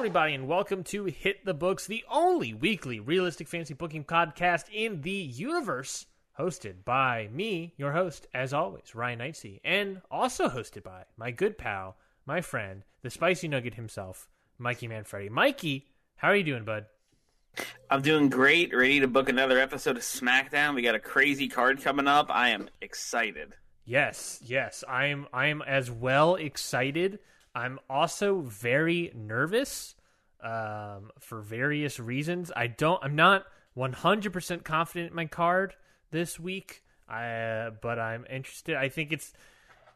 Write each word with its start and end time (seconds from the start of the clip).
Everybody, 0.00 0.32
and 0.32 0.48
welcome 0.48 0.82
to 0.82 1.04
Hit 1.04 1.44
the 1.44 1.52
Books, 1.52 1.86
the 1.86 2.02
only 2.10 2.54
weekly 2.54 2.98
realistic 2.98 3.46
fantasy 3.46 3.74
booking 3.74 4.02
podcast 4.02 4.64
in 4.72 5.02
the 5.02 5.10
universe, 5.10 6.06
hosted 6.38 6.86
by 6.86 7.28
me, 7.30 7.74
your 7.76 7.92
host, 7.92 8.26
as 8.32 8.54
always, 8.54 8.94
Ryan 8.94 9.18
Knightsey, 9.18 9.60
and 9.62 10.00
also 10.10 10.48
hosted 10.48 10.84
by 10.84 11.02
my 11.18 11.30
good 11.30 11.58
pal, 11.58 11.98
my 12.24 12.40
friend, 12.40 12.82
the 13.02 13.10
spicy 13.10 13.46
nugget 13.46 13.74
himself, 13.74 14.30
Mikey 14.56 14.88
Manfredi. 14.88 15.28
Mikey, 15.28 15.88
how 16.16 16.28
are 16.28 16.36
you 16.36 16.44
doing, 16.44 16.64
bud? 16.64 16.86
I'm 17.90 18.00
doing 18.00 18.30
great. 18.30 18.74
Ready 18.74 19.00
to 19.00 19.06
book 19.06 19.28
another 19.28 19.58
episode 19.58 19.98
of 19.98 20.02
SmackDown. 20.02 20.74
We 20.74 20.80
got 20.80 20.94
a 20.94 20.98
crazy 20.98 21.46
card 21.46 21.82
coming 21.82 22.08
up. 22.08 22.30
I 22.30 22.48
am 22.48 22.70
excited. 22.80 23.52
Yes, 23.84 24.40
yes, 24.42 24.82
I'm. 24.88 25.26
I'm 25.30 25.60
as 25.60 25.90
well 25.90 26.36
excited. 26.36 27.18
I'm 27.54 27.78
also 27.88 28.40
very 28.40 29.12
nervous 29.14 29.94
um, 30.42 31.10
for 31.18 31.40
various 31.40 31.98
reasons. 31.98 32.52
I 32.54 32.68
don't. 32.68 33.02
I'm 33.02 33.16
not 33.16 33.44
100% 33.76 34.64
confident 34.64 35.10
in 35.10 35.16
my 35.16 35.26
card 35.26 35.74
this 36.10 36.38
week. 36.38 36.82
I, 37.08 37.70
but 37.82 37.98
I'm 37.98 38.24
interested. 38.30 38.76
I 38.76 38.88
think 38.88 39.12
it's 39.12 39.32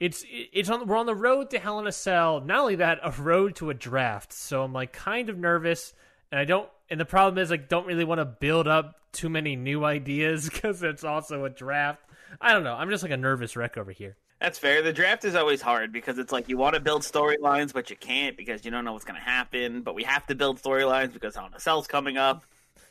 it's 0.00 0.24
it's 0.28 0.68
on. 0.68 0.86
We're 0.86 0.96
on 0.96 1.06
the 1.06 1.14
road 1.14 1.50
to 1.50 1.58
Hell 1.58 1.78
in 1.78 1.86
a 1.86 1.92
Cell. 1.92 2.40
Not 2.40 2.60
only 2.60 2.76
that, 2.76 2.98
a 3.02 3.10
road 3.12 3.54
to 3.56 3.70
a 3.70 3.74
draft. 3.74 4.32
So 4.32 4.62
I'm 4.64 4.72
like 4.72 4.92
kind 4.92 5.28
of 5.28 5.38
nervous, 5.38 5.94
and 6.32 6.40
I 6.40 6.44
don't. 6.44 6.68
And 6.90 7.00
the 7.00 7.04
problem 7.04 7.42
is, 7.42 7.50
like, 7.50 7.68
don't 7.68 7.86
really 7.86 8.04
want 8.04 8.18
to 8.18 8.24
build 8.24 8.68
up 8.68 8.96
too 9.12 9.28
many 9.28 9.56
new 9.56 9.84
ideas 9.84 10.48
because 10.48 10.82
it's 10.82 11.04
also 11.04 11.44
a 11.44 11.50
draft. 11.50 12.02
I 12.40 12.52
don't 12.52 12.64
know. 12.64 12.74
I'm 12.74 12.90
just 12.90 13.02
like 13.02 13.12
a 13.12 13.16
nervous 13.16 13.56
wreck 13.56 13.76
over 13.76 13.92
here. 13.92 14.16
That's 14.40 14.58
fair. 14.58 14.82
The 14.82 14.92
draft 14.92 15.24
is 15.24 15.34
always 15.34 15.62
hard 15.62 15.92
because 15.92 16.18
it's 16.18 16.32
like 16.32 16.48
you 16.48 16.58
want 16.58 16.74
to 16.74 16.80
build 16.80 17.02
storylines, 17.02 17.72
but 17.72 17.88
you 17.88 17.96
can't 17.96 18.36
because 18.36 18.64
you 18.64 18.70
don't 18.70 18.84
know 18.84 18.92
what's 18.92 19.04
going 19.04 19.18
to 19.18 19.24
happen. 19.24 19.82
But 19.82 19.94
we 19.94 20.02
have 20.02 20.26
to 20.26 20.34
build 20.34 20.60
storylines 20.60 21.12
because 21.12 21.34
Hell 21.34 21.46
in 21.46 21.54
a 21.54 21.60
Cell's 21.60 21.86
coming 21.86 22.16
up. 22.18 22.44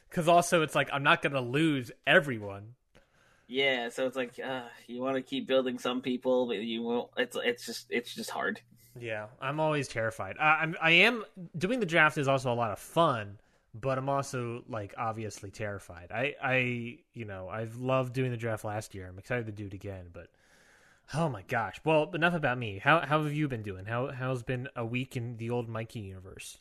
Because 0.09 0.27
also, 0.27 0.61
it's 0.61 0.75
like 0.75 0.89
I'm 0.93 1.01
not 1.01 1.23
gonna 1.23 1.41
lose 1.41 1.91
everyone. 2.05 2.75
Yeah, 3.47 3.89
so 3.89 4.05
it's 4.05 4.15
like 4.15 4.39
uh, 4.43 4.61
you 4.87 5.01
want 5.01 5.15
to 5.15 5.23
keep 5.23 5.47
building 5.47 5.79
some 5.79 6.01
people, 6.01 6.45
but 6.45 6.57
you 6.57 6.83
won't. 6.83 7.09
It's 7.17 7.35
it's 7.43 7.65
just 7.65 7.87
it's 7.89 8.13
just 8.13 8.29
hard. 8.29 8.61
Yeah, 8.99 9.25
I'm 9.41 9.59
always 9.59 9.87
terrified. 9.87 10.37
I, 10.39 10.59
I'm 10.61 10.75
I 10.79 10.91
am 10.91 11.25
doing 11.57 11.79
the 11.79 11.87
draft 11.87 12.19
is 12.19 12.27
also 12.27 12.53
a 12.53 12.55
lot 12.55 12.69
of 12.69 12.77
fun, 12.77 13.39
but 13.73 13.97
I'm 13.97 14.07
also 14.07 14.63
like 14.69 14.93
obviously 14.97 15.49
terrified. 15.49 16.11
I 16.11 16.35
I 16.41 16.99
you 17.13 17.25
know 17.25 17.49
I've 17.49 17.77
loved 17.77 18.13
doing 18.13 18.29
the 18.29 18.37
draft 18.37 18.63
last 18.63 18.93
year. 18.93 19.07
I'm 19.07 19.17
excited 19.17 19.47
to 19.47 19.51
do 19.51 19.65
it 19.65 19.73
again, 19.73 20.09
but 20.13 20.27
oh 21.13 21.29
my 21.29 21.41
gosh. 21.43 21.79
Well, 21.83 22.09
enough 22.13 22.33
about 22.33 22.57
me. 22.57 22.79
How 22.83 22.99
how 23.01 23.23
have 23.23 23.33
you 23.33 23.47
been 23.47 23.63
doing? 23.63 23.85
How 23.85 24.07
how's 24.11 24.43
been 24.43 24.67
a 24.75 24.85
week 24.85 25.15
in 25.17 25.37
the 25.37 25.49
old 25.49 25.69
Mikey 25.69 25.99
universe? 25.99 26.59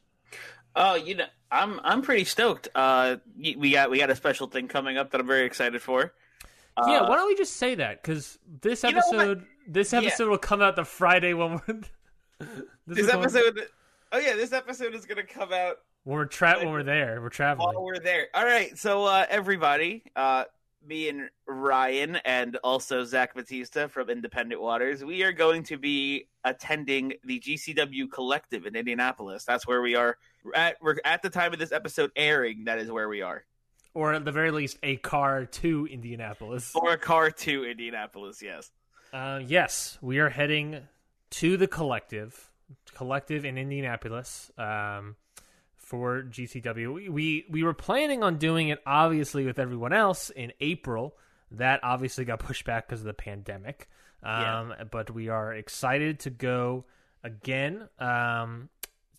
Oh, 0.74 0.94
you 0.94 1.14
know, 1.16 1.26
I'm 1.50 1.80
I'm 1.84 2.02
pretty 2.02 2.24
stoked. 2.24 2.68
Uh, 2.74 3.16
we 3.36 3.70
got 3.72 3.90
we 3.90 3.98
got 3.98 4.10
a 4.10 4.16
special 4.16 4.46
thing 4.46 4.68
coming 4.68 4.96
up 4.96 5.10
that 5.10 5.20
I'm 5.20 5.26
very 5.26 5.44
excited 5.44 5.82
for. 5.82 6.14
yeah, 6.86 7.00
Uh, 7.00 7.08
why 7.08 7.16
don't 7.16 7.26
we 7.28 7.34
just 7.36 7.56
say 7.56 7.74
that? 7.74 8.02
Because 8.02 8.38
this 8.62 8.82
You 8.82 8.92
know 8.92 8.96
what? 8.96 9.14
episode 9.14 9.46
this 9.66 9.92
Yeah. 9.92 9.98
episode 10.00 10.28
will 10.28 10.38
come 10.38 10.62
out 10.62 10.76
the 10.76 10.84
Friday 10.84 11.34
when 11.34 11.60
we're 11.68 11.80
this 12.86 12.98
is 12.98 13.06
when- 13.08 13.18
episode. 13.20 13.66
Oh 14.12 14.18
yeah, 14.18 14.34
this 14.34 14.52
episode 14.52 14.94
is 14.94 15.06
gonna 15.06 15.22
come 15.24 15.52
out 15.52 15.78
when 16.04 16.16
we're 16.16 16.24
tra- 16.26 16.58
when 16.58 16.70
we're 16.70 16.82
there. 16.82 17.20
We're 17.20 17.28
traveling. 17.28 17.74
while 17.74 17.84
we're 17.84 17.98
there. 17.98 18.28
All 18.34 18.44
right, 18.44 18.76
so 18.78 19.04
uh, 19.04 19.24
everybody, 19.28 20.02
uh, 20.16 20.44
me 20.86 21.08
and 21.08 21.28
Ryan, 21.46 22.16
and 22.24 22.56
also 22.64 23.04
Zach 23.04 23.34
Batista 23.34 23.86
from 23.88 24.10
Independent 24.10 24.60
Waters, 24.60 25.04
we 25.04 25.22
are 25.22 25.32
going 25.32 25.62
to 25.64 25.76
be 25.76 26.28
attending 26.44 27.14
the 27.24 27.40
GCW 27.40 28.10
Collective 28.10 28.66
in 28.66 28.74
Indianapolis. 28.76 29.44
That's 29.44 29.66
where 29.66 29.80
we 29.82 29.94
are 29.94 30.18
at. 30.54 30.76
We're 30.82 30.96
at 31.04 31.22
the 31.22 31.30
time 31.30 31.52
of 31.52 31.58
this 31.58 31.72
episode 31.72 32.10
airing. 32.16 32.64
That 32.64 32.78
is 32.78 32.90
where 32.90 33.08
we 33.08 33.22
are. 33.22 33.44
or 33.94 34.12
at 34.14 34.24
the 34.24 34.32
very 34.32 34.50
least 34.50 34.78
a 34.82 34.96
car 34.96 35.44
to 35.46 35.86
Indianapolis. 35.90 36.72
Or 36.74 36.92
a 36.92 36.98
car 36.98 37.30
to 37.30 37.64
Indianapolis. 37.64 38.42
Yes. 38.42 38.70
Uh, 39.12 39.40
yes, 39.46 39.98
we 40.00 40.18
are 40.18 40.30
heading 40.30 40.80
to 41.30 41.56
the 41.56 41.66
collective, 41.66 42.50
collective 42.94 43.44
in 43.44 43.58
Indianapolis 43.58 44.50
um, 44.56 45.16
for 45.92 46.22
GCW. 46.22 46.94
We, 46.94 47.08
we 47.10 47.46
we 47.50 47.62
were 47.62 47.74
planning 47.74 48.22
on 48.22 48.38
doing 48.38 48.68
it 48.68 48.80
obviously 48.86 49.44
with 49.44 49.58
everyone 49.58 49.92
else 49.92 50.30
in 50.30 50.50
April. 50.58 51.14
That 51.50 51.80
obviously 51.82 52.24
got 52.24 52.38
pushed 52.48 52.64
back 52.64 52.88
because 52.88 53.00
of 53.00 53.06
the 53.06 53.12
pandemic. 53.12 53.90
Um, 54.22 54.72
But 54.90 55.10
we 55.10 55.28
are 55.28 55.52
excited 55.52 56.20
to 56.20 56.30
go 56.30 56.86
again. 57.22 57.90
Um, 57.98 58.70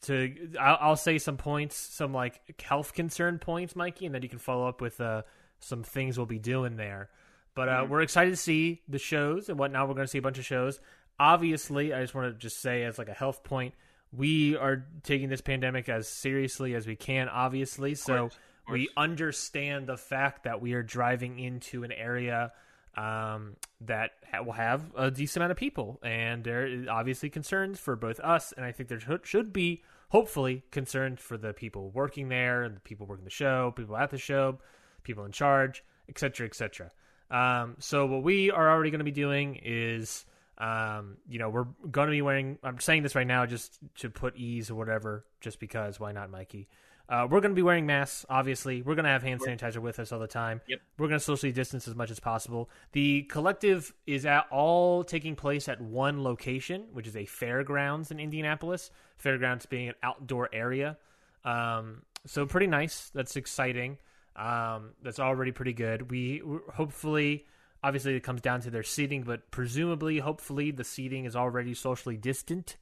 to 0.03 0.33
I'll, 0.59 0.77
I'll 0.81 0.95
say 0.95 1.19
some 1.19 1.37
points, 1.37 1.77
some 1.77 2.11
like 2.11 2.59
health 2.59 2.93
concern 2.93 3.37
points, 3.37 3.75
Mikey, 3.75 4.07
and 4.07 4.15
then 4.15 4.23
you 4.23 4.29
can 4.29 4.39
follow 4.39 4.67
up 4.67 4.81
with 4.81 4.99
uh, 4.99 5.21
some 5.59 5.83
things 5.83 6.17
we'll 6.17 6.25
be 6.25 6.39
doing 6.39 6.75
there. 6.75 7.11
But 7.53 7.69
uh, 7.69 7.85
we're 7.87 8.01
excited 8.01 8.31
to 8.31 8.37
see 8.37 8.81
the 8.87 8.97
shows 8.97 9.47
and 9.47 9.59
whatnot. 9.59 9.87
We're 9.87 9.93
going 9.93 10.07
to 10.07 10.11
see 10.11 10.17
a 10.17 10.23
bunch 10.23 10.39
of 10.39 10.45
shows. 10.45 10.79
Obviously, 11.19 11.93
I 11.93 12.01
just 12.01 12.15
want 12.15 12.33
to 12.33 12.39
just 12.39 12.59
say 12.61 12.83
as 12.83 12.97
like 12.97 13.09
a 13.09 13.13
health 13.13 13.43
point, 13.43 13.75
we 14.15 14.55
are 14.55 14.85
taking 15.03 15.29
this 15.29 15.41
pandemic 15.41 15.89
as 15.89 16.07
seriously 16.07 16.75
as 16.75 16.85
we 16.85 16.95
can. 16.95 17.29
Obviously, 17.29 17.95
so 17.95 18.17
course, 18.17 18.33
of 18.67 18.73
we 18.73 18.85
course. 18.85 18.93
understand 18.97 19.87
the 19.87 19.97
fact 19.97 20.43
that 20.43 20.61
we 20.61 20.73
are 20.73 20.83
driving 20.83 21.39
into 21.39 21.83
an 21.83 21.91
area 21.91 22.51
um, 22.95 23.55
that 23.81 24.11
will 24.45 24.53
have 24.53 24.91
a 24.95 25.09
decent 25.09 25.37
amount 25.37 25.51
of 25.51 25.57
people, 25.57 25.99
and 26.03 26.43
there 26.43 26.67
is 26.67 26.87
obviously 26.87 27.29
concerns 27.29 27.79
for 27.79 27.95
both 27.95 28.19
us, 28.19 28.53
and 28.55 28.65
I 28.65 28.71
think 28.71 28.89
there 28.89 28.99
should, 29.23 29.51
be 29.51 29.83
hopefully 30.09 30.63
concerns 30.69 31.19
for 31.19 31.37
the 31.37 31.53
people 31.53 31.89
working 31.89 32.29
there, 32.29 32.63
and 32.63 32.75
the 32.75 32.79
people 32.81 33.07
working 33.07 33.25
the 33.25 33.31
show, 33.31 33.73
people 33.75 33.97
at 33.97 34.11
the 34.11 34.19
show, 34.19 34.59
people 35.01 35.25
in 35.25 35.31
charge, 35.31 35.83
etc., 36.07 36.45
etc. 36.45 36.91
Um, 37.31 37.77
so 37.79 38.05
what 38.05 38.21
we 38.21 38.51
are 38.51 38.69
already 38.69 38.91
going 38.91 38.99
to 38.99 39.05
be 39.05 39.11
doing 39.11 39.59
is, 39.63 40.25
um, 40.63 41.17
you 41.27 41.39
know, 41.39 41.49
we're 41.49 41.67
going 41.91 42.07
to 42.07 42.11
be 42.11 42.21
wearing. 42.21 42.57
I'm 42.63 42.79
saying 42.79 43.03
this 43.03 43.15
right 43.15 43.27
now 43.27 43.45
just 43.45 43.79
to 43.97 44.09
put 44.09 44.37
ease 44.37 44.71
or 44.71 44.75
whatever, 44.75 45.25
just 45.41 45.59
because. 45.59 45.99
Why 45.99 46.13
not, 46.13 46.29
Mikey? 46.29 46.69
Uh, 47.09 47.27
we're 47.29 47.41
going 47.41 47.51
to 47.51 47.55
be 47.55 47.61
wearing 47.61 47.85
masks. 47.85 48.25
Obviously, 48.29 48.81
we're 48.81 48.95
going 48.95 49.03
to 49.03 49.11
have 49.11 49.23
hand 49.23 49.41
sanitizer 49.41 49.79
with 49.79 49.99
us 49.99 50.13
all 50.13 50.19
the 50.19 50.27
time. 50.27 50.61
Yep. 50.67 50.79
We're 50.97 51.09
going 51.09 51.19
to 51.19 51.23
socially 51.23 51.51
distance 51.51 51.85
as 51.89 51.95
much 51.95 52.11
as 52.11 52.21
possible. 52.21 52.69
The 52.93 53.23
collective 53.23 53.93
is 54.07 54.25
at 54.25 54.47
all 54.51 55.03
taking 55.03 55.35
place 55.35 55.67
at 55.67 55.81
one 55.81 56.23
location, 56.23 56.85
which 56.93 57.07
is 57.07 57.17
a 57.17 57.25
fairgrounds 57.25 58.09
in 58.09 58.21
Indianapolis. 58.21 58.89
Fairgrounds 59.17 59.65
being 59.65 59.89
an 59.89 59.95
outdoor 60.01 60.49
area. 60.53 60.97
Um, 61.43 62.03
so 62.25 62.45
pretty 62.45 62.67
nice. 62.67 63.11
That's 63.13 63.35
exciting. 63.35 63.97
Um, 64.37 64.91
that's 65.01 65.19
already 65.19 65.51
pretty 65.51 65.73
good. 65.73 66.09
We 66.09 66.41
we- 66.41 66.59
hopefully, 66.73 67.45
obviously, 67.83 68.15
it 68.15 68.23
comes 68.23 68.41
down 68.41 68.61
to 68.61 68.69
their 68.71 68.83
seating, 68.83 69.23
but 69.23 69.51
presumably, 69.51 70.19
hopefully, 70.19 70.71
the 70.71 70.83
seating 70.83 71.25
is 71.25 71.35
already 71.35 71.73
socially 71.73 72.17
distant. 72.17 72.77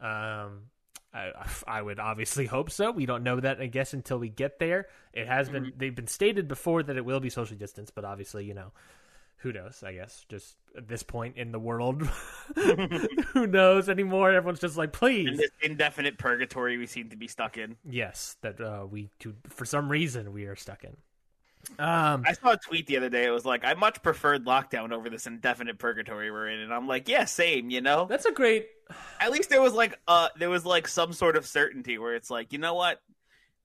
Um, 0.00 0.70
I, 1.12 1.32
I 1.66 1.82
would 1.82 1.98
obviously 1.98 2.46
hope 2.46 2.70
so. 2.70 2.90
We 2.90 3.06
don't 3.06 3.22
know 3.22 3.40
that, 3.40 3.60
I 3.60 3.66
guess, 3.66 3.94
until 3.94 4.18
we 4.18 4.28
get 4.28 4.58
there. 4.58 4.86
It 5.12 5.26
has 5.26 5.48
been 5.48 5.72
they've 5.76 5.94
been 5.94 6.06
stated 6.06 6.46
before 6.46 6.82
that 6.82 6.96
it 6.96 7.04
will 7.04 7.20
be 7.20 7.30
socially 7.30 7.58
distanced, 7.58 7.94
but 7.94 8.04
obviously, 8.04 8.44
you 8.44 8.52
know, 8.54 8.72
who 9.38 9.52
knows? 9.52 9.82
I 9.82 9.94
guess 9.94 10.24
just 10.28 10.56
at 10.76 10.88
this 10.88 11.02
point 11.02 11.36
in 11.38 11.52
the 11.52 11.58
world, 11.58 12.02
who 12.54 13.46
knows 13.46 13.88
anymore? 13.88 14.32
Everyone's 14.32 14.60
just 14.60 14.76
like, 14.76 14.90
In 14.90 14.92
please, 14.92 15.38
this 15.38 15.50
indefinite 15.62 16.18
purgatory 16.18 16.76
we 16.76 16.86
seem 16.86 17.08
to 17.10 17.16
be 17.16 17.28
stuck 17.28 17.56
in. 17.56 17.76
yes, 17.88 18.36
that 18.42 18.60
uh, 18.60 18.86
we 18.88 19.08
to, 19.20 19.34
for 19.48 19.64
some 19.64 19.88
reason 19.88 20.32
we 20.32 20.44
are 20.44 20.56
stuck 20.56 20.84
in. 20.84 20.96
Um, 21.78 22.24
I 22.26 22.32
saw 22.32 22.52
a 22.52 22.56
tweet 22.56 22.86
the 22.86 22.96
other 22.96 23.08
day. 23.08 23.24
It 23.24 23.30
was 23.30 23.44
like, 23.44 23.64
I 23.64 23.74
much 23.74 24.02
preferred 24.02 24.44
lockdown 24.46 24.92
over 24.92 25.10
this 25.10 25.26
indefinite 25.26 25.78
purgatory 25.78 26.30
we're 26.30 26.48
in, 26.48 26.60
and 26.60 26.72
I'm 26.72 26.86
like, 26.86 27.08
yeah, 27.08 27.24
same. 27.24 27.70
You 27.70 27.80
know, 27.80 28.06
that's 28.08 28.26
a 28.26 28.32
great. 28.32 28.68
at 29.20 29.30
least 29.32 29.50
there 29.50 29.60
was 29.60 29.72
like 29.72 29.98
uh 30.06 30.28
there 30.38 30.50
was 30.50 30.64
like 30.64 30.86
some 30.86 31.12
sort 31.12 31.36
of 31.36 31.46
certainty 31.46 31.98
where 31.98 32.14
it's 32.14 32.30
like, 32.30 32.52
you 32.52 32.58
know 32.58 32.74
what, 32.74 33.00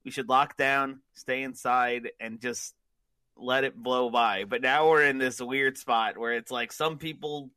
we 0.03 0.11
should 0.11 0.29
lock 0.29 0.57
down, 0.57 1.01
stay 1.13 1.43
inside, 1.43 2.11
and 2.19 2.39
just 2.41 2.73
let 3.37 3.63
it 3.63 3.75
blow 3.75 4.09
by. 4.09 4.45
But 4.45 4.61
now 4.61 4.89
we're 4.89 5.05
in 5.05 5.17
this 5.17 5.39
weird 5.39 5.77
spot 5.77 6.17
where 6.17 6.33
it's 6.33 6.51
like 6.51 6.71
some 6.71 6.97
people 6.97 7.49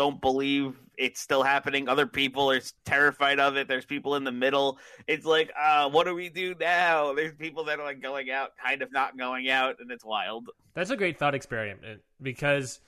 don't 0.00 0.18
believe 0.18 0.80
it's 0.96 1.20
still 1.20 1.42
happening. 1.42 1.86
Other 1.86 2.06
people 2.06 2.50
are 2.50 2.60
terrified 2.86 3.38
of 3.38 3.58
it. 3.58 3.68
There's 3.68 3.84
people 3.84 4.14
in 4.14 4.24
the 4.24 4.32
middle. 4.32 4.78
It's 5.06 5.26
like, 5.26 5.52
uh, 5.60 5.90
what 5.90 6.06
do 6.06 6.14
we 6.14 6.30
do 6.30 6.54
now? 6.58 7.12
There's 7.12 7.34
people 7.34 7.64
that 7.64 7.78
are 7.78 7.84
like 7.84 8.00
going 8.00 8.30
out, 8.30 8.52
kind 8.56 8.80
of 8.80 8.90
not 8.92 9.18
going 9.18 9.50
out, 9.50 9.76
and 9.78 9.90
it's 9.90 10.02
wild. 10.02 10.48
That's 10.72 10.88
a 10.88 10.96
great 10.96 11.18
thought 11.18 11.34
experiment 11.34 12.00
because 12.22 12.80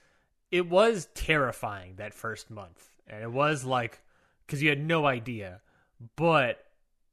it 0.50 0.70
was 0.70 1.08
terrifying 1.12 1.96
that 1.96 2.14
first 2.14 2.50
month, 2.50 2.88
and 3.06 3.22
it 3.22 3.30
was 3.30 3.62
like 3.62 4.00
because 4.46 4.62
you 4.62 4.70
had 4.70 4.82
no 4.82 5.04
idea, 5.04 5.60
but 6.16 6.64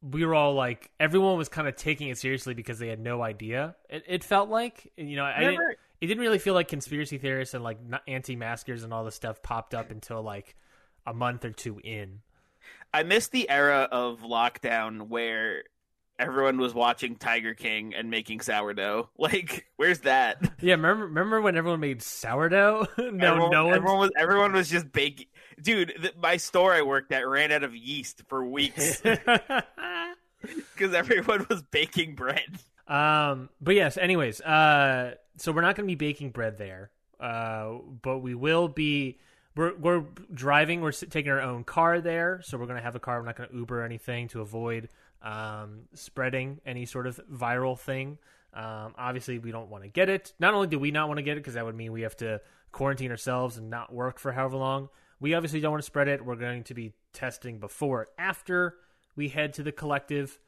we 0.02 0.26
were 0.26 0.34
all 0.34 0.54
like 0.54 0.92
everyone 0.98 1.38
was 1.38 1.50
kind 1.50 1.68
of 1.68 1.76
taking 1.76 2.08
it 2.08 2.18
seriously 2.18 2.54
because 2.54 2.80
they 2.80 2.88
had 2.88 3.02
no 3.02 3.22
idea. 3.22 3.76
It, 3.90 4.06
it 4.08 4.24
felt 4.24 4.48
like 4.48 4.94
you 4.96 5.18
know 5.18 5.26
I 5.26 5.58
it 6.02 6.08
didn't 6.08 6.22
really 6.22 6.40
feel 6.40 6.54
like 6.54 6.68
conspiracy 6.68 7.18
theorists 7.18 7.54
and 7.54 7.64
like 7.64 7.80
anti-maskers 8.08 8.84
and 8.84 8.94
all 8.94 9.04
this 9.04 9.16
stuff 9.16 9.42
popped 9.42 9.74
up 9.74 9.92
until 9.92 10.22
like 10.22 10.56
a 11.06 11.14
month 11.14 11.46
or 11.46 11.52
two 11.52 11.80
in. 11.84 12.20
I 12.94 13.04
miss 13.04 13.28
the 13.28 13.50
era 13.50 13.88
of 13.92 14.22
lockdown 14.22 15.10
where 15.10 15.64
everyone 16.20 16.58
was 16.58 16.74
watching 16.74 17.16
Tiger 17.16 17.54
King 17.54 17.94
and 17.96 18.10
making 18.10 18.42
sourdough. 18.42 19.10
Like, 19.18 19.66
where's 19.78 20.00
that? 20.00 20.54
Yeah, 20.62 20.74
remember 20.76 21.06
remember 21.06 21.42
when 21.42 21.58
everyone 21.58 21.80
made 21.82 22.02
sourdough? 22.02 22.88
no, 22.98 23.04
everyone, 23.06 23.52
no 23.52 23.66
one. 23.66 23.76
everyone 23.76 24.00
was 24.00 24.12
everyone 24.18 24.54
was 24.54 24.70
just 24.70 24.92
baking. 24.92 25.28
Dude, 25.62 25.94
th- 26.02 26.16
my 26.22 26.38
store 26.38 26.74
I 26.74 26.84
worked 26.84 27.12
at 27.12 27.28
ran 27.28 27.52
out 27.52 27.64
of 27.64 27.76
yeast 27.76 28.24
for 28.28 28.46
weeks 28.46 29.02
because 29.02 30.94
everyone 30.94 31.46
was 31.50 31.62
baking 31.64 32.16
bread. 32.16 32.60
Um, 32.90 33.50
but 33.62 33.76
yes, 33.76 33.98
anyways, 33.98 34.42
uh, 34.42 35.16
so 35.38 35.52
we're 35.52 35.62
not 35.62 35.76
going 35.76 35.88
to 35.88 35.92
be 35.92 35.96
baking 35.96 36.32
bread 36.32 36.58
there, 36.58 36.90
uh, 37.20 37.76
but 38.02 38.20
we 38.20 38.36
will 38.36 38.68
be. 38.68 39.20
We're 39.56 39.76
we're 39.78 40.04
driving. 40.34 40.82
We're 40.82 40.92
taking 40.92 41.32
our 41.32 41.42
own 41.42 41.64
car 41.64 42.02
there, 42.02 42.42
so 42.44 42.58
we're 42.58 42.66
going 42.66 42.78
to 42.78 42.84
have 42.84 42.96
a 42.96 43.00
car. 43.00 43.20
We're 43.20 43.26
not 43.26 43.36
going 43.36 43.50
to 43.50 43.56
Uber 43.56 43.84
anything 43.84 44.28
to 44.30 44.42
avoid 44.42 44.90
um, 45.22 45.82
spreading 45.94 46.60
any 46.66 46.86
sort 46.86 47.08
of 47.08 47.20
viral 47.32 47.78
thing. 47.78 48.18
Um, 48.54 48.96
obviously, 48.98 49.38
we 49.38 49.52
don't 49.52 49.70
want 49.70 49.84
to 49.84 49.90
get 49.90 50.10
it. 50.10 50.34
Not 50.40 50.54
only 50.54 50.68
do 50.68 50.80
we 50.80 50.92
not 50.92 51.08
want 51.08 51.18
to 51.18 51.24
get 51.24 51.34
it, 51.38 51.42
because 51.42 51.54
that 51.54 51.66
would 51.66 51.76
mean 51.76 51.92
we 51.92 52.02
have 52.02 52.18
to 52.18 52.42
quarantine 52.72 53.12
ourselves 53.12 53.58
and 53.58 53.70
not 53.70 53.94
work 53.94 54.18
for 54.18 54.32
however 54.32 54.58
long. 54.58 54.90
We 55.20 55.34
obviously 55.34 55.60
don't 55.60 55.72
want 55.72 55.84
to 55.84 55.88
spread 55.88 56.08
it. 56.08 56.26
We're 56.26 56.36
going 56.36 56.64
to 56.66 56.74
be 56.74 56.94
testing 57.14 57.60
before, 57.60 58.08
after 58.18 58.76
we 59.16 59.28
head 59.28 59.54
to 59.56 59.64
the 59.64 59.72
collective. 59.72 60.40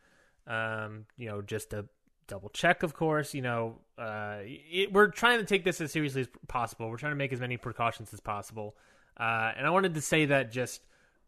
Um, 0.47 1.05
you 1.17 1.29
know, 1.29 1.41
just 1.41 1.69
to 1.69 1.85
double 2.31 2.49
check, 2.49 2.81
of 2.81 2.93
course. 2.93 3.33
You 3.33 3.41
know, 3.41 3.75
uh, 3.97 4.37
it, 4.43 4.91
we're 4.93 5.07
trying 5.09 5.39
to 5.39 5.45
take 5.45 5.63
this 5.65 5.81
as 5.81 5.91
seriously 5.91 6.21
as 6.21 6.29
possible. 6.47 6.89
We're 6.89 6.97
trying 6.97 7.11
to 7.11 7.17
make 7.17 7.33
as 7.33 7.41
many 7.41 7.57
precautions 7.57 8.13
as 8.13 8.21
possible. 8.21 8.75
Uh, 9.17 9.51
and 9.57 9.67
I 9.67 9.69
wanted 9.69 9.93
to 9.95 10.01
say 10.01 10.25
that 10.25 10.51
just 10.51 10.81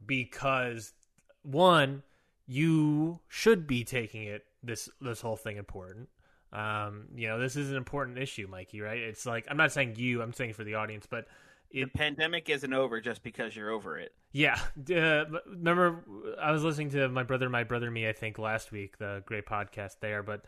because 0.06 0.94
one, 1.44 2.04
you 2.48 3.20
should 3.28 3.68
be 3.68 3.84
taking 3.84 4.24
it 4.24 4.46
this 4.64 4.90
this 5.02 5.20
whole 5.22 5.36
thing 5.36 5.58
important. 5.58 6.08
Um, 6.54 7.08
you 7.16 7.28
know, 7.28 7.38
this 7.40 7.56
is 7.56 7.70
an 7.70 7.76
important 7.76 8.18
issue, 8.18 8.48
Mikey. 8.48 8.80
Right? 8.82 9.00
It's 9.00 9.26
like 9.26 9.46
I'm 9.50 9.58
not 9.58 9.72
saying 9.74 9.96
you. 9.98 10.22
I'm 10.22 10.34
saying 10.34 10.54
for 10.54 10.64
the 10.64 10.76
audience, 10.76 11.06
but 11.10 11.28
The 11.72 11.86
pandemic 11.86 12.50
isn't 12.50 12.74
over 12.74 13.02
just 13.02 13.24
because 13.24 13.56
you're 13.56 13.72
over 13.72 13.98
it. 14.00 14.14
yeah. 14.32 14.58
Uh, 14.90 15.26
remember, 15.50 16.04
I 16.42 16.52
was 16.52 16.64
listening 16.64 16.92
to 16.92 17.10
my 17.10 17.24
brother, 17.24 17.50
my 17.50 17.64
brother, 17.66 17.92
me. 17.92 18.08
I 18.08 18.14
think 18.14 18.38
last 18.40 18.72
week, 18.72 18.98
the 19.00 19.22
great 19.26 19.46
podcast 19.46 19.98
there, 20.00 20.24
but 20.24 20.46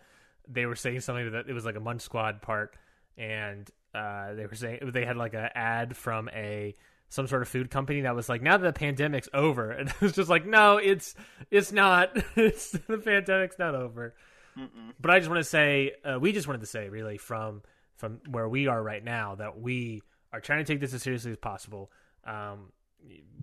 they 0.48 0.66
were 0.66 0.76
saying 0.76 1.02
something 1.02 1.32
that 1.32 1.50
it 1.50 1.54
was 1.54 1.66
like 1.66 1.76
a 1.76 1.80
Munch 1.80 2.02
Squad 2.02 2.42
part, 2.42 2.78
and 3.18 3.70
uh, 3.94 4.34
they 4.34 4.46
were 4.46 4.56
saying 4.56 4.92
they 4.94 5.06
had 5.06 5.18
like 5.18 5.34
an 5.34 5.50
ad 5.56 5.96
from 5.96 6.30
a 6.30 6.74
some 7.10 7.28
sort 7.28 7.42
of 7.42 7.48
food 7.48 7.70
company 7.70 8.02
that 8.02 8.16
was 8.16 8.28
like, 8.28 8.42
now 8.42 8.58
that 8.58 8.74
the 8.74 8.78
pandemic's 8.78 9.30
over, 9.34 9.72
and 9.72 9.90
it 9.90 10.02
was 10.02 10.14
just 10.14 10.30
like, 10.30 10.46
no, 10.46 10.78
it's 10.78 11.16
it's 11.52 11.72
not. 11.72 12.12
it's 12.36 12.72
the 12.72 12.98
pandemic's 12.98 13.60
not 13.60 13.76
over. 13.76 14.16
But 15.02 15.12
I 15.12 15.20
just 15.20 15.30
want 15.30 15.40
to 15.40 15.50
say, 15.50 15.92
uh, 16.06 16.18
we 16.20 16.32
just 16.32 16.48
wanted 16.48 16.62
to 16.62 16.68
say, 16.68 16.88
really, 16.90 17.18
from 17.18 17.62
from 17.98 18.20
where 18.30 18.48
we 18.48 18.68
are 18.68 18.82
right 18.82 19.04
now, 19.04 19.36
that 19.36 19.60
we 19.60 20.02
are 20.32 20.40
trying 20.40 20.64
to 20.64 20.66
take 20.66 20.80
this 20.80 20.94
as 20.94 21.04
seriously 21.04 21.32
as 21.32 21.38
possible. 21.38 21.92
Um, 22.26 22.72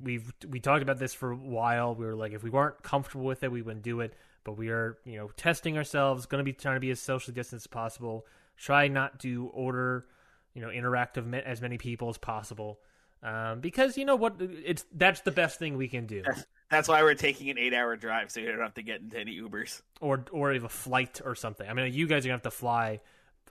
we've 0.02 0.32
we 0.48 0.60
talked 0.60 0.82
about 0.82 0.98
this 0.98 1.14
for 1.14 1.32
a 1.32 1.36
while. 1.36 1.94
We 1.94 2.06
were 2.06 2.14
like, 2.14 2.32
if 2.32 2.42
we 2.42 2.50
weren't 2.50 2.82
comfortable 2.82 3.24
with 3.24 3.42
it, 3.42 3.52
we 3.52 3.62
wouldn't 3.62 3.84
do 3.84 4.00
it. 4.00 4.14
But 4.44 4.56
we 4.56 4.70
are, 4.70 4.98
you 5.04 5.16
know, 5.16 5.28
testing 5.36 5.76
ourselves. 5.76 6.26
Going 6.26 6.40
to 6.40 6.44
be 6.44 6.52
trying 6.52 6.76
to 6.76 6.80
be 6.80 6.90
as 6.90 7.00
socially 7.00 7.34
distanced 7.34 7.66
as 7.66 7.68
possible. 7.68 8.26
Try 8.56 8.88
not 8.88 9.20
to 9.20 9.50
order, 9.54 10.06
you 10.54 10.62
know, 10.62 10.70
interact 10.70 11.16
with 11.16 11.32
as 11.34 11.60
many 11.60 11.78
people 11.78 12.08
as 12.08 12.18
possible. 12.18 12.78
Um, 13.22 13.60
because 13.60 13.96
you 13.96 14.04
know 14.04 14.16
what, 14.16 14.36
it's 14.40 14.84
that's 14.92 15.20
the 15.20 15.30
best 15.30 15.58
thing 15.58 15.76
we 15.76 15.86
can 15.86 16.06
do. 16.06 16.24
That's 16.70 16.88
why 16.88 17.02
we're 17.02 17.14
taking 17.14 17.50
an 17.50 17.58
eight-hour 17.58 17.96
drive, 17.96 18.32
so 18.32 18.40
you 18.40 18.50
don't 18.50 18.60
have 18.60 18.74
to 18.74 18.82
get 18.82 19.00
into 19.00 19.18
any 19.18 19.38
Ubers. 19.38 19.80
or 20.00 20.24
or 20.32 20.52
even 20.52 20.66
a 20.66 20.68
flight 20.68 21.20
or 21.24 21.34
something. 21.36 21.68
I 21.68 21.74
mean, 21.74 21.92
you 21.92 22.08
guys 22.08 22.24
are 22.24 22.28
gonna 22.28 22.36
have 22.36 22.42
to 22.42 22.50
fly, 22.50 23.00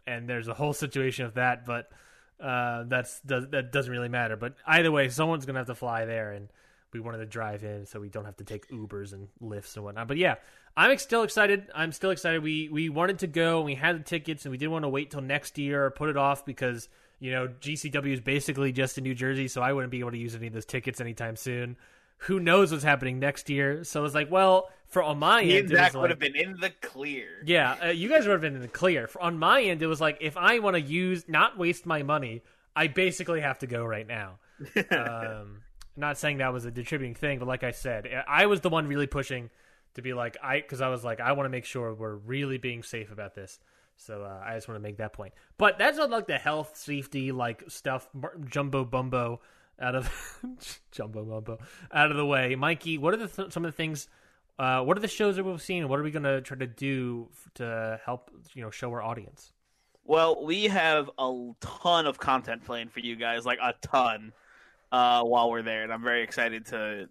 and 0.05 0.27
there's 0.27 0.49
a 0.49 0.53
whole 0.53 0.73
situation 0.73 1.25
of 1.25 1.35
that, 1.35 1.65
but 1.65 1.89
uh, 2.41 2.83
that's 2.87 3.19
that 3.21 3.71
doesn't 3.71 3.91
really 3.91 4.09
matter. 4.09 4.35
But 4.35 4.55
either 4.65 4.91
way, 4.91 5.07
someone's 5.07 5.45
gonna 5.45 5.59
have 5.59 5.67
to 5.67 5.75
fly 5.75 6.03
there, 6.03 6.33
and 6.33 6.49
we 6.93 6.99
wanted 6.99 7.19
to 7.19 7.25
drive 7.25 7.63
in 7.63 7.85
so 7.85 7.99
we 7.99 8.09
don't 8.09 8.25
have 8.25 8.37
to 8.37 8.43
take 8.43 8.67
Ubers 8.69 9.13
and 9.13 9.27
Lyfts 9.41 9.75
and 9.75 9.83
whatnot. 9.85 10.07
But 10.07 10.17
yeah, 10.17 10.35
I'm 10.75 10.97
still 10.97 11.23
excited. 11.23 11.69
I'm 11.75 11.91
still 11.91 12.11
excited. 12.11 12.43
We 12.43 12.69
we 12.69 12.89
wanted 12.89 13.19
to 13.19 13.27
go, 13.27 13.57
and 13.57 13.65
we 13.65 13.75
had 13.75 13.99
the 13.99 14.03
tickets, 14.03 14.45
and 14.45 14.51
we 14.51 14.57
didn't 14.57 14.71
want 14.71 14.83
to 14.83 14.89
wait 14.89 15.11
till 15.11 15.21
next 15.21 15.57
year 15.57 15.85
or 15.85 15.91
put 15.91 16.09
it 16.09 16.17
off 16.17 16.45
because 16.45 16.87
you 17.19 17.31
know 17.31 17.47
GCW 17.47 18.13
is 18.13 18.19
basically 18.21 18.71
just 18.71 18.97
in 18.97 19.03
New 19.03 19.15
Jersey, 19.15 19.47
so 19.47 19.61
I 19.61 19.73
wouldn't 19.73 19.91
be 19.91 19.99
able 19.99 20.11
to 20.11 20.17
use 20.17 20.35
any 20.35 20.47
of 20.47 20.53
those 20.53 20.65
tickets 20.65 20.99
anytime 21.01 21.35
soon. 21.35 21.77
Who 22.25 22.39
knows 22.39 22.71
what's 22.71 22.83
happening 22.83 23.17
next 23.19 23.49
year? 23.49 23.83
So 23.83 24.05
it's 24.05 24.13
like, 24.13 24.29
well, 24.29 24.69
for 24.85 25.01
on 25.01 25.17
my 25.17 25.41
Me 25.43 25.57
end, 25.57 25.69
Zach 25.69 25.95
like- 25.95 26.01
would 26.01 26.09
have 26.11 26.19
been 26.19 26.35
in 26.35 26.55
the 26.59 26.69
clear. 26.81 27.27
yeah, 27.45 27.77
uh, 27.83 27.87
you 27.87 28.09
guys 28.09 28.27
would 28.27 28.33
have 28.33 28.41
been 28.41 28.55
in 28.55 28.61
the 28.61 28.67
clear. 28.67 29.07
For, 29.07 29.19
on 29.21 29.39
my 29.39 29.63
end, 29.63 29.81
it 29.81 29.87
was 29.87 29.99
like 29.99 30.19
if 30.21 30.37
I 30.37 30.59
want 30.59 30.75
to 30.75 30.81
use, 30.81 31.25
not 31.27 31.57
waste 31.57 31.85
my 31.87 32.03
money, 32.03 32.43
I 32.75 32.87
basically 32.87 33.41
have 33.41 33.57
to 33.59 33.67
go 33.67 33.83
right 33.83 34.05
now. 34.07 34.37
um, 34.91 35.61
not 36.01 36.17
saying 36.17 36.39
that 36.39 36.51
was 36.51 36.65
a 36.65 36.71
contributing 36.71 37.15
thing, 37.15 37.39
but 37.39 37.47
like 37.47 37.63
I 37.63 37.71
said, 37.71 38.07
I 38.27 38.47
was 38.47 38.59
the 38.59 38.69
one 38.69 38.87
really 38.87 39.07
pushing 39.07 39.49
to 39.93 40.01
be 40.01 40.13
like 40.13 40.37
I 40.43 40.59
because 40.59 40.81
I 40.81 40.89
was 40.89 41.03
like 41.03 41.21
I 41.21 41.31
want 41.31 41.45
to 41.45 41.49
make 41.49 41.65
sure 41.65 41.93
we're 41.93 42.15
really 42.15 42.57
being 42.57 42.83
safe 42.83 43.11
about 43.11 43.35
this. 43.35 43.59
So 43.97 44.23
uh, 44.23 44.43
I 44.43 44.55
just 44.55 44.67
want 44.67 44.77
to 44.77 44.83
make 44.83 44.97
that 44.97 45.13
point. 45.13 45.33
But 45.57 45.77
that's 45.77 45.97
not 45.97 46.09
like 46.09 46.27
the 46.27 46.37
health 46.37 46.75
safety 46.75 47.31
like 47.31 47.63
stuff, 47.67 48.09
jumbo 48.45 48.83
bumbo 48.83 49.41
out 49.79 49.95
of 49.95 50.39
jumbo 50.91 51.23
bumbo 51.23 51.59
out 51.93 52.11
of 52.11 52.17
the 52.17 52.25
way. 52.25 52.55
Mikey, 52.55 52.97
what 52.97 53.13
are 53.13 53.17
the 53.17 53.27
th- 53.27 53.51
some 53.51 53.63
of 53.63 53.71
the 53.71 53.75
things? 53.75 54.07
Uh, 54.57 54.81
what 54.81 54.97
are 54.97 55.01
the 55.01 55.07
shows 55.07 55.35
that 55.35 55.43
we've 55.43 55.61
seen? 55.61 55.87
What 55.87 55.99
are 55.99 56.03
we 56.03 56.11
going 56.11 56.23
to 56.23 56.41
try 56.41 56.57
to 56.57 56.67
do 56.67 57.29
to 57.55 57.99
help 58.05 58.31
you 58.53 58.61
know 58.61 58.71
show 58.71 58.91
our 58.91 59.01
audience? 59.01 59.53
Well, 60.03 60.43
we 60.43 60.65
have 60.65 61.09
a 61.17 61.51
ton 61.61 62.05
of 62.07 62.19
content 62.19 62.65
planned 62.65 62.91
for 62.91 62.99
you 62.99 63.15
guys, 63.15 63.45
like 63.45 63.59
a 63.61 63.73
ton, 63.81 64.33
uh, 64.91 65.23
while 65.23 65.49
we're 65.49 65.61
there, 65.61 65.83
and 65.83 65.91
I'm 65.93 66.03
very 66.03 66.23
excited 66.23 66.65
to 66.67 67.09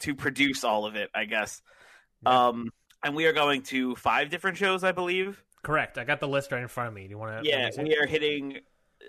to 0.00 0.14
produce 0.14 0.64
all 0.64 0.86
of 0.86 0.96
it. 0.96 1.10
I 1.14 1.24
guess. 1.24 1.62
Um, 2.24 2.70
and 3.04 3.14
we 3.14 3.26
are 3.26 3.32
going 3.32 3.62
to 3.64 3.94
five 3.96 4.30
different 4.30 4.56
shows, 4.56 4.82
I 4.82 4.92
believe. 4.92 5.42
Correct. 5.62 5.98
I 5.98 6.04
got 6.04 6.20
the 6.20 6.28
list 6.28 6.50
right 6.52 6.62
in 6.62 6.68
front 6.68 6.88
of 6.88 6.94
me. 6.94 7.04
Do 7.04 7.10
you 7.10 7.18
want 7.18 7.44
to? 7.44 7.48
Yeah, 7.48 7.70
we 7.78 7.96
are 7.96 8.06
hitting 8.06 8.58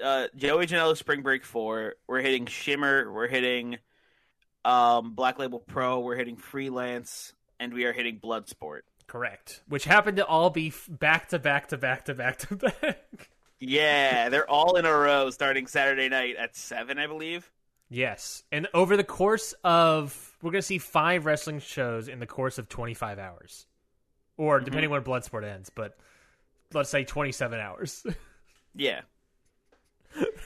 uh, 0.03 0.27
Joey 0.35 0.67
Janela 0.67 0.97
Spring 0.97 1.21
Break 1.21 1.45
Four. 1.45 1.95
We're 2.07 2.21
hitting 2.21 2.45
Shimmer. 2.45 3.11
We're 3.11 3.27
hitting 3.27 3.77
um, 4.65 5.13
Black 5.13 5.39
Label 5.39 5.59
Pro. 5.59 5.99
We're 5.99 6.15
hitting 6.15 6.35
Freelance, 6.35 7.33
and 7.59 7.73
we 7.73 7.85
are 7.85 7.93
hitting 7.93 8.19
Bloodsport. 8.19 8.81
correct. 9.07 9.61
Which 9.67 9.85
happened 9.85 10.17
to 10.17 10.25
all 10.25 10.49
be 10.49 10.73
back 10.89 11.29
to 11.29 11.39
back 11.39 11.69
to 11.69 11.77
back 11.77 12.05
to 12.05 12.13
back 12.13 12.37
to 12.39 12.55
back. 12.55 13.29
Yeah, 13.59 14.29
they're 14.29 14.49
all 14.49 14.75
in 14.75 14.85
a 14.85 14.95
row 14.95 15.29
starting 15.31 15.65
Saturday 15.65 16.09
night 16.09 16.35
at 16.37 16.55
seven, 16.55 16.99
I 16.99 17.07
believe. 17.07 17.49
Yes, 17.89 18.43
and 18.51 18.67
over 18.73 18.97
the 18.97 19.03
course 19.03 19.53
of 19.63 20.35
we're 20.41 20.51
gonna 20.51 20.61
see 20.61 20.77
five 20.77 21.25
wrestling 21.25 21.59
shows 21.59 22.07
in 22.07 22.19
the 22.19 22.27
course 22.27 22.57
of 22.57 22.69
25 22.69 23.19
hours, 23.19 23.65
or 24.37 24.59
depending 24.59 24.89
when 24.89 25.03
Bloodsport 25.03 25.43
ends. 25.43 25.69
But 25.69 25.97
let's 26.73 26.89
say 26.89 27.03
27 27.03 27.59
hours. 27.59 28.05
Yeah. 28.77 29.01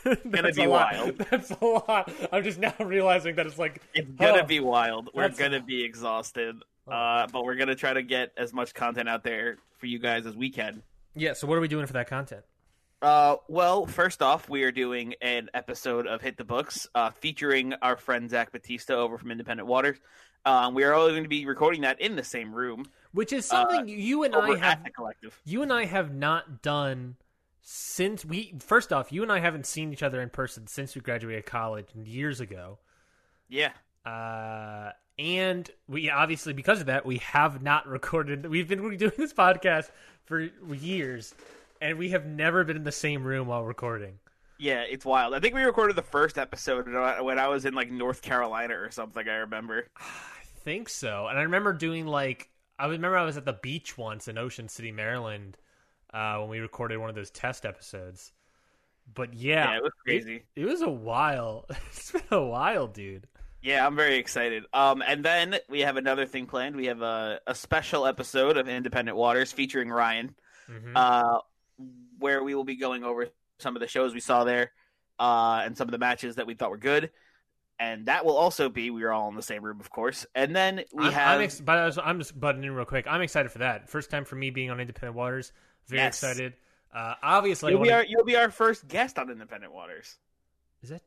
That's 0.04 0.56
be 0.56 0.64
a 0.64 0.70
lot. 0.70 0.94
wild. 0.94 1.18
That's 1.30 1.52
a 1.52 1.66
lot. 1.66 2.12
I'm 2.32 2.44
just 2.44 2.60
now 2.60 2.74
realizing 2.80 3.36
that 3.36 3.46
it's 3.46 3.60
like 3.60 3.82
It's 3.94 4.10
gonna 4.12 4.42
oh, 4.44 4.46
be 4.46 4.60
wild. 4.60 5.10
We're 5.14 5.30
gonna 5.30 5.62
be 5.62 5.84
exhausted. 5.84 6.56
Uh, 6.88 7.28
but 7.32 7.46
we're 7.46 7.56
gonna 7.56 7.76
try 7.76 7.94
to 7.94 8.02
get 8.02 8.32
as 8.38 8.54
much 8.54 8.74
content 8.74 9.08
out 9.08 9.24
there 9.24 9.58
for 9.78 9.86
you 9.86 10.00
guys 10.00 10.26
as 10.26 10.36
we 10.36 10.50
can. 10.50 10.82
Yeah. 11.14 11.34
So 11.34 11.46
what 11.46 11.58
are 11.58 11.62
we 11.62 11.68
doing 11.68 11.86
for 11.86 11.94
that 11.94 12.08
content? 12.08 12.44
Uh, 13.02 13.38
well, 13.48 13.86
first 13.88 14.22
off, 14.22 14.48
we 14.48 14.64
are 14.64 14.72
doing 14.72 15.16
an 15.22 15.50
episode 15.54 16.06
of 16.06 16.22
Hit 16.22 16.38
the 16.38 16.44
Books 16.44 16.88
uh, 16.94 17.10
featuring 17.10 17.74
our 17.82 17.98
friend 17.98 18.30
Zach 18.30 18.52
Batista 18.52 18.94
over 18.94 19.18
from 19.18 19.32
Independent 19.32 19.68
Waters. 19.68 19.98
Um, 20.46 20.76
we 20.76 20.84
are 20.84 20.94
all 20.94 21.10
going 21.10 21.24
to 21.24 21.30
be 21.30 21.46
recording 21.46 21.82
that 21.82 22.00
in 22.02 22.16
the 22.16 22.24
same 22.24 22.54
room 22.54 22.86
Which 23.12 23.32
is 23.32 23.46
something 23.46 23.88
you 23.88 24.24
and 24.24 24.36
I 24.36 24.56
have 24.58 24.80
collective. 24.96 25.40
you 25.46 25.62
and 25.62 25.72
I 25.72 25.86
have 25.86 26.14
not 26.14 26.62
done 26.64 27.16
since 27.62 28.26
we 28.26 28.54
first 28.60 28.92
off, 28.92 29.12
you 29.12 29.22
and 29.24 29.32
I 29.32 29.40
haven't 29.40 29.68
seen 29.68 29.94
each 29.94 30.02
other 30.04 30.20
in 30.22 30.30
person 30.30 30.66
since 30.68 30.96
we 30.96 31.02
graduated 31.02 31.46
college 31.46 31.88
years 32.04 32.40
ago. 32.40 32.80
Yeah, 33.50 33.72
Uh 34.06 34.92
and 35.20 35.70
we 35.88 36.10
obviously 36.10 36.54
because 36.54 36.80
of 36.80 36.86
that 36.88 37.06
we 37.06 37.18
have 37.18 37.62
not 37.62 37.86
recorded 37.98 38.46
we've 38.48 38.68
been 38.68 38.98
doing 38.98 39.14
this 39.18 39.34
podcast 39.34 39.92
for 40.26 40.40
years 40.74 41.36
and 41.82 41.98
we 41.98 42.10
have 42.10 42.26
never 42.26 42.64
been 42.64 42.78
in 42.78 42.84
the 42.84 42.92
same 42.92 43.24
room 43.24 43.48
while 43.48 43.64
recording. 43.64 44.20
yeah, 44.60 44.82
it's 44.82 45.04
wild. 45.06 45.34
I 45.34 45.40
think 45.40 45.56
we 45.56 45.64
recorded 45.64 45.96
the 45.96 46.02
first 46.04 46.38
episode 46.38 46.86
when 47.24 47.40
I 47.40 47.48
was 47.48 47.66
in 47.66 47.74
like 47.74 47.92
North 47.92 48.22
Carolina 48.22 48.76
or 48.76 48.92
something. 48.92 49.28
I 49.28 49.38
remember. 49.38 49.88
I 49.98 50.44
think 50.64 50.90
so. 50.90 51.28
And 51.28 51.40
I 51.40 51.42
remember 51.42 51.74
doing 51.74 52.06
like 52.06 52.50
I 52.78 52.86
remember 52.86 53.18
I 53.18 53.26
was 53.26 53.38
at 53.38 53.46
the 53.46 53.54
beach 53.62 53.98
once 53.98 54.28
in 54.28 54.38
Ocean 54.38 54.68
City, 54.70 54.92
Maryland, 54.92 55.58
uh, 56.14 56.38
when 56.38 56.50
we 56.50 56.60
recorded 56.60 56.98
one 57.00 57.10
of 57.10 57.16
those 57.16 57.32
test 57.32 57.66
episodes. 57.66 58.32
But 59.14 59.34
yeah, 59.34 59.72
Yeah, 59.72 59.78
it 59.78 59.84
was 59.84 59.92
crazy. 60.06 60.44
It, 60.56 60.66
was 60.66 60.82
a 60.82 60.90
while. 60.90 61.66
it's 61.70 62.12
been 62.12 62.22
a 62.32 62.46
while, 62.46 62.88
dude. 62.88 63.28
Yeah, 63.64 63.86
I'm 63.86 63.96
very 63.96 64.18
excited. 64.18 64.64
Um, 64.74 65.04
and 65.06 65.24
then 65.26 65.58
we 65.70 65.82
have 65.82 65.98
another 65.98 66.26
thing 66.26 66.46
planned. 66.48 66.76
We 66.76 66.86
have 66.88 67.02
a, 67.02 67.40
a 67.46 67.54
special 67.56 68.06
episode 68.08 68.58
of 68.58 68.68
Independent 68.70 69.18
Waters 69.18 69.52
featuring 69.52 69.90
Ryan, 69.90 70.36
Mhm. 70.70 70.94
uh, 70.96 71.40
where 72.22 72.44
we 72.44 72.56
will 72.56 72.64
be 72.64 72.76
going 72.76 73.04
over 73.04 73.28
some 73.60 73.76
of 73.76 73.82
the 73.82 73.88
shows 73.88 74.14
we 74.14 74.20
saw 74.20 74.44
there, 74.44 74.72
uh, 75.20 75.62
and 75.66 75.78
some 75.78 75.88
of 75.88 75.92
the 75.92 75.98
matches 75.98 76.36
that 76.38 76.48
we 76.48 76.54
thought 76.54 76.70
were 76.72 76.78
good. 76.78 77.12
And 77.80 78.06
that 78.06 78.26
will 78.26 78.38
also 78.38 78.70
be 78.70 78.92
we 78.92 79.04
are 79.04 79.12
all 79.12 79.28
in 79.30 79.36
the 79.36 79.42
same 79.42 79.64
room, 79.64 79.80
of 79.80 79.90
course. 79.90 80.26
And 80.36 80.56
then 80.56 80.84
we 80.94 81.06
I'm, 81.06 81.12
have 81.14 81.38
I'm, 81.38 81.42
ex- 81.44 81.60
but 81.60 81.78
I 81.80 81.86
was, 81.86 81.98
I'm 81.98 82.20
just 82.20 82.40
butting 82.40 82.64
in 82.64 82.72
real 82.76 82.86
quick. 82.86 83.08
I'm 83.10 83.22
excited 83.22 83.52
for 83.52 83.58
that. 83.60 83.90
First 83.90 84.12
time 84.12 84.24
for 84.24 84.36
me 84.36 84.52
being 84.52 84.70
on 84.70 84.80
Independent 84.80 85.16
Waters. 85.16 85.52
Very 85.88 86.02
Yes. 86.04 86.22
excited. 86.24 86.54
Uh, 86.94 87.16
obviously, 87.24 87.72
you'll 87.72 87.82
be 87.82 87.92
our 87.92 88.04
you'll 88.06 88.24
be 88.26 88.36
our 88.36 88.52
first 88.52 88.88
guest 88.88 89.18
on 89.18 89.32
Independent 89.32 89.74
Waters. 89.74 90.18
Is 90.84 90.90
that? 90.90 91.02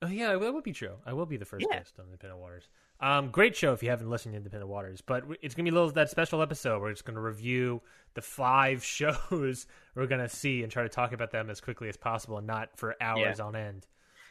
Oh 0.00 0.06
yeah, 0.06 0.36
that 0.36 0.54
would 0.54 0.62
be 0.62 0.72
true. 0.72 0.94
I 1.06 1.12
will 1.12 1.26
be 1.26 1.38
the 1.38 1.44
first 1.44 1.66
Yeah. 1.68 1.78
guest 1.78 1.94
on 1.98 2.04
Independent 2.06 2.40
Waters. 2.40 2.68
Um, 3.02 3.30
great 3.30 3.56
show 3.56 3.72
if 3.72 3.82
you 3.82 3.90
haven't 3.90 4.08
listened 4.08 4.32
to 4.32 4.36
Independent 4.36 4.70
Waters, 4.70 5.00
but 5.00 5.24
it's 5.42 5.54
gonna 5.56 5.64
be 5.64 5.70
a 5.70 5.74
little 5.74 5.90
that 5.90 6.08
special 6.08 6.40
episode 6.40 6.80
where 6.80 6.90
it's 6.90 7.02
gonna 7.02 7.20
review 7.20 7.82
the 8.14 8.22
five 8.22 8.84
shows 8.84 9.66
we're 9.96 10.06
gonna 10.06 10.28
see 10.28 10.62
and 10.62 10.70
try 10.70 10.84
to 10.84 10.88
talk 10.88 11.12
about 11.12 11.32
them 11.32 11.50
as 11.50 11.60
quickly 11.60 11.88
as 11.88 11.96
possible 11.96 12.38
and 12.38 12.46
not 12.46 12.78
for 12.78 12.94
hours 13.00 13.40
on 13.40 13.56
end. 13.56 13.86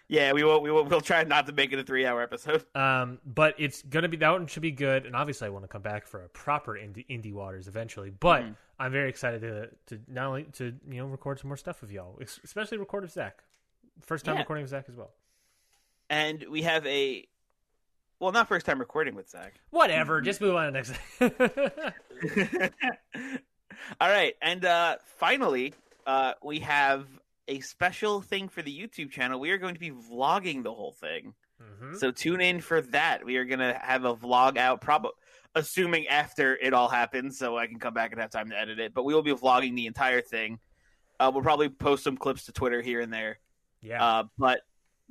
Yeah, 0.08 0.34
we 0.34 0.44
will 0.44 0.62
we 0.62 0.72
will 0.72 0.86
we'll 0.86 1.02
try 1.02 1.24
not 1.26 1.48
to 1.48 1.54
make 1.54 1.72
it 1.74 1.80
a 1.80 1.84
three 1.84 2.06
hour 2.06 2.22
episode. 2.22 2.66
Um, 2.76 3.20
but 3.26 3.56
it's 3.58 3.82
gonna 3.82 4.08
be 4.10 4.18
that 4.18 4.32
one 4.32 4.48
should 4.48 4.62
be 4.62 4.72
good, 4.72 5.06
and 5.06 5.16
obviously 5.18 5.48
I 5.48 5.50
want 5.50 5.64
to 5.66 5.68
come 5.70 5.82
back 5.82 6.08
for 6.08 6.24
a 6.24 6.30
proper 6.30 6.74
indie, 6.74 7.06
indie 7.10 7.34
waters 7.34 7.68
eventually. 7.68 8.10
But 8.10 8.44
Mm-hmm. 8.44 8.52
I'm 8.80 8.92
very 8.92 9.10
excited 9.10 9.42
to 9.42 9.70
to 9.98 10.02
not 10.08 10.28
only 10.28 10.44
to 10.54 10.74
you 10.90 10.98
know 10.98 11.06
record 11.08 11.40
some 11.40 11.50
more 11.50 11.58
stuff 11.58 11.82
with 11.82 11.92
y'all, 11.92 12.18
especially 12.44 12.78
record 12.78 13.04
with 13.04 13.12
Zach. 13.12 13.44
First 14.02 14.24
time 14.26 14.36
Yeah. 14.36 14.42
recording 14.42 14.64
with 14.64 14.72
Zach 14.72 14.86
as 14.90 14.96
well. 14.96 15.12
And 16.10 16.44
we 16.50 16.64
have 16.64 16.86
a 16.88 17.26
well, 18.22 18.32
not 18.32 18.48
first 18.48 18.66
time 18.66 18.80
recording 18.80 19.16
with 19.16 19.30
Zach. 19.30 19.56
Whatever, 19.72 20.22
just 20.22 20.40
move 20.40 20.56
on 20.56 20.72
to 20.72 20.94
the 21.20 21.32
next. 22.30 22.72
All 24.00 24.10
right, 24.10 24.36
and 24.42 24.64
uh, 24.64 24.98
finally, 25.18 25.74
uh, 26.06 26.34
we 26.44 26.60
have 26.60 27.08
a 27.48 27.60
special 27.62 28.22
thing 28.22 28.48
for 28.48 28.62
the 28.62 28.72
YouTube 28.72 29.12
channel. 29.12 29.40
We 29.40 29.50
are 29.52 29.58
going 29.58 29.74
to 29.74 29.80
be 29.80 29.92
vlogging 29.92 30.64
the 30.64 30.74
whole 30.74 30.94
thing, 30.94 31.34
Mhm. 31.62 31.98
so 31.98 32.12
tune 32.12 32.42
in 32.42 32.62
for 32.62 32.82
that. 32.82 33.26
We 33.26 33.38
are 33.38 33.46
going 33.46 33.60
to 33.60 33.74
have 33.82 34.06
a 34.06 34.16
vlog 34.16 34.58
out, 34.58 34.82
probably 34.82 35.12
assuming 35.56 36.08
after 36.08 36.56
it 36.58 36.74
all 36.74 36.88
happens, 36.88 37.38
so 37.38 37.58
I 37.58 37.68
can 37.68 37.80
come 37.80 37.94
back 37.94 38.12
and 38.12 38.22
have 38.22 38.30
time 38.30 38.50
to 38.52 38.58
edit 38.58 38.80
it. 38.80 38.94
But 38.94 39.04
we 39.04 39.14
will 39.14 39.24
be 39.24 39.34
vlogging 39.34 39.76
the 39.76 39.88
entire 39.88 40.22
thing. 40.22 40.60
Uh, 41.20 41.30
we'll 41.34 41.44
probably 41.44 41.70
post 41.70 42.04
some 42.04 42.18
clips 42.18 42.46
to 42.46 42.52
Twitter 42.52 42.82
here 42.82 43.02
and 43.02 43.12
there, 43.12 43.40
Yeah. 43.82 44.04
uh, 44.04 44.24
but 44.38 44.62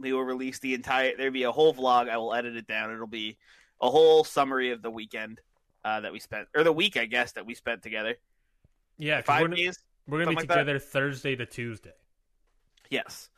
we 0.01 0.13
will 0.13 0.25
release 0.25 0.59
the 0.59 0.75
entire. 0.75 1.17
There'll 1.17 1.33
be 1.33 1.45
a 1.45 1.53
whole 1.53 1.75
vlog. 1.75 2.09
I 2.09 2.17
will 2.17 2.35
edit 2.35 2.57
it 2.57 2.67
down. 2.67 2.93
It'll 2.93 3.07
be 3.07 3.37
a 3.81 3.91
whole 3.91 4.25
summary 4.25 4.71
of 4.71 4.83
the 4.83 4.91
weekend 4.91 5.41
uh, 5.85 6.01
that 6.01 6.13
we 6.13 6.19
spent, 6.21 6.49
or 6.55 6.65
the 6.65 6.73
week, 6.73 6.97
I 6.97 7.07
guess, 7.07 7.33
that 7.33 7.47
we 7.47 7.55
spent 7.55 7.83
together. 7.83 8.17
Yeah, 8.99 9.23
5 9.23 9.41
we're 9.41 9.49
gonna, 9.49 9.57
days. 9.57 9.79
we're 10.07 10.19
gonna 10.19 10.31
be 10.31 10.37
like 10.37 10.49
that. 10.49 10.55
together 10.55 10.79
Thursday 10.79 11.37
to 11.37 11.47
Tuesday. 11.47 11.93
Yes. 12.91 13.31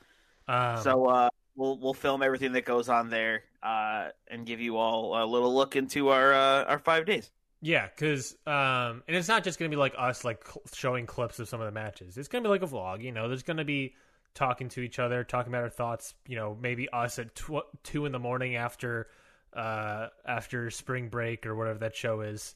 Um, 0.48 0.78
so 0.82 1.06
uh, 1.06 1.28
we'll 1.54 1.78
we'll 1.78 1.94
film 1.94 2.22
everything 2.22 2.52
that 2.52 2.64
goes 2.64 2.88
on 2.88 3.10
there 3.10 3.44
uh, 3.62 4.08
and 4.28 4.44
give 4.44 4.60
you 4.60 4.76
all 4.76 5.22
a 5.22 5.26
little 5.26 5.54
look 5.54 5.76
into 5.76 6.08
our 6.08 6.32
uh, 6.32 6.64
our 6.64 6.78
five 6.78 7.06
days. 7.06 7.30
yeah, 7.60 7.86
because 7.86 8.36
um, 8.46 9.02
and 9.06 9.16
it's 9.16 9.28
not 9.28 9.44
just 9.44 9.58
gonna 9.58 9.68
be 9.68 9.76
like 9.76 9.94
us 9.96 10.24
like 10.24 10.44
cl- 10.44 10.62
showing 10.74 11.06
clips 11.06 11.38
of 11.38 11.48
some 11.48 11.60
of 11.60 11.66
the 11.66 11.72
matches. 11.72 12.16
It's 12.16 12.28
gonna 12.28 12.42
be 12.42 12.48
like 12.48 12.62
a 12.62 12.66
vlog. 12.66 13.02
You 13.02 13.12
know, 13.12 13.28
there's 13.28 13.44
gonna 13.44 13.64
be 13.64 13.94
talking 14.34 14.68
to 14.70 14.80
each 14.80 14.98
other, 14.98 15.24
talking 15.24 15.52
about 15.52 15.64
our 15.64 15.70
thoughts. 15.70 16.14
You 16.26 16.36
know, 16.36 16.56
maybe 16.60 16.88
us 16.90 17.18
at 17.18 17.34
tw- 17.34 17.66
two 17.82 18.06
in 18.06 18.12
the 18.12 18.18
morning 18.18 18.56
after 18.56 19.08
uh 19.54 20.08
after 20.26 20.70
spring 20.70 21.08
break 21.08 21.46
or 21.46 21.54
whatever 21.54 21.80
that 21.80 21.94
show 21.94 22.20
is. 22.22 22.54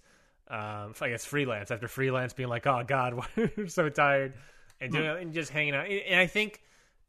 Um, 0.48 0.94
I 1.00 1.08
guess 1.10 1.24
freelance 1.24 1.70
after 1.70 1.88
freelance 1.88 2.32
being 2.32 2.48
like, 2.48 2.66
oh 2.66 2.82
god, 2.86 3.14
we're 3.36 3.66
so 3.66 3.88
tired, 3.88 4.34
and 4.80 4.92
doing 4.92 5.22
and 5.22 5.32
just 5.32 5.50
hanging 5.50 5.74
out. 5.74 5.86
And, 5.86 6.20
I 6.20 6.26
think. 6.26 6.62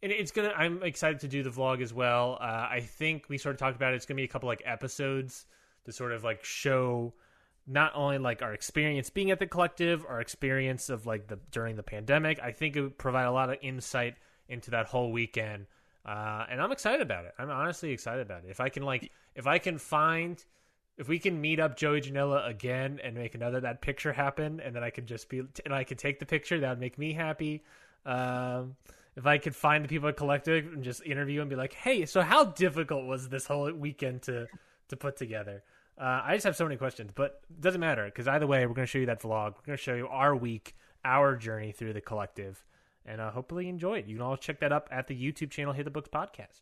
And 0.04 0.12
it's 0.12 0.30
gonna. 0.30 0.54
I'm 0.56 0.84
excited 0.84 1.22
to 1.22 1.28
do 1.28 1.42
the 1.42 1.50
vlog 1.50 1.82
as 1.82 1.92
well. 1.92 2.38
Uh, 2.40 2.68
I 2.70 2.82
think 2.82 3.30
we 3.30 3.40
sort 3.40 3.56
of 3.56 3.60
talked 3.60 3.76
about 3.76 3.94
it. 3.94 3.96
It's 3.96 4.06
gonna 4.06 4.18
be 4.18 4.26
a 4.26 4.28
couple 4.28 4.48
like 4.48 4.62
episodes 4.64 5.48
to 5.86 5.92
sort 5.92 6.12
of 6.12 6.24
like 6.24 6.44
show 6.44 7.14
not 7.68 7.92
only 7.96 8.18
like 8.18 8.42
our 8.42 8.54
experience 8.54 9.10
being 9.10 9.32
at 9.32 9.40
the 9.40 9.48
collective, 9.48 10.06
our 10.08 10.22
experience 10.22 10.90
of 10.90 11.06
like 11.06 11.28
the 11.28 11.38
during 11.52 11.76
the 11.76 11.84
pandemic. 11.84 12.40
I 12.40 12.52
think 12.52 12.76
it 12.76 12.82
would 12.82 12.98
provide 12.98 13.26
a 13.26 13.32
lot 13.32 13.50
of 13.50 13.58
insight 13.62 14.16
into 14.50 14.72
that 14.72 14.88
whole 14.88 15.12
weekend, 15.12 15.68
uh, 16.06 16.46
and 16.50 16.62
I'm 16.62 16.72
excited 16.72 17.02
about 17.02 17.26
it. 17.26 17.34
I'm 17.38 17.50
honestly 17.50 17.92
excited 17.92 18.22
about 18.22 18.46
it. 18.46 18.50
If 18.50 18.60
I 18.60 18.70
can 18.70 18.84
like, 18.84 19.12
if 19.36 19.48
I 19.48 19.58
can 19.58 19.78
find, 19.78 20.44
if 20.98 21.08
we 21.08 21.20
can 21.20 21.40
meet 21.40 21.60
up 21.60 21.76
Joey 21.76 22.02
Janela 22.02 22.48
again 22.48 23.00
and 23.04 23.16
make 23.16 23.36
another 23.36 23.60
that 23.62 23.82
picture 23.82 24.14
happen, 24.14 24.60
and 24.60 24.76
then 24.76 24.84
I 24.84 24.90
could 24.90 25.06
just 25.06 25.30
be 25.30 25.44
and 25.66 25.74
I 25.74 25.84
could 25.84 25.98
take 25.98 26.20
the 26.20 26.26
picture, 26.26 26.60
that 26.60 26.70
would 26.70 26.80
make 26.80 26.98
me 26.98 27.14
happy. 27.14 27.64
Um, 28.06 28.76
if 29.18 29.26
I 29.26 29.38
could 29.40 29.56
find 29.56 29.84
the 29.84 29.90
people 29.90 30.08
at 30.08 30.16
collective 30.16 30.72
and 30.72 30.84
just 30.84 31.04
interview 31.04 31.42
and 31.42 31.50
be 31.50 31.56
like, 31.56 31.74
"Hey, 31.74 32.06
so 32.06 32.22
how 32.22 32.46
difficult 32.46 33.06
was 33.06 33.30
this 33.30 33.48
whole 33.48 33.72
weekend 33.74 34.22
to 34.24 34.48
to 34.90 34.96
put 34.96 35.18
together?" 35.18 35.64
Uh, 35.98 36.22
I 36.24 36.36
just 36.36 36.46
have 36.46 36.56
so 36.56 36.64
many 36.64 36.78
questions, 36.78 37.12
but 37.14 37.42
it 37.50 37.60
doesn't 37.60 37.82
matter 37.82 38.06
because 38.06 38.28
either 38.28 38.46
way, 38.46 38.66
we're 38.68 38.76
going 38.76 38.86
to 38.86 38.92
show 38.92 39.00
you 39.00 39.08
that 39.08 39.22
vlog. 39.22 39.56
We're 39.56 39.66
going 39.66 39.78
to 39.78 39.84
show 39.84 39.96
you 39.96 40.08
our 40.08 40.36
week, 40.36 40.76
our 41.04 41.36
journey 41.36 41.72
through 41.72 41.94
the 41.94 42.02
collective, 42.02 42.64
and 43.08 43.22
uh, 43.22 43.32
hopefully 43.32 43.66
you 43.66 43.70
enjoy 43.70 44.00
it. 44.00 44.06
You 44.08 44.18
can 44.18 44.26
all 44.26 44.38
check 44.38 44.60
that 44.60 44.72
up 44.72 44.90
at 44.92 45.08
the 45.08 45.16
YouTube 45.16 45.50
channel, 45.50 45.74
Hit 45.74 45.86
the 45.86 45.92
Books 45.92 46.10
Podcast. 46.10 46.62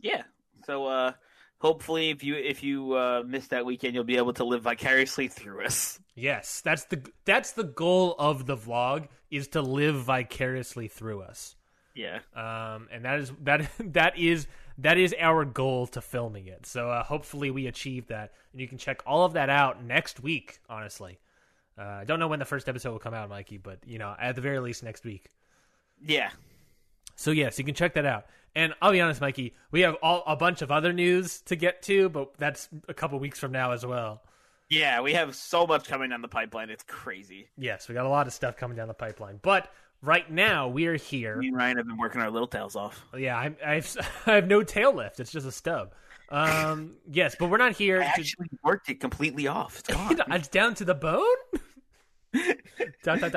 Yeah. 0.00 0.22
So 0.64 0.86
uh, 0.86 1.12
hopefully, 1.58 2.10
if 2.10 2.22
you 2.22 2.36
if 2.36 2.62
you 2.62 2.92
uh, 2.92 3.22
missed 3.26 3.50
that 3.50 3.64
weekend, 3.66 3.94
you'll 3.94 4.04
be 4.04 4.16
able 4.16 4.34
to 4.34 4.44
live 4.44 4.62
vicariously 4.62 5.28
through 5.28 5.64
us. 5.64 5.98
Yes, 6.14 6.60
that's 6.62 6.84
the 6.84 7.02
that's 7.24 7.52
the 7.52 7.64
goal 7.64 8.14
of 8.18 8.46
the 8.46 8.56
vlog 8.56 9.08
is 9.30 9.48
to 9.48 9.62
live 9.62 9.96
vicariously 9.96 10.88
through 10.88 11.22
us. 11.22 11.56
Yeah. 11.94 12.18
um, 12.34 12.88
and 12.92 13.06
that 13.06 13.20
is 13.20 13.32
that 13.42 13.70
that 13.94 14.18
is 14.18 14.46
that 14.78 14.98
is 14.98 15.14
our 15.18 15.44
goal 15.44 15.86
to 15.88 16.00
filming 16.00 16.46
it. 16.46 16.66
So 16.66 16.90
uh, 16.90 17.02
hopefully 17.02 17.50
we 17.50 17.66
achieve 17.66 18.08
that, 18.08 18.32
and 18.52 18.60
you 18.60 18.68
can 18.68 18.78
check 18.78 19.02
all 19.06 19.24
of 19.24 19.32
that 19.32 19.48
out 19.48 19.82
next 19.82 20.20
week. 20.20 20.58
Honestly, 20.68 21.18
uh, 21.78 21.82
I 21.82 22.04
don't 22.04 22.18
know 22.18 22.28
when 22.28 22.38
the 22.38 22.44
first 22.44 22.68
episode 22.68 22.92
will 22.92 22.98
come 22.98 23.14
out, 23.14 23.28
Mikey, 23.28 23.58
but 23.58 23.78
you 23.86 23.98
know 23.98 24.14
at 24.18 24.34
the 24.34 24.42
very 24.42 24.58
least 24.58 24.82
next 24.82 25.04
week. 25.04 25.30
Yeah. 26.04 26.30
So 27.16 27.30
yes, 27.30 27.58
you 27.58 27.64
can 27.64 27.74
check 27.74 27.94
that 27.94 28.04
out. 28.06 28.26
And 28.54 28.72
I'll 28.80 28.92
be 28.92 29.00
honest, 29.00 29.20
Mikey, 29.20 29.54
we 29.70 29.82
have 29.82 29.96
all, 30.02 30.22
a 30.26 30.34
bunch 30.36 30.62
of 30.62 30.70
other 30.70 30.92
news 30.92 31.40
to 31.42 31.56
get 31.56 31.82
to, 31.82 32.08
but 32.08 32.36
that's 32.38 32.68
a 32.88 32.94
couple 32.94 33.18
weeks 33.18 33.38
from 33.38 33.52
now 33.52 33.72
as 33.72 33.84
well. 33.84 34.22
Yeah. 34.70 35.00
We 35.02 35.12
have 35.12 35.34
so 35.36 35.66
much 35.66 35.86
coming 35.88 36.10
down 36.10 36.22
the 36.22 36.28
pipeline. 36.28 36.70
It's 36.70 36.84
crazy. 36.84 37.48
Yes, 37.58 37.88
we 37.88 37.94
got 37.94 38.06
a 38.06 38.08
lot 38.08 38.26
of 38.26 38.32
stuff 38.32 38.56
coming 38.56 38.76
down 38.76 38.88
the 38.88 38.94
pipeline, 38.94 39.38
but 39.42 39.70
right 40.02 40.30
now 40.30 40.68
we 40.68 40.86
are 40.86 40.96
here. 40.96 41.36
Me 41.36 41.48
and 41.48 41.56
Ryan 41.56 41.76
have 41.76 41.86
been 41.86 41.98
working 41.98 42.20
our 42.22 42.30
little 42.30 42.48
tails 42.48 42.76
off. 42.76 43.04
Yeah, 43.16 43.36
I'm, 43.36 43.56
I've 43.64 43.96
I 44.26 44.34
have 44.36 44.46
no 44.48 44.62
tail 44.62 44.92
left. 44.92 45.20
It's 45.20 45.32
just 45.32 45.46
a 45.46 45.52
stub. 45.52 45.92
Um, 46.30 46.94
yes, 47.10 47.36
but 47.38 47.50
we're 47.50 47.58
not 47.58 47.72
here. 47.76 48.00
I 48.00 48.04
to- 48.04 48.20
actually 48.20 48.48
worked 48.64 48.88
it 48.88 49.00
completely 49.00 49.46
off. 49.48 49.80
It's 49.80 49.88
gone. 49.94 50.18
it's 50.32 50.48
down 50.48 50.74
to 50.76 50.84
the 50.84 50.94
bone. 50.94 51.22
Dot, 53.02 53.20
dot, 53.20 53.32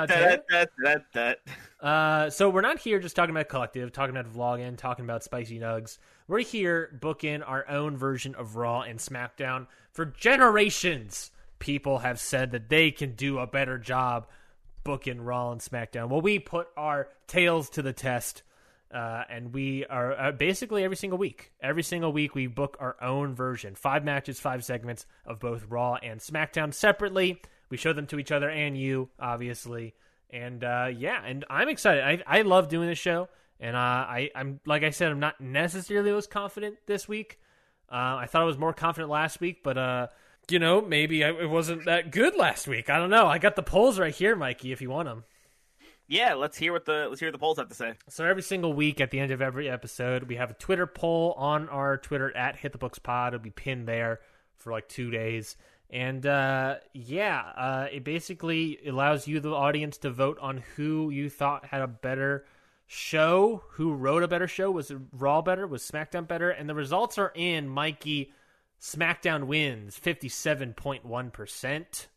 dot. 1.13 1.38
Uh, 1.81 2.29
so 2.29 2.50
we're 2.50 2.62
not 2.62 2.79
here 2.79 3.00
just 3.00 3.15
talking 3.15 3.31
about 3.36 3.50
collective, 3.50 3.91
talking 3.91 4.15
about 4.15 4.31
vlogging, 4.34 4.77
talking 4.77 5.05
about 5.05 5.24
spicy 5.24 5.60
nugs. 5.60 5.98
We're 6.27 6.39
here 6.39 6.98
booking 7.00 7.41
our 7.41 7.67
own 7.69 7.98
version 7.98 8.36
of 8.36 8.55
Raw 8.55 8.81
and 8.81 9.00
SmackDown. 9.00 9.67
For 9.91 10.05
generations, 10.05 11.31
people 11.60 12.00
have 12.00 12.19
said 12.19 12.51
that 12.51 12.69
they 12.69 12.91
can 12.91 13.13
do 13.15 13.39
a 13.39 13.48
better 13.48 13.77
job 13.77 14.27
booking 14.84 15.22
Raw 15.22 15.51
and 15.51 15.62
SmackDown. 15.62 16.10
Well, 16.10 16.22
we 16.22 16.39
put 16.39 16.67
our 16.77 17.10
tails 17.27 17.69
to 17.72 17.81
the 17.81 17.93
test, 17.93 18.43
uh, 18.93 19.24
and 19.29 19.53
we 19.53 19.86
are 19.86 20.19
uh, 20.19 20.31
basically 20.31 20.84
every 20.84 20.98
single 20.98 21.17
week. 21.19 21.51
Every 21.62 21.84
single 21.84 22.12
week, 22.12 22.36
we 22.36 22.48
book 22.48 22.77
our 22.79 22.96
own 23.01 23.36
version. 23.36 23.75
Five 23.75 24.03
matches, 24.03 24.39
five 24.39 24.63
segments 24.63 25.05
of 25.25 25.39
both 25.39 25.65
Raw 25.69 25.96
and 25.96 26.19
SmackDown 26.19 26.74
separately. 26.74 27.41
We 27.69 27.77
show 27.77 27.93
them 27.93 28.07
to 28.07 28.19
each 28.19 28.31
other 28.31 28.49
and 28.49 28.77
you, 28.77 29.09
obviously. 29.19 29.93
And 30.29 30.63
uh, 30.63 30.89
yeah, 30.95 31.21
and 31.25 31.45
I'm 31.49 31.69
excited. 31.69 32.03
I, 32.03 32.39
I 32.39 32.41
love 32.43 32.69
doing 32.69 32.88
this 32.88 32.99
show, 32.99 33.29
and 33.59 33.75
uh, 33.75 33.79
I, 33.79 34.29
I'm 34.35 34.59
like 34.65 34.83
I 34.83 34.91
said, 34.91 35.11
I'm 35.11 35.19
not 35.19 35.41
necessarily 35.41 36.11
most 36.11 36.29
confident 36.29 36.77
this 36.85 37.07
week. 37.07 37.39
Uh, 37.91 38.17
I 38.21 38.27
thought 38.27 38.43
I 38.43 38.45
was 38.45 38.57
more 38.57 38.73
confident 38.73 39.09
last 39.09 39.41
week, 39.41 39.63
but 39.63 39.77
uh, 39.77 40.07
you 40.49 40.59
know, 40.59 40.81
maybe 40.81 41.23
I, 41.23 41.31
it 41.31 41.49
wasn't 41.49 41.85
that 41.85 42.11
good 42.11 42.35
last 42.35 42.67
week. 42.67 42.89
I 42.89 42.99
don't 42.99 43.09
know. 43.09 43.25
I 43.25 43.39
got 43.39 43.55
the 43.55 43.63
polls 43.63 43.97
right 43.97 44.13
here, 44.13 44.35
Mikey. 44.35 44.71
If 44.71 44.81
you 44.81 44.89
want 44.89 45.07
them. 45.07 45.23
Yeah, 46.07 46.33
let's 46.33 46.57
hear 46.57 46.73
what 46.73 46.85
the 46.85 47.07
let's 47.07 47.19
hear 47.19 47.29
what 47.29 47.33
the 47.33 47.39
polls 47.39 47.57
have 47.57 47.69
to 47.69 47.75
say. 47.75 47.93
So 48.09 48.25
every 48.25 48.41
single 48.41 48.73
week 48.73 48.99
at 48.99 49.11
the 49.11 49.19
end 49.19 49.31
of 49.31 49.43
every 49.43 49.69
episode, 49.69 50.23
we 50.23 50.38
have 50.38 50.49
a 50.49 50.55
Twitter 50.55 50.88
poll 50.88 51.33
on 51.38 51.69
our 51.69 51.97
Twitter 51.97 52.35
at 52.35 52.55
Hit 52.55 52.71
the 52.71 52.79
Books 52.79 52.97
Pod. 52.97 53.33
It'll 53.33 53.43
be 53.43 53.51
pinned 53.51 53.88
there 53.88 54.19
for 54.57 54.71
like 54.71 54.89
two 54.89 55.11
days. 55.11 55.55
And 55.89 56.25
uh, 56.25 56.75
yeah, 56.93 57.41
uh, 57.58 57.88
it 57.91 58.03
basically 58.03 58.79
allows 58.88 59.27
you, 59.27 59.39
the 59.39 59.51
audience, 59.51 59.98
to 60.00 60.12
vote 60.12 60.38
on 60.39 60.63
who 60.75 61.10
you 61.10 61.29
thought 61.29 61.65
had 61.65 61.81
a 61.81 61.88
better 61.88 62.46
show, 62.86 63.63
who 63.72 63.93
wrote 63.93 64.24
a 64.24 64.27
better 64.27 64.48
show. 64.48 64.69
Was 64.69 64.91
Raw 65.13 65.41
better? 65.41 65.65
Was 65.65 65.84
SmackDown 65.84 66.27
better? 66.27 66.51
And 66.51 66.69
the 66.69 66.75
results 66.75 67.17
are 67.17 67.31
in. 67.34 67.69
Mikey, 67.69 68.31
SmackDown 68.79 69.46
wins 69.46 70.00
57.1%. 70.00 72.08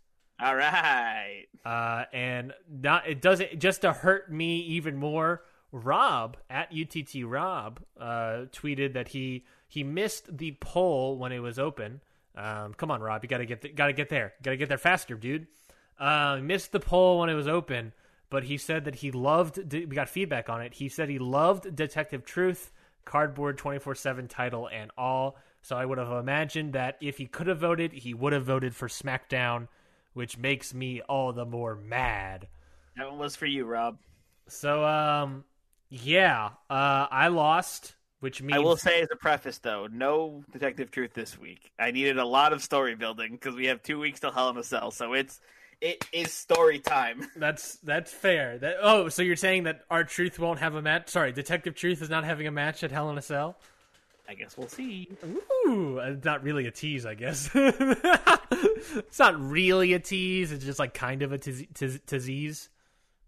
All 0.40 0.56
right. 0.56 1.46
Uh, 1.64 2.04
and 2.12 2.52
not 2.68 3.06
it 3.06 3.22
doesn't 3.22 3.58
just 3.58 3.82
to 3.82 3.92
hurt 3.92 4.30
me 4.30 4.60
even 4.60 4.96
more. 4.96 5.42
Rob 5.70 6.36
at 6.50 6.72
UTT 6.72 7.24
Rob 7.24 7.80
uh, 7.98 8.46
tweeted 8.52 8.92
that 8.94 9.08
he 9.08 9.44
he 9.68 9.84
missed 9.84 10.36
the 10.36 10.56
poll 10.60 11.16
when 11.16 11.32
it 11.32 11.38
was 11.38 11.58
open. 11.58 12.00
Um, 12.36 12.74
come 12.74 12.90
on, 12.90 13.00
Rob, 13.00 13.22
you 13.22 13.28
gotta 13.28 13.44
get 13.44 13.62
th- 13.62 13.74
gotta 13.74 13.92
get 13.92 14.08
there, 14.08 14.34
gotta 14.42 14.56
get 14.56 14.68
there 14.68 14.78
faster, 14.78 15.14
dude. 15.14 15.46
Uh, 15.98 16.40
missed 16.42 16.72
the 16.72 16.80
poll 16.80 17.20
when 17.20 17.28
it 17.28 17.34
was 17.34 17.46
open, 17.46 17.92
but 18.30 18.44
he 18.44 18.56
said 18.56 18.84
that 18.86 18.96
he 18.96 19.10
loved. 19.10 19.72
We 19.72 19.86
got 19.86 20.08
feedback 20.08 20.48
on 20.48 20.62
it. 20.62 20.74
He 20.74 20.88
said 20.88 21.08
he 21.08 21.18
loved 21.18 21.74
Detective 21.76 22.24
Truth, 22.24 22.72
Cardboard 23.04 23.58
twenty 23.58 23.78
four 23.78 23.94
seven 23.94 24.28
title, 24.28 24.68
and 24.68 24.90
all. 24.96 25.36
So 25.60 25.76
I 25.76 25.84
would 25.84 25.98
have 25.98 26.10
imagined 26.10 26.72
that 26.72 26.96
if 27.00 27.18
he 27.18 27.26
could 27.26 27.46
have 27.46 27.58
voted, 27.58 27.92
he 27.92 28.14
would 28.14 28.32
have 28.32 28.44
voted 28.44 28.74
for 28.74 28.88
SmackDown 28.88 29.68
which 30.14 30.38
makes 30.38 30.74
me 30.74 31.00
all 31.02 31.32
the 31.32 31.44
more 31.44 31.74
mad. 31.74 32.48
That 32.96 33.08
one 33.08 33.18
was 33.18 33.36
for 33.36 33.46
you, 33.46 33.64
Rob. 33.64 33.98
So, 34.48 34.84
um, 34.84 35.44
yeah, 35.88 36.50
uh, 36.68 37.06
I 37.10 37.28
lost, 37.28 37.94
which 38.22 38.40
means 38.40 38.56
I 38.56 38.60
will 38.60 38.76
say 38.76 39.02
as 39.02 39.08
a 39.10 39.16
preface, 39.16 39.58
though, 39.58 39.88
no 39.90 40.44
Detective 40.52 40.92
Truth 40.92 41.12
this 41.12 41.36
week. 41.36 41.72
I 41.76 41.90
needed 41.90 42.18
a 42.18 42.24
lot 42.24 42.52
of 42.52 42.62
story 42.62 42.94
building 42.94 43.32
because 43.32 43.56
we 43.56 43.66
have 43.66 43.82
two 43.82 43.98
weeks 43.98 44.20
till 44.20 44.30
Hell 44.30 44.48
in 44.50 44.56
a 44.56 44.62
Cell, 44.62 44.92
so 44.92 45.12
it's 45.12 45.40
it 45.80 46.06
is 46.12 46.32
story 46.32 46.78
time. 46.78 47.26
that's 47.36 47.78
that's 47.78 48.12
fair. 48.12 48.58
That 48.58 48.76
oh, 48.80 49.08
so 49.08 49.22
you're 49.22 49.34
saying 49.34 49.64
that 49.64 49.82
our 49.90 50.04
Truth 50.04 50.38
won't 50.38 50.60
have 50.60 50.76
a 50.76 50.82
match? 50.82 51.08
Sorry, 51.08 51.32
Detective 51.32 51.74
Truth 51.74 52.00
is 52.00 52.08
not 52.08 52.22
having 52.22 52.46
a 52.46 52.52
match 52.52 52.84
at 52.84 52.92
Hell 52.92 53.10
in 53.10 53.18
a 53.18 53.22
Cell. 53.22 53.56
I 54.28 54.34
guess 54.34 54.56
we'll 54.56 54.68
see. 54.68 55.08
Ooh, 55.66 55.98
uh, 55.98 56.14
not 56.22 56.44
really 56.44 56.68
a 56.68 56.70
tease, 56.70 57.04
I 57.04 57.14
guess. 57.14 57.50
it's 57.54 59.18
not 59.18 59.38
really 59.40 59.94
a 59.94 59.98
tease. 59.98 60.52
It's 60.52 60.64
just 60.64 60.78
like 60.78 60.94
kind 60.94 61.22
of 61.22 61.32
a 61.32 61.38
tease. 61.38 62.68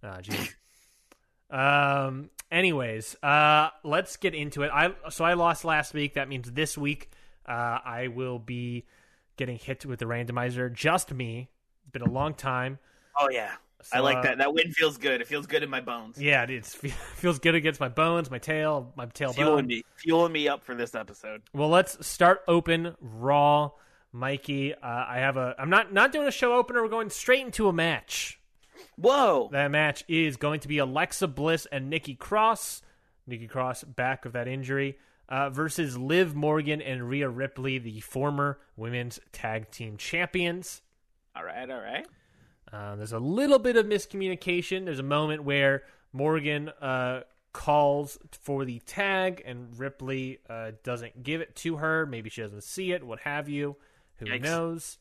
Ah, 0.04 0.18
jeez. 0.22 0.54
um. 1.50 2.30
Anyways, 2.54 3.16
uh, 3.20 3.70
let's 3.82 4.16
get 4.16 4.32
into 4.32 4.62
it. 4.62 4.70
I 4.72 4.94
so 5.10 5.24
I 5.24 5.34
lost 5.34 5.64
last 5.64 5.92
week. 5.92 6.14
That 6.14 6.28
means 6.28 6.52
this 6.52 6.78
week, 6.78 7.10
uh, 7.46 7.80
I 7.84 8.06
will 8.14 8.38
be 8.38 8.84
getting 9.36 9.58
hit 9.58 9.84
with 9.84 9.98
the 9.98 10.04
randomizer. 10.04 10.72
Just 10.72 11.12
me. 11.12 11.48
It's 11.82 11.90
been 11.90 12.02
a 12.02 12.08
long 12.08 12.32
time. 12.32 12.78
Oh 13.18 13.28
yeah, 13.28 13.50
I 13.92 13.98
like 13.98 14.18
uh, 14.18 14.22
that. 14.22 14.38
That 14.38 14.54
win 14.54 14.70
feels 14.70 14.98
good. 14.98 15.20
It 15.20 15.26
feels 15.26 15.48
good 15.48 15.64
in 15.64 15.68
my 15.68 15.80
bones. 15.80 16.16
Yeah, 16.22 16.44
it 16.44 16.64
feels 17.16 17.40
good 17.40 17.56
against 17.56 17.80
my 17.80 17.88
bones, 17.88 18.30
my 18.30 18.38
tail, 18.38 18.92
my 18.94 19.06
tailbone. 19.06 19.34
fueling 19.34 19.66
me, 19.66 19.82
fueling 19.96 20.30
me 20.32 20.46
up 20.46 20.62
for 20.62 20.76
this 20.76 20.94
episode. 20.94 21.42
Well, 21.52 21.70
let's 21.70 22.06
start 22.06 22.42
open 22.46 22.94
raw, 23.00 23.72
Mikey. 24.12 24.74
Uh, 24.74 24.78
I 24.80 25.18
have 25.18 25.36
a. 25.36 25.56
I'm 25.58 25.70
not 25.70 25.92
not 25.92 26.12
doing 26.12 26.28
a 26.28 26.32
show 26.32 26.54
opener. 26.54 26.84
We're 26.84 26.88
going 26.88 27.10
straight 27.10 27.44
into 27.44 27.66
a 27.66 27.72
match. 27.72 28.38
Whoa! 28.96 29.48
That 29.52 29.70
match 29.70 30.04
is 30.08 30.36
going 30.36 30.60
to 30.60 30.68
be 30.68 30.78
Alexa 30.78 31.28
Bliss 31.28 31.66
and 31.70 31.90
Nikki 31.90 32.14
Cross. 32.14 32.82
Nikki 33.26 33.46
Cross 33.46 33.84
back 33.84 34.24
of 34.26 34.32
that 34.32 34.48
injury 34.48 34.98
uh, 35.28 35.50
versus 35.50 35.96
Liv 35.96 36.34
Morgan 36.34 36.82
and 36.82 37.08
Rhea 37.08 37.28
Ripley, 37.28 37.78
the 37.78 38.00
former 38.00 38.58
women's 38.76 39.18
tag 39.32 39.70
team 39.70 39.96
champions. 39.96 40.82
all 41.34 41.44
right, 41.44 41.70
all 41.70 41.80
right. 41.80 42.06
Uh, 42.72 42.96
there's 42.96 43.12
a 43.12 43.18
little 43.18 43.58
bit 43.58 43.76
of 43.76 43.86
miscommunication. 43.86 44.84
There's 44.84 44.98
a 44.98 45.04
moment 45.04 45.44
where 45.44 45.84
Morgan 46.12 46.70
uh, 46.80 47.20
calls 47.52 48.18
for 48.42 48.64
the 48.64 48.80
tag 48.80 49.42
and 49.46 49.78
Ripley 49.78 50.40
uh, 50.50 50.72
doesn't 50.82 51.22
give 51.22 51.40
it 51.40 51.54
to 51.56 51.76
her. 51.76 52.04
Maybe 52.04 52.30
she 52.30 52.42
doesn't 52.42 52.64
see 52.64 52.92
it, 52.92 53.04
what 53.04 53.20
have 53.20 53.48
you. 53.48 53.76
Who 54.16 54.26
Yikes. 54.26 54.42
knows? 54.42 54.98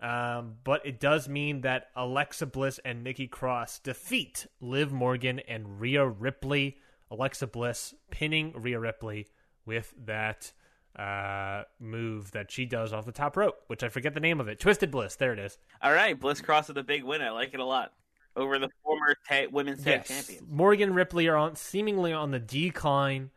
Um, 0.00 0.56
but 0.62 0.84
it 0.84 1.00
does 1.00 1.28
mean 1.28 1.62
that 1.62 1.88
Alexa 1.96 2.46
Bliss 2.46 2.78
and 2.84 3.02
Nikki 3.02 3.26
Cross 3.26 3.78
defeat 3.80 4.46
Liv 4.60 4.92
Morgan 4.92 5.40
and 5.40 5.80
Rhea 5.80 6.06
Ripley. 6.06 6.76
Alexa 7.10 7.46
Bliss 7.46 7.94
pinning 8.10 8.52
Rhea 8.54 8.78
Ripley 8.78 9.28
with 9.64 9.94
that 10.04 10.52
uh, 10.98 11.62
move 11.78 12.32
that 12.32 12.50
she 12.50 12.66
does 12.66 12.92
off 12.92 13.06
the 13.06 13.12
top 13.12 13.36
rope, 13.36 13.56
which 13.68 13.82
I 13.82 13.88
forget 13.88 14.14
the 14.14 14.20
name 14.20 14.40
of 14.40 14.48
it. 14.48 14.60
Twisted 14.60 14.90
Bliss. 14.90 15.16
There 15.16 15.32
it 15.32 15.38
is. 15.38 15.58
All 15.82 15.92
right, 15.92 16.18
Bliss 16.18 16.40
Cross 16.40 16.68
with 16.68 16.78
a 16.78 16.82
big 16.82 17.04
win. 17.04 17.22
I 17.22 17.30
like 17.30 17.54
it 17.54 17.60
a 17.60 17.64
lot. 17.64 17.92
Over 18.34 18.58
the 18.58 18.68
former 18.82 19.16
ta- 19.26 19.50
women's 19.50 19.82
tag 19.82 20.04
champions. 20.04 20.42
Morgan 20.46 20.92
Ripley 20.92 21.26
are 21.28 21.36
on 21.36 21.56
seemingly 21.56 22.12
on 22.12 22.32
the 22.32 22.38
decline. 22.38 23.30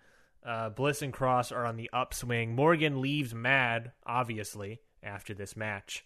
Uh, 0.45 0.69
Bliss 0.69 1.01
and 1.01 1.13
Cross 1.13 1.51
are 1.51 1.65
on 1.65 1.77
the 1.77 1.89
upswing. 1.93 2.53
Morgan 2.53 3.01
leaves 3.01 3.33
mad, 3.33 3.91
obviously, 4.05 4.81
after 5.01 5.33
this 5.33 5.55
match. 5.55 6.05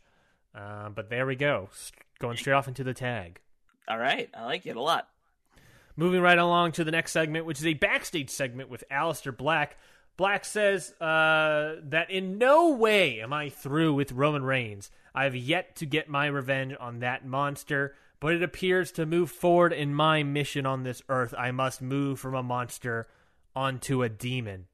Uh, 0.56 0.90
but 0.90 1.10
there 1.10 1.26
we 1.26 1.36
go, 1.36 1.70
going 2.20 2.38
straight 2.38 2.54
off 2.54 2.68
into 2.68 2.84
the 2.84 2.94
tag. 2.94 3.40
All 3.88 3.98
right, 3.98 4.30
I 4.38 4.46
like 4.46 4.66
it 4.66 4.76
a 4.76 4.82
lot. 4.82 5.08
Moving 5.96 6.22
right 6.22 6.38
along 6.38 6.74
to 6.74 6.84
the 6.84 6.92
next 6.92 7.12
segment, 7.12 7.46
which 7.46 7.60
is 7.60 7.66
a 7.66 7.74
backstage 7.74 8.30
segment 8.30 8.70
with 8.70 8.84
Aleister 8.92 9.36
Black. 9.36 9.78
Black 10.16 10.46
says 10.46 10.92
uh, 11.02 11.76
that 11.84 12.10
in 12.10 12.38
no 12.38 12.70
way 12.72 13.20
am 13.22 13.34
I 13.34 13.50
through 13.50 13.94
with 13.96 14.12
Roman 14.12 14.44
Reigns. 14.44 14.92
I 15.14 15.24
have 15.26 15.36
yet 15.36 15.76
to 15.78 15.86
get 15.86 16.08
my 16.10 16.28
revenge 16.28 16.76
on 16.80 17.00
that 17.00 17.26
monster, 17.26 17.96
but 18.20 18.34
it 18.34 18.42
appears 18.44 18.92
to 18.94 19.06
move 19.06 19.32
forward 19.32 19.74
in 19.74 19.94
my 19.94 20.24
mission 20.24 20.66
on 20.66 20.84
this 20.84 21.02
earth. 21.10 21.34
I 21.38 21.52
must 21.52 21.82
move 21.82 22.20
from 22.20 22.36
a 22.36 22.44
monster 22.44 23.08
onto 23.56 24.02
a 24.04 24.10
demon. 24.10 24.66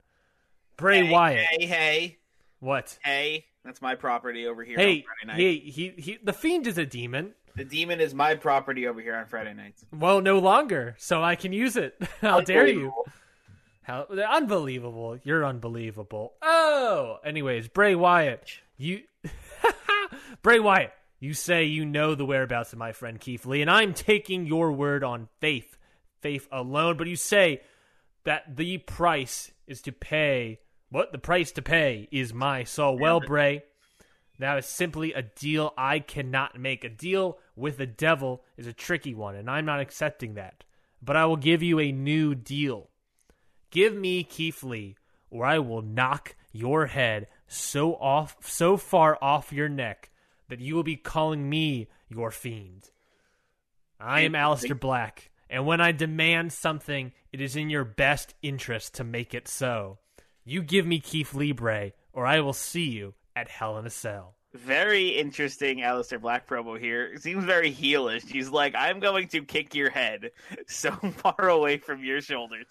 Bray 0.76 1.04
hey, 1.06 1.10
Wyatt. 1.12 1.46
Hey, 1.50 1.66
hey, 1.66 2.18
What? 2.60 2.98
hey. 3.02 3.46
That's 3.64 3.82
my 3.82 3.94
property 3.94 4.46
over 4.46 4.64
here 4.64 4.78
Hey, 4.78 4.98
on 4.98 5.02
Friday 5.02 5.26
night. 5.26 5.62
he, 5.64 5.70
he, 5.70 6.02
he, 6.02 6.18
the 6.22 6.32
Fiend 6.32 6.66
is 6.66 6.78
a 6.78 6.86
demon. 6.86 7.34
The 7.56 7.64
demon 7.64 8.00
is 8.00 8.14
my 8.14 8.36
property 8.36 8.86
over 8.86 9.00
here 9.00 9.14
on 9.14 9.26
Friday 9.26 9.52
nights. 9.54 9.84
Well, 9.92 10.20
no 10.20 10.38
longer, 10.38 10.94
so 10.98 11.22
I 11.22 11.34
can 11.34 11.52
use 11.52 11.76
it. 11.76 12.00
How 12.20 12.40
dare 12.40 12.66
you? 12.66 12.92
Unbelievable. 12.92 13.06
How 13.82 14.06
unbelievable! 14.36 15.18
You're 15.24 15.44
unbelievable. 15.44 16.34
Oh, 16.42 17.18
anyways, 17.24 17.66
Bray 17.68 17.94
Wyatt, 17.96 18.48
you, 18.76 19.02
Bray 20.42 20.60
Wyatt, 20.60 20.92
you 21.18 21.34
say 21.34 21.64
you 21.64 21.84
know 21.84 22.14
the 22.14 22.24
whereabouts 22.24 22.72
of 22.72 22.78
my 22.78 22.92
friend 22.92 23.18
Keith 23.18 23.44
Lee, 23.46 23.62
and 23.62 23.70
I'm 23.70 23.92
taking 23.94 24.46
your 24.46 24.70
word 24.72 25.02
on 25.02 25.28
faith, 25.40 25.76
faith 26.20 26.46
alone. 26.52 26.98
But 26.98 27.08
you 27.08 27.16
say 27.16 27.62
that 28.24 28.56
the 28.56 28.78
price 28.78 29.50
is 29.66 29.82
to 29.82 29.92
pay. 29.92 30.60
What 30.90 31.12
the 31.12 31.18
price 31.18 31.52
to 31.52 31.62
pay 31.62 32.08
is 32.10 32.34
my 32.34 32.64
soul. 32.64 32.98
Well, 32.98 33.20
Bray, 33.20 33.62
that 34.40 34.58
is 34.58 34.66
simply 34.66 35.12
a 35.12 35.22
deal 35.22 35.72
I 35.78 36.00
cannot 36.00 36.58
make. 36.58 36.82
A 36.82 36.88
deal 36.88 37.38
with 37.54 37.78
the 37.78 37.86
devil 37.86 38.42
is 38.56 38.66
a 38.66 38.72
tricky 38.72 39.14
one, 39.14 39.36
and 39.36 39.48
I'm 39.48 39.64
not 39.64 39.80
accepting 39.80 40.34
that. 40.34 40.64
But 41.00 41.16
I 41.16 41.26
will 41.26 41.36
give 41.36 41.62
you 41.62 41.78
a 41.78 41.92
new 41.92 42.34
deal. 42.34 42.90
Give 43.70 43.94
me 43.94 44.24
Keith 44.24 44.64
Lee, 44.64 44.96
or 45.30 45.46
I 45.46 45.60
will 45.60 45.82
knock 45.82 46.34
your 46.52 46.86
head 46.86 47.28
so 47.46 47.94
off, 47.94 48.36
so 48.40 48.76
far 48.76 49.16
off 49.22 49.52
your 49.52 49.68
neck 49.68 50.10
that 50.48 50.60
you 50.60 50.74
will 50.74 50.82
be 50.82 50.96
calling 50.96 51.48
me 51.48 51.88
your 52.08 52.32
fiend. 52.32 52.90
I 54.00 54.22
am 54.22 54.32
Aleister 54.32 54.78
Black, 54.78 55.30
and 55.48 55.66
when 55.66 55.80
I 55.80 55.92
demand 55.92 56.52
something, 56.52 57.12
it 57.32 57.40
is 57.40 57.54
in 57.54 57.70
your 57.70 57.84
best 57.84 58.34
interest 58.42 58.94
to 58.96 59.04
make 59.04 59.34
it 59.34 59.46
so. 59.46 59.98
You 60.44 60.62
give 60.62 60.86
me 60.86 61.00
Keith 61.00 61.34
Libre, 61.34 61.92
or 62.12 62.26
I 62.26 62.40
will 62.40 62.52
see 62.52 62.88
you 62.88 63.14
at 63.36 63.48
Hell 63.48 63.78
in 63.78 63.86
a 63.86 63.90
Cell. 63.90 64.34
Very 64.52 65.10
interesting 65.10 65.78
Aleister 65.78 66.20
Black 66.20 66.48
promo 66.48 66.76
here. 66.78 67.16
Seems 67.18 67.44
very 67.44 67.72
heelish. 67.72 68.26
He's 68.28 68.48
like, 68.50 68.74
I'm 68.76 68.98
going 68.98 69.28
to 69.28 69.42
kick 69.44 69.76
your 69.76 69.90
head 69.90 70.30
so 70.66 70.90
far 71.18 71.48
away 71.48 71.76
from 71.78 72.02
your 72.02 72.20
shoulders. 72.20 72.66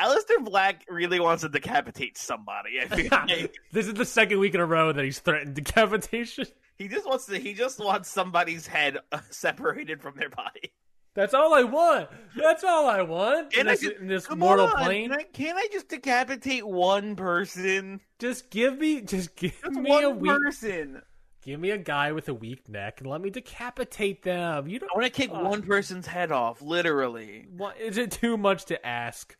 Aleister 0.00 0.44
Black 0.44 0.84
really 0.88 1.20
wants 1.20 1.42
to 1.42 1.48
decapitate 1.48 2.18
somebody. 2.18 2.80
I 2.80 2.86
feel 2.86 3.08
like 3.12 3.54
This 3.70 3.86
is 3.86 3.94
the 3.94 4.04
second 4.04 4.40
week 4.40 4.54
in 4.54 4.60
a 4.60 4.66
row 4.66 4.90
that 4.92 5.04
he's 5.04 5.20
threatened 5.20 5.54
decapitation. 5.54 6.46
he 6.76 6.88
just 6.88 7.06
wants 7.06 7.26
to 7.26 7.38
he 7.38 7.54
just 7.54 7.78
wants 7.78 8.08
somebody's 8.10 8.66
head 8.66 8.98
separated 9.30 10.02
from 10.02 10.16
their 10.16 10.30
body. 10.30 10.72
That's 11.16 11.34
all 11.34 11.54
I 11.54 11.64
want. 11.64 12.08
That's 12.36 12.62
all 12.62 12.86
I 12.88 13.00
want. 13.02 13.52
Can 13.52 13.62
in 13.62 13.68
I 13.68 13.70
this, 13.72 13.80
just- 13.80 13.96
in 13.96 14.06
this 14.06 14.30
mortal 14.30 14.66
on, 14.66 14.84
plane. 14.84 15.08
Can 15.10 15.18
I, 15.18 15.22
can 15.24 15.56
I 15.56 15.66
just 15.72 15.88
decapitate 15.88 16.64
one 16.64 17.16
person? 17.16 18.00
Just 18.18 18.50
give 18.50 18.78
me, 18.78 19.00
just 19.00 19.34
give 19.34 19.58
Just 19.64 19.76
me 19.80 19.90
one 19.90 20.04
a 20.04 20.10
weak, 20.10 20.30
person. 20.30 21.02
give 21.42 21.58
me 21.58 21.70
a 21.70 21.78
guy 21.78 22.12
with 22.12 22.28
a 22.28 22.34
weak 22.34 22.68
neck 22.68 23.00
and 23.00 23.08
let 23.10 23.20
me 23.22 23.30
decapitate 23.30 24.22
them. 24.22 24.68
You 24.68 24.78
don't. 24.78 24.90
I 24.92 24.98
want 24.98 25.06
to 25.06 25.10
kick 25.10 25.32
one 25.32 25.62
person's 25.62 26.06
head 26.06 26.30
off, 26.30 26.60
literally. 26.60 27.46
What, 27.56 27.80
is 27.80 27.96
it 27.96 28.10
too 28.10 28.36
much 28.36 28.66
to 28.66 28.86
ask? 28.86 29.34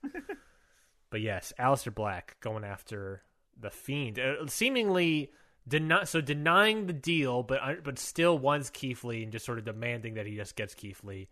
but 1.11 1.21
yes, 1.21 1.53
Aleister 1.61 1.95
Black 1.95 2.37
going 2.41 2.65
after 2.65 3.23
the 3.61 3.71
fiend, 3.71 4.19
uh, 4.19 4.47
seemingly 4.47 5.31
deny, 5.69 6.05
so 6.05 6.21
denying 6.23 6.87
the 6.87 6.93
deal, 6.95 7.43
but 7.43 7.61
uh, 7.63 7.75
but 7.85 7.99
still 7.99 8.39
wants 8.39 8.71
Keith 8.71 9.05
Lee 9.05 9.23
and 9.23 9.33
just 9.33 9.45
sort 9.45 9.59
of 9.59 9.65
demanding 9.67 10.15
that 10.15 10.27
he 10.27 10.37
just 10.37 10.57
gets 10.57 10.75
Keith 10.75 11.05
Lee. 11.05 11.29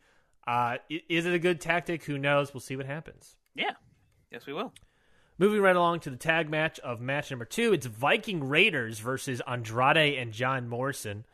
Uh, 0.47 0.77
is 1.09 1.27
it 1.27 1.35
a 1.35 1.39
good 1.39 1.61
tactic? 1.61 2.05
Who 2.05 2.19
knows? 2.19 2.53
We'll 2.53 2.61
see 2.61 2.77
what 2.77 2.87
happens. 2.87 3.37
Yeah. 3.55 3.73
Yes, 4.31 4.47
we 4.47 4.53
will. 4.53 4.73
Moving 5.39 5.61
right 5.61 5.75
along 5.75 6.01
to 6.01 6.11
the 6.11 6.17
tag 6.17 6.49
match 6.49 6.79
of 6.81 7.01
match 7.01 7.31
number 7.31 7.45
two, 7.45 7.73
it's 7.73 7.87
Viking 7.87 8.45
Raiders 8.49 9.01
versus 9.01 9.43
Andrade 9.47 10.19
and 10.19 10.33
John 10.33 10.69
Morrison. 10.69 11.25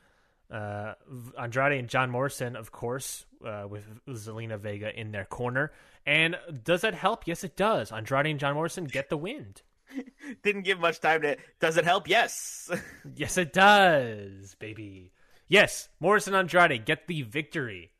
Uh, 0.50 0.94
Andrade 1.38 1.78
and 1.78 1.88
John 1.88 2.10
Morrison, 2.10 2.56
of 2.56 2.72
course, 2.72 3.26
uh, 3.44 3.66
with 3.68 3.84
Zelina 4.08 4.58
Vega 4.58 4.98
in 4.98 5.12
their 5.12 5.24
corner. 5.24 5.70
And 6.06 6.36
does 6.64 6.80
that 6.80 6.94
help? 6.94 7.26
Yes, 7.26 7.44
it 7.44 7.56
does. 7.56 7.92
Andrade 7.92 8.26
and 8.26 8.40
John 8.40 8.54
Morrison 8.54 8.84
get 8.84 9.10
the 9.10 9.16
win. 9.16 9.54
Didn't 10.42 10.62
give 10.62 10.80
much 10.80 11.00
time 11.00 11.22
to. 11.22 11.36
Does 11.60 11.76
it 11.76 11.84
help? 11.84 12.08
Yes. 12.08 12.70
Yes, 13.16 13.36
it 13.38 13.52
does, 13.52 14.54
baby. 14.58 15.12
Yes, 15.48 15.88
Morrison 15.98 16.34
Andrade 16.34 16.84
get 16.84 17.06
the 17.06 17.22
victory. 17.22 17.90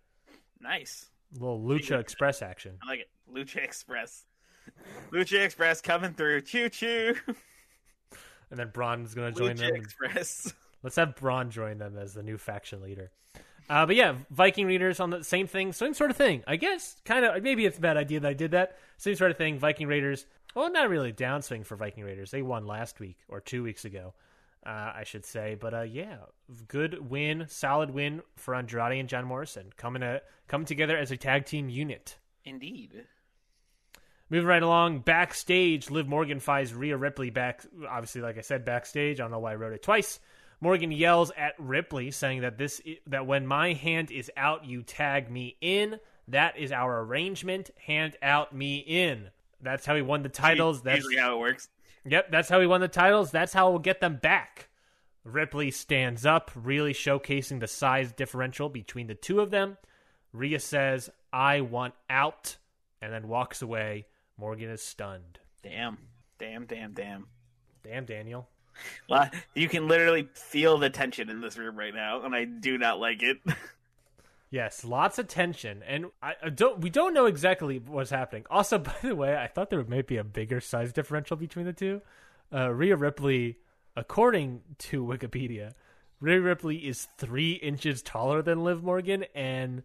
Nice. 0.60 1.06
little 1.34 1.60
Lucha 1.60 1.98
Express 1.98 2.42
action. 2.42 2.78
I 2.82 2.86
like 2.86 3.00
it. 3.00 3.08
Lucha 3.32 3.62
Express. 3.62 4.24
Lucha 5.12 5.44
Express 5.44 5.80
coming 5.80 6.14
through. 6.14 6.42
Choo 6.42 6.68
choo. 6.68 7.14
And 8.50 8.58
then 8.58 8.70
Braun's 8.72 9.14
going 9.14 9.32
to 9.32 9.38
join 9.38 9.56
Lucha 9.56 9.68
them. 9.68 9.76
Express. 9.76 10.52
Let's 10.82 10.96
have 10.96 11.16
Braun 11.16 11.50
join 11.50 11.78
them 11.78 11.96
as 11.96 12.14
the 12.14 12.22
new 12.22 12.38
faction 12.38 12.82
leader. 12.82 13.12
Uh, 13.68 13.86
but 13.86 13.94
yeah, 13.94 14.14
Viking 14.30 14.66
Raiders 14.66 14.98
on 14.98 15.10
the 15.10 15.22
same 15.22 15.46
thing, 15.46 15.72
same 15.72 15.94
sort 15.94 16.10
of 16.10 16.16
thing. 16.16 16.42
I 16.48 16.56
guess 16.56 16.96
kind 17.04 17.24
of 17.24 17.40
maybe 17.42 17.64
it's 17.64 17.78
a 17.78 17.80
bad 17.80 17.96
idea 17.96 18.18
that 18.18 18.28
I 18.28 18.34
did 18.34 18.50
that. 18.50 18.76
Same 18.96 19.14
sort 19.14 19.30
of 19.30 19.36
thing. 19.36 19.60
Viking 19.60 19.86
Raiders. 19.86 20.26
Well, 20.56 20.72
not 20.72 20.88
really 20.88 21.10
a 21.10 21.12
downswing 21.12 21.64
for 21.64 21.76
Viking 21.76 22.02
Raiders. 22.02 22.32
They 22.32 22.42
won 22.42 22.66
last 22.66 22.98
week 22.98 23.18
or 23.28 23.40
two 23.40 23.62
weeks 23.62 23.84
ago, 23.84 24.14
uh, 24.64 24.92
I 24.94 25.04
should 25.04 25.24
say. 25.24 25.56
But 25.58 25.74
uh, 25.74 25.82
yeah, 25.82 26.16
good 26.68 27.10
win, 27.10 27.46
solid 27.48 27.90
win 27.90 28.22
for 28.36 28.54
Andrade 28.54 28.98
and 28.98 29.08
John 29.08 29.24
Morrison 29.24 29.72
coming 29.76 30.02
to 30.02 30.22
coming 30.48 30.66
together 30.66 30.96
as 30.96 31.10
a 31.10 31.16
tag 31.16 31.46
team 31.46 31.68
unit. 31.68 32.16
Indeed. 32.44 33.04
Moving 34.30 34.46
right 34.46 34.62
along, 34.62 35.00
backstage, 35.00 35.90
Liv 35.90 36.06
Morgan 36.06 36.38
finds 36.38 36.72
Rhea 36.72 36.96
Ripley 36.96 37.30
back. 37.30 37.64
Obviously, 37.88 38.20
like 38.20 38.38
I 38.38 38.42
said, 38.42 38.64
backstage. 38.64 39.18
I 39.18 39.24
don't 39.24 39.32
know 39.32 39.40
why 39.40 39.52
I 39.52 39.56
wrote 39.56 39.72
it 39.72 39.82
twice. 39.82 40.20
Morgan 40.60 40.92
yells 40.92 41.32
at 41.36 41.54
Ripley, 41.58 42.10
saying 42.10 42.42
that 42.42 42.58
this 42.58 42.80
that 43.06 43.26
when 43.26 43.46
my 43.46 43.72
hand 43.72 44.10
is 44.10 44.30
out, 44.36 44.64
you 44.64 44.82
tag 44.82 45.30
me 45.30 45.56
in. 45.60 45.98
That 46.28 46.58
is 46.58 46.70
our 46.70 47.00
arrangement. 47.00 47.70
Hand 47.86 48.16
out, 48.22 48.54
me 48.54 48.78
in. 48.78 49.30
That's 49.60 49.84
how 49.84 49.96
he 49.96 50.02
won 50.02 50.22
the 50.22 50.28
titles. 50.28 50.82
That's 50.82 50.98
usually 50.98 51.16
how 51.16 51.34
it 51.34 51.40
works. 51.40 51.68
Yep, 52.04 52.30
that's 52.30 52.48
how 52.48 52.60
he 52.60 52.66
won 52.66 52.80
the 52.80 52.88
titles. 52.88 53.30
That's 53.30 53.52
how 53.52 53.70
we'll 53.70 53.78
get 53.78 54.00
them 54.00 54.16
back. 54.16 54.68
Ripley 55.24 55.70
stands 55.70 56.24
up, 56.24 56.50
really 56.54 56.94
showcasing 56.94 57.60
the 57.60 57.66
size 57.68 58.12
differential 58.12 58.68
between 58.68 59.06
the 59.06 59.14
two 59.14 59.40
of 59.40 59.50
them. 59.50 59.76
Rhea 60.32 60.60
says, 60.60 61.10
I 61.32 61.60
want 61.60 61.94
out, 62.08 62.56
and 63.02 63.12
then 63.12 63.28
walks 63.28 63.60
away. 63.62 64.06
Morgan 64.38 64.70
is 64.70 64.82
stunned. 64.82 65.38
Damn. 65.62 65.98
Damn, 66.38 66.64
damn, 66.64 66.92
damn. 66.92 67.26
Damn, 67.82 68.06
Daniel. 68.06 68.48
Well, 69.08 69.28
You 69.54 69.68
can 69.68 69.88
literally 69.88 70.28
feel 70.32 70.78
the 70.78 70.88
tension 70.88 71.28
in 71.28 71.40
this 71.42 71.58
room 71.58 71.76
right 71.76 71.94
now, 71.94 72.22
and 72.22 72.34
I 72.34 72.44
do 72.46 72.78
not 72.78 72.98
like 72.98 73.22
it. 73.22 73.38
Yes, 74.50 74.84
lots 74.84 75.18
of 75.20 75.28
tension, 75.28 75.82
and 75.86 76.06
I, 76.20 76.34
I 76.42 76.48
don't. 76.48 76.80
We 76.80 76.90
don't 76.90 77.14
know 77.14 77.26
exactly 77.26 77.78
what's 77.78 78.10
happening. 78.10 78.44
Also, 78.50 78.78
by 78.78 78.94
the 79.02 79.14
way, 79.14 79.36
I 79.36 79.46
thought 79.46 79.70
there 79.70 79.84
might 79.84 80.06
be 80.08 80.16
a 80.16 80.24
bigger 80.24 80.60
size 80.60 80.92
differential 80.92 81.36
between 81.36 81.66
the 81.66 81.72
two. 81.72 82.02
Uh, 82.52 82.68
Rhea 82.70 82.96
Ripley, 82.96 83.58
according 83.96 84.62
to 84.78 85.04
Wikipedia, 85.04 85.72
Rhea 86.20 86.40
Ripley 86.40 86.78
is 86.78 87.06
three 87.16 87.52
inches 87.52 88.02
taller 88.02 88.42
than 88.42 88.64
Liv 88.64 88.82
Morgan, 88.82 89.24
and 89.36 89.84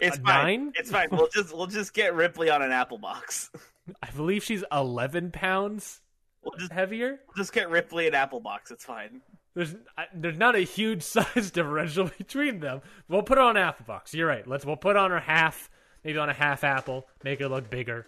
It's 0.00 0.16
A 0.16 0.20
fine. 0.20 0.22
nine? 0.22 0.72
It's 0.76 0.90
fine. 0.90 1.08
We'll 1.12 1.28
just 1.28 1.54
we'll 1.54 1.66
just 1.66 1.92
get 1.92 2.14
Ripley 2.14 2.48
on 2.48 2.62
an 2.62 2.72
apple 2.72 2.96
box. 2.98 3.50
I 4.02 4.10
believe 4.12 4.42
she's 4.44 4.64
eleven 4.72 5.30
pounds 5.30 6.00
We'll 6.42 6.56
just 6.58 6.72
heavier. 6.72 7.20
we'll 7.28 7.36
just 7.36 7.52
get 7.52 7.68
Ripley 7.68 8.06
an 8.08 8.14
apple 8.14 8.40
box. 8.40 8.70
It's 8.70 8.84
fine. 8.86 9.20
There's 9.60 9.74
there's 10.14 10.38
not 10.38 10.56
a 10.56 10.60
huge 10.60 11.02
size 11.02 11.50
differential 11.50 12.10
between 12.16 12.60
them. 12.60 12.80
We'll 13.08 13.22
put 13.22 13.36
it 13.36 13.44
on 13.44 13.58
apple 13.58 13.84
box. 13.84 14.14
You're 14.14 14.26
right. 14.26 14.46
Let's 14.46 14.64
we'll 14.64 14.76
put 14.76 14.96
on 14.96 15.10
her 15.10 15.20
half, 15.20 15.68
maybe 16.02 16.18
on 16.18 16.30
a 16.30 16.32
half 16.32 16.64
apple, 16.64 17.06
make 17.22 17.42
it 17.42 17.48
look 17.50 17.68
bigger. 17.68 18.06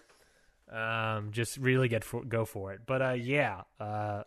Um, 0.71 1.29
just 1.29 1.57
really 1.57 1.89
get 1.89 2.03
for, 2.03 2.23
go 2.23 2.45
for 2.45 2.73
it. 2.73 2.81
But 2.87 3.01
uh, 3.03 3.11
yeah, 3.11 3.61
uh, 3.79 4.23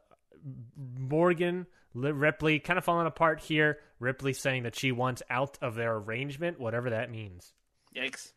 Morgan 0.77 1.67
Ripley 1.95 2.61
kind 2.61 2.79
of 2.79 2.85
falling 2.85 3.09
apart 3.09 3.41
here. 3.41 3.81
Ripley 3.99 4.33
saying 4.33 4.63
that 4.63 4.77
she 4.77 4.93
wants 4.93 5.21
out 5.29 5.59
of 5.61 5.75
their 5.75 5.97
arrangement, 5.97 6.61
whatever 6.61 6.91
that 6.91 7.11
means. 7.11 7.55
Yikes. 7.97 8.35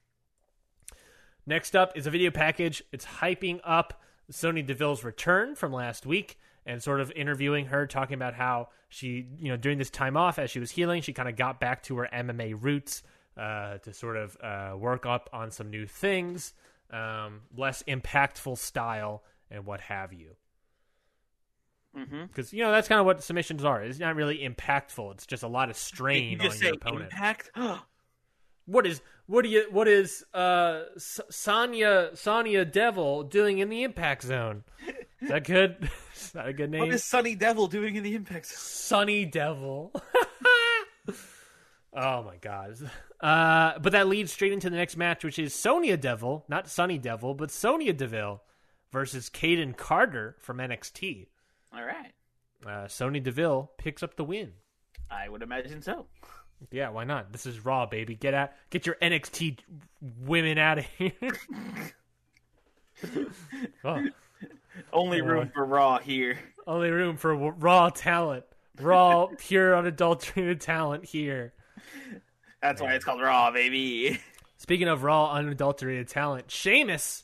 Next 1.45 1.75
up 1.75 1.95
is 1.95 2.07
a 2.07 2.09
video 2.09 2.31
package. 2.31 2.81
It's 2.91 3.05
hyping 3.05 3.59
up 3.63 4.01
Sonya 4.31 4.63
Deville's 4.63 5.03
return 5.03 5.53
from 5.53 5.73
last 5.73 6.07
week 6.07 6.39
and 6.69 6.81
sort 6.83 7.01
of 7.01 7.11
interviewing 7.15 7.65
her, 7.65 7.87
talking 7.87 8.13
about 8.13 8.35
how 8.35 8.69
she, 8.89 9.25
you 9.37 9.49
know, 9.49 9.57
during 9.57 9.77
this 9.79 9.89
time 9.89 10.15
off 10.15 10.37
as 10.37 10.51
she 10.51 10.59
was 10.59 10.69
healing, 10.71 11.01
she 11.01 11.13
kind 11.13 11.27
of 11.27 11.35
got 11.35 11.59
back 11.59 11.81
to 11.83 11.97
her 11.97 12.07
MMA 12.13 12.55
roots 12.61 13.01
uh, 13.35 13.79
to 13.79 13.91
sort 13.91 14.15
of 14.17 14.37
uh, 14.41 14.77
work 14.77 15.05
up 15.05 15.29
on 15.33 15.49
some 15.49 15.69
new 15.69 15.87
things, 15.87 16.53
um, 16.91 17.41
less 17.57 17.81
impactful 17.87 18.57
style, 18.57 19.23
and 19.49 19.65
what 19.65 19.81
have 19.81 20.13
you. 20.13 20.35
Mm-hmm. 21.97 22.25
Because 22.27 22.53
you 22.53 22.63
know 22.63 22.71
that's 22.71 22.87
kind 22.87 22.99
of 22.99 23.05
what 23.07 23.23
submissions 23.23 23.63
are. 23.65 23.81
It's 23.81 23.97
not 23.99 24.15
really 24.15 24.37
impactful. 24.39 25.11
It's 25.13 25.25
just 25.25 25.41
a 25.41 25.47
lot 25.47 25.71
of 25.71 25.75
strain 25.75 26.39
You 26.39 26.49
on 26.49 26.57
your 26.59 26.73
opponent. 26.75 27.03
impact. 27.11 27.51
What 28.65 28.85
is 28.85 29.01
what 29.25 29.41
do 29.41 29.49
you 29.49 29.65
what 29.71 29.87
is 29.87 30.23
uh 30.31 30.81
S- 30.95 31.19
Sonya 31.31 32.11
Sonya 32.13 32.65
Devil 32.65 33.23
doing 33.23 33.57
in 33.57 33.69
the 33.69 33.81
impact 33.81 34.21
zone? 34.21 34.63
Is 35.21 35.29
that 35.29 35.43
good? 35.43 35.89
is 36.15 36.31
that 36.31 36.47
a 36.47 36.53
good 36.53 36.71
name? 36.71 36.81
what 36.81 36.89
is 36.89 37.03
Sunny 37.03 37.35
Devil 37.35 37.67
doing 37.67 37.95
in 37.95 38.03
the 38.03 38.15
impact? 38.15 38.47
Zone? 38.47 38.57
Sunny 38.57 39.25
Devil. 39.25 39.91
oh 41.93 42.23
my 42.23 42.37
god. 42.41 42.77
Uh, 43.19 43.77
but 43.79 43.91
that 43.91 44.07
leads 44.07 44.31
straight 44.31 44.53
into 44.53 44.69
the 44.69 44.77
next 44.77 44.95
match, 44.95 45.23
which 45.23 45.39
is 45.39 45.53
Sonya 45.53 45.97
Devil, 45.97 46.45
not 46.47 46.69
Sunny 46.69 46.97
Devil, 46.97 47.33
but 47.33 47.51
Sonya 47.51 47.93
Deville 47.93 48.41
versus 48.91 49.29
Kayden 49.29 49.75
Carter 49.75 50.35
from 50.39 50.57
NXT. 50.57 51.27
All 51.73 51.83
right. 51.83 52.13
Uh, 52.65 52.87
Sonya 52.87 53.21
Deville 53.21 53.71
picks 53.77 54.03
up 54.03 54.15
the 54.15 54.23
win. 54.23 54.53
I 55.11 55.27
would 55.27 55.41
imagine 55.41 55.81
so. 55.81 56.07
Yeah, 56.71 56.89
why 56.89 57.03
not? 57.03 57.31
This 57.31 57.45
is 57.45 57.63
Raw, 57.63 57.85
baby. 57.85 58.15
Get 58.15 58.33
out, 58.33 58.51
get 58.69 58.85
your 58.85 58.95
NXT 59.01 59.59
women 60.21 60.57
out 60.57 60.79
of 60.79 60.85
here. 60.97 61.11
oh, 63.83 64.07
Only 64.93 65.21
room 65.21 65.49
for 65.53 65.65
Raw 65.65 65.99
here. 65.99 66.37
only 66.67 66.89
room 66.89 67.17
for 67.17 67.33
w- 67.33 67.53
raw 67.57 67.89
talent, 67.89 68.45
raw, 68.79 69.27
pure, 69.37 69.75
unadulterated 69.77 70.61
talent 70.61 71.05
here. 71.05 71.53
That's 72.61 72.81
why 72.81 72.93
it's 72.93 73.05
called 73.05 73.21
Raw, 73.21 73.51
baby. 73.51 74.19
Speaking 74.57 74.87
of 74.87 75.03
raw, 75.03 75.31
unadulterated 75.33 76.07
talent, 76.09 76.51
Sheamus 76.51 77.23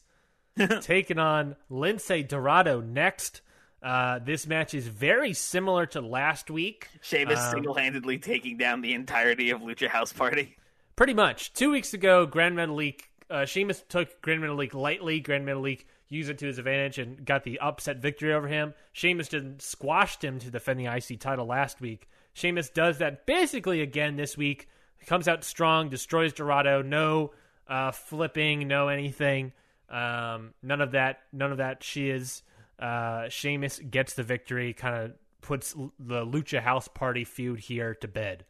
taking 0.81 1.19
on 1.19 1.55
Lince 1.69 2.27
Dorado 2.27 2.79
next. 2.81 3.41
Uh, 3.83 4.17
this 4.19 4.47
match 4.47 4.73
is 4.73 4.87
very 4.87 5.33
similar 5.33 5.85
to 5.85 6.01
last 6.01 6.49
week. 6.49 6.87
Sheamus 7.01 7.39
Um, 7.39 7.51
single-handedly 7.53 8.17
taking 8.17 8.57
down 8.57 8.81
the 8.81 8.93
entirety 8.93 9.51
of 9.51 9.61
Lucha 9.61 9.87
House 9.87 10.11
Party. 10.13 10.55
Pretty 10.95 11.13
much. 11.13 11.53
Two 11.53 11.69
weeks 11.71 11.93
ago, 11.93 12.25
Gran 12.25 12.55
Metalik, 12.55 13.01
uh, 13.29 13.45
Sheamus 13.45 13.83
took 13.87 14.21
Gran 14.21 14.39
Metalik 14.39 14.73
lightly. 14.73 15.19
Gran 15.19 15.45
Metalik 15.45 15.83
used 16.09 16.29
it 16.29 16.37
to 16.39 16.47
his 16.47 16.59
advantage 16.59 16.97
and 16.99 17.25
got 17.25 17.43
the 17.43 17.59
upset 17.59 17.97
victory 17.97 18.33
over 18.33 18.47
him. 18.47 18.73
Sheamus 18.93 19.29
just 19.29 19.61
squashed 19.61 20.23
him 20.23 20.39
to 20.39 20.51
defend 20.51 20.79
the 20.79 20.85
IC 20.85 21.19
title 21.19 21.45
last 21.45 21.81
week. 21.81 22.07
Sheamus 22.33 22.69
does 22.69 22.97
that 22.99 23.25
basically 23.25 23.81
again 23.81 24.15
this 24.15 24.37
week. 24.37 24.67
Comes 25.05 25.27
out 25.27 25.43
strong, 25.43 25.89
destroys 25.89 26.33
Dorado. 26.33 26.81
No 26.81 27.31
uh, 27.67 27.91
flipping, 27.91 28.67
no 28.67 28.87
anything. 28.87 29.53
Um, 29.89 30.53
none 30.63 30.81
of 30.81 30.91
that. 30.91 31.19
None 31.31 31.51
of 31.51 31.57
that. 31.57 31.83
She 31.83 32.09
is. 32.09 32.43
Uh, 32.79 33.29
Sheamus 33.29 33.79
gets 33.79 34.13
the 34.13 34.23
victory. 34.23 34.73
Kind 34.73 34.95
of 34.95 35.11
puts 35.41 35.73
the 35.99 36.25
Lucha 36.25 36.59
House 36.59 36.87
Party 36.87 37.23
feud 37.23 37.59
here 37.59 37.95
to 37.95 38.07
bed. 38.07 38.45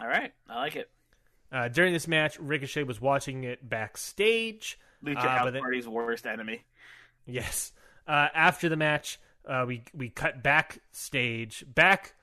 All 0.00 0.06
right, 0.06 0.32
I 0.48 0.56
like 0.56 0.76
it. 0.76 0.88
Uh, 1.52 1.68
during 1.68 1.92
this 1.92 2.06
match, 2.06 2.38
Ricochet 2.38 2.84
was 2.84 3.00
watching 3.00 3.42
it 3.42 3.68
backstage. 3.68 4.78
Lucha 5.04 5.16
Uh, 5.18 5.28
House 5.28 5.52
then- 5.52 5.62
Party's 5.62 5.88
worst 5.88 6.26
enemy. 6.26 6.64
Yes. 7.26 7.72
Uh, 8.06 8.28
after 8.34 8.68
the 8.68 8.76
match, 8.76 9.18
uh, 9.46 9.64
we 9.66 9.84
we 9.94 10.08
cut 10.10 10.42
backstage, 10.42 11.64
back 11.66 12.14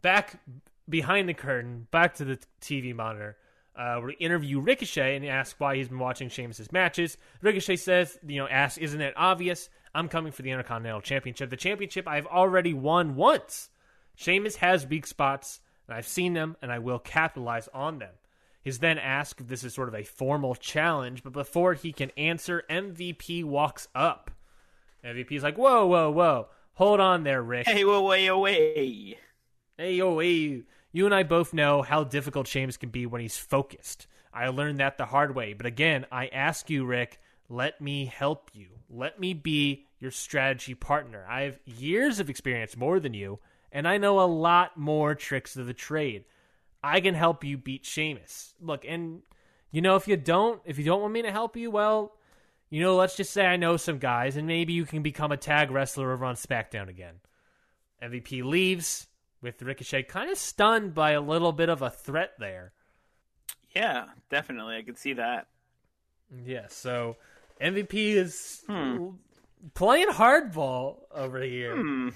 back 0.00 0.40
behind 0.88 1.28
the 1.28 1.34
curtain, 1.34 1.86
back 1.90 2.14
to 2.14 2.24
the 2.24 2.38
TV 2.60 2.94
monitor. 2.94 3.36
Uh, 3.74 4.00
we 4.04 4.12
interview 4.14 4.60
Ricochet 4.60 5.16
and 5.16 5.24
ask 5.24 5.56
why 5.58 5.76
he's 5.76 5.88
been 5.88 5.98
watching 5.98 6.28
Sheamus's 6.28 6.70
matches. 6.72 7.16
Ricochet 7.40 7.76
says, 7.76 8.18
you 8.26 8.38
know, 8.38 8.46
asks, 8.48 8.76
isn't 8.78 9.00
it 9.00 9.14
obvious? 9.16 9.70
I'm 9.94 10.08
coming 10.08 10.30
for 10.32 10.42
the 10.42 10.50
Intercontinental 10.50 11.00
Championship. 11.00 11.48
The 11.50 11.56
championship 11.56 12.06
I've 12.06 12.26
already 12.26 12.74
won 12.74 13.14
once. 13.16 13.70
Sheamus 14.14 14.56
has 14.56 14.86
weak 14.86 15.06
spots, 15.06 15.60
and 15.88 15.96
I've 15.96 16.06
seen 16.06 16.34
them, 16.34 16.56
and 16.60 16.70
I 16.70 16.80
will 16.80 16.98
capitalize 16.98 17.68
on 17.72 17.98
them. 17.98 18.12
He's 18.62 18.78
then 18.78 18.98
asked 18.98 19.40
if 19.40 19.48
this 19.48 19.64
is 19.64 19.74
sort 19.74 19.88
of 19.88 19.94
a 19.94 20.04
formal 20.04 20.54
challenge, 20.54 21.22
but 21.24 21.32
before 21.32 21.74
he 21.74 21.92
can 21.92 22.10
answer, 22.16 22.62
MVP 22.70 23.44
walks 23.44 23.88
up. 23.94 24.30
MVP's 25.04 25.42
like, 25.42 25.58
whoa, 25.58 25.86
whoa, 25.86 26.10
whoa. 26.10 26.46
Hold 26.74 27.00
on 27.00 27.24
there, 27.24 27.42
Rick. 27.42 27.66
Hey, 27.66 27.82
away, 27.82 28.26
away. 28.26 29.18
Hey, 29.76 29.94
yo, 29.94 30.20
hey. 30.20 30.62
You 30.92 31.06
and 31.06 31.14
I 31.14 31.22
both 31.22 31.52
know 31.52 31.82
how 31.82 32.04
difficult 32.04 32.46
James 32.46 32.76
can 32.76 32.90
be 32.90 33.04
when 33.04 33.20
he's 33.20 33.36
focused. 33.36 34.06
I 34.32 34.48
learned 34.48 34.78
that 34.78 34.96
the 34.96 35.06
hard 35.06 35.34
way. 35.34 35.54
But 35.54 35.66
again, 35.66 36.06
I 36.12 36.28
ask 36.28 36.70
you, 36.70 36.84
Rick, 36.84 37.20
let 37.48 37.80
me 37.80 38.06
help 38.06 38.50
you. 38.54 38.68
Let 38.88 39.18
me 39.18 39.34
be 39.34 39.86
your 39.98 40.10
strategy 40.10 40.74
partner. 40.74 41.26
I 41.28 41.42
have 41.42 41.58
years 41.64 42.20
of 42.20 42.30
experience 42.30 42.76
more 42.76 43.00
than 43.00 43.14
you, 43.14 43.40
and 43.72 43.88
I 43.88 43.98
know 43.98 44.20
a 44.20 44.26
lot 44.26 44.76
more 44.76 45.14
tricks 45.14 45.56
of 45.56 45.66
the 45.66 45.74
trade. 45.74 46.24
I 46.82 47.00
can 47.00 47.14
help 47.14 47.44
you 47.44 47.56
beat 47.56 47.84
Sheamus. 47.86 48.54
Look, 48.60 48.84
and 48.86 49.22
you 49.70 49.80
know, 49.80 49.96
if 49.96 50.06
you 50.08 50.16
don't, 50.16 50.60
if 50.64 50.78
you 50.78 50.84
don't 50.84 51.00
want 51.00 51.12
me 51.12 51.22
to 51.22 51.30
help 51.32 51.56
you, 51.56 51.70
well, 51.70 52.12
you 52.70 52.80
know, 52.82 52.96
let's 52.96 53.16
just 53.16 53.32
say 53.32 53.46
I 53.46 53.56
know 53.56 53.76
some 53.76 53.98
guys, 53.98 54.36
and 54.36 54.46
maybe 54.46 54.72
you 54.72 54.84
can 54.84 55.02
become 55.02 55.32
a 55.32 55.36
tag 55.36 55.70
wrestler 55.70 56.12
over 56.12 56.24
on 56.24 56.34
SmackDown 56.34 56.88
again. 56.88 57.14
MVP 58.02 58.42
leaves 58.44 59.06
with 59.40 59.62
Ricochet 59.62 60.04
kind 60.04 60.30
of 60.30 60.38
stunned 60.38 60.94
by 60.94 61.12
a 61.12 61.20
little 61.20 61.52
bit 61.52 61.68
of 61.68 61.82
a 61.82 61.90
threat 61.90 62.32
there. 62.38 62.72
Yeah, 63.74 64.06
definitely. 64.30 64.76
I 64.76 64.82
could 64.82 64.98
see 64.98 65.14
that. 65.14 65.46
Yeah, 66.44 66.66
so 66.68 67.16
MVP 67.60 68.14
is 68.14 68.62
Hmm. 68.66 69.10
playing 69.74 70.08
hardball 70.08 71.00
over 71.10 71.40
here. 71.40 71.76
Hmm. 71.76 72.08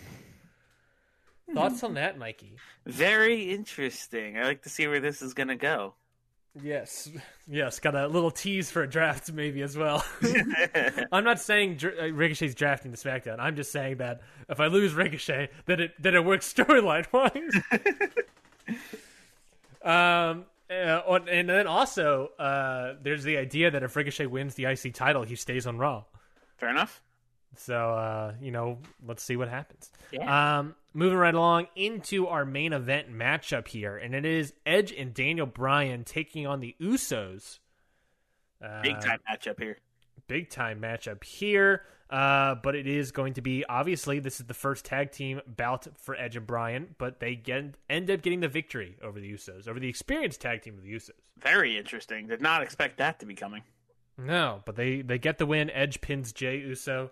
Thoughts 1.54 1.82
on 1.82 1.94
that, 1.94 2.18
Mikey? 2.18 2.56
Very 2.84 3.52
interesting. 3.52 4.36
I 4.38 4.44
like 4.44 4.62
to 4.62 4.68
see 4.68 4.86
where 4.86 5.00
this 5.00 5.22
is 5.22 5.32
going 5.34 5.48
to 5.48 5.56
go. 5.56 5.94
Yes, 6.62 7.10
yes, 7.46 7.80
got 7.80 7.94
a 7.94 8.08
little 8.08 8.30
tease 8.30 8.70
for 8.70 8.82
a 8.82 8.88
draft 8.88 9.30
maybe 9.30 9.60
as 9.60 9.76
well. 9.76 10.02
I'm 11.12 11.22
not 11.24 11.38
saying 11.38 11.76
Dr- 11.76 11.98
uh, 12.00 12.06
Ricochet's 12.12 12.54
drafting 12.54 12.90
the 12.90 12.96
SmackDown. 12.96 13.36
I'm 13.38 13.56
just 13.56 13.70
saying 13.70 13.98
that 13.98 14.22
if 14.48 14.58
I 14.58 14.68
lose 14.68 14.94
Ricochet, 14.94 15.50
then 15.66 15.80
it 15.80 15.92
then 15.98 16.14
it 16.14 16.24
works 16.24 16.52
storyline 16.54 17.06
wise. 17.12 17.52
um, 19.82 20.46
uh, 20.70 21.18
and 21.30 21.48
then 21.48 21.66
also 21.66 22.30
uh, 22.38 22.94
there's 23.02 23.22
the 23.22 23.36
idea 23.36 23.70
that 23.70 23.82
if 23.82 23.94
Ricochet 23.94 24.26
wins 24.26 24.54
the 24.54 24.64
IC 24.64 24.94
title, 24.94 25.24
he 25.24 25.36
stays 25.36 25.66
on 25.66 25.76
Raw. 25.76 26.04
Fair 26.56 26.70
enough. 26.70 27.02
So 27.58 27.74
uh, 27.90 28.34
you 28.40 28.50
know, 28.50 28.78
let's 29.06 29.22
see 29.22 29.36
what 29.36 29.48
happens. 29.48 29.90
Yeah. 30.12 30.58
Um, 30.58 30.74
moving 30.94 31.18
right 31.18 31.34
along 31.34 31.68
into 31.76 32.26
our 32.28 32.44
main 32.44 32.72
event 32.72 33.12
matchup 33.12 33.68
here, 33.68 33.96
and 33.96 34.14
it 34.14 34.24
is 34.24 34.52
Edge 34.64 34.92
and 34.92 35.12
Daniel 35.14 35.46
Bryan 35.46 36.04
taking 36.04 36.46
on 36.46 36.60
the 36.60 36.74
Usos. 36.80 37.58
Uh, 38.64 38.82
Big 38.82 39.00
time 39.00 39.18
matchup 39.30 39.60
here. 39.60 39.78
big 40.26 40.48
time 40.50 40.80
matchup 40.80 41.22
here. 41.22 41.82
Uh, 42.08 42.54
but 42.62 42.76
it 42.76 42.86
is 42.86 43.10
going 43.10 43.34
to 43.34 43.40
be 43.42 43.64
obviously 43.68 44.20
this 44.20 44.38
is 44.38 44.46
the 44.46 44.54
first 44.54 44.84
tag 44.84 45.10
team 45.10 45.40
bout 45.56 45.88
for 45.98 46.14
Edge 46.14 46.36
and 46.36 46.46
Bryan, 46.46 46.94
but 46.98 47.18
they 47.18 47.34
get 47.34 47.74
end 47.90 48.08
up 48.12 48.22
getting 48.22 48.38
the 48.38 48.46
victory 48.48 48.96
over 49.02 49.18
the 49.18 49.32
Usos, 49.32 49.66
over 49.66 49.80
the 49.80 49.88
experienced 49.88 50.40
tag 50.40 50.62
team 50.62 50.78
of 50.78 50.84
the 50.84 50.92
Usos. 50.94 51.10
Very 51.38 51.76
interesting. 51.76 52.28
Did 52.28 52.40
not 52.40 52.62
expect 52.62 52.98
that 52.98 53.18
to 53.18 53.26
be 53.26 53.34
coming. 53.34 53.62
No, 54.16 54.62
but 54.64 54.76
they 54.76 55.02
they 55.02 55.18
get 55.18 55.38
the 55.38 55.46
win. 55.46 55.68
Edge 55.70 56.00
pins 56.00 56.32
Jay 56.32 56.58
Uso. 56.58 57.10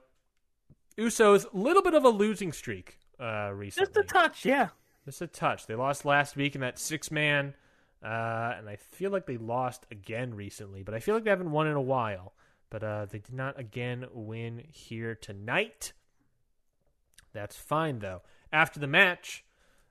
Usos 0.99 1.47
little 1.53 1.83
bit 1.83 1.95
of 1.95 2.05
a 2.05 2.09
losing 2.09 2.53
streak 2.53 2.99
uh, 3.21 3.51
recently. 3.53 3.87
Just 3.87 3.97
a 3.97 4.03
touch, 4.03 4.45
yeah. 4.45 4.69
Just 5.05 5.21
a 5.23 5.27
touch. 5.27 5.67
They 5.67 5.75
lost 5.75 6.05
last 6.05 6.37
week 6.37 6.55
in 6.55 6.61
that 6.63 6.79
six 6.79 7.11
man, 7.11 7.55
uh, 8.03 8.55
and 8.59 8.69
I 8.69 8.77
feel 8.77 9.11
like 9.11 9.27
they 9.27 9.37
lost 9.37 9.87
again 9.91 10.35
recently, 10.35 10.83
but 10.83 10.95
I 10.95 11.01
feel 11.01 11.15
like 11.15 11.25
they 11.25 11.31
haven't 11.31 11.51
won 11.51 11.67
in 11.67 11.75
a 11.75 11.83
while. 11.83 12.33
But 12.71 12.83
uh, 12.83 13.07
they 13.07 13.19
did 13.19 13.35
not 13.35 13.59
again 13.59 14.07
win 14.13 14.63
here 14.69 15.15
tonight. 15.15 15.93
That's 17.33 17.55
fine 17.55 17.99
though. 17.99 18.23
After 18.53 18.81
the 18.81 18.87
match, 18.87 19.45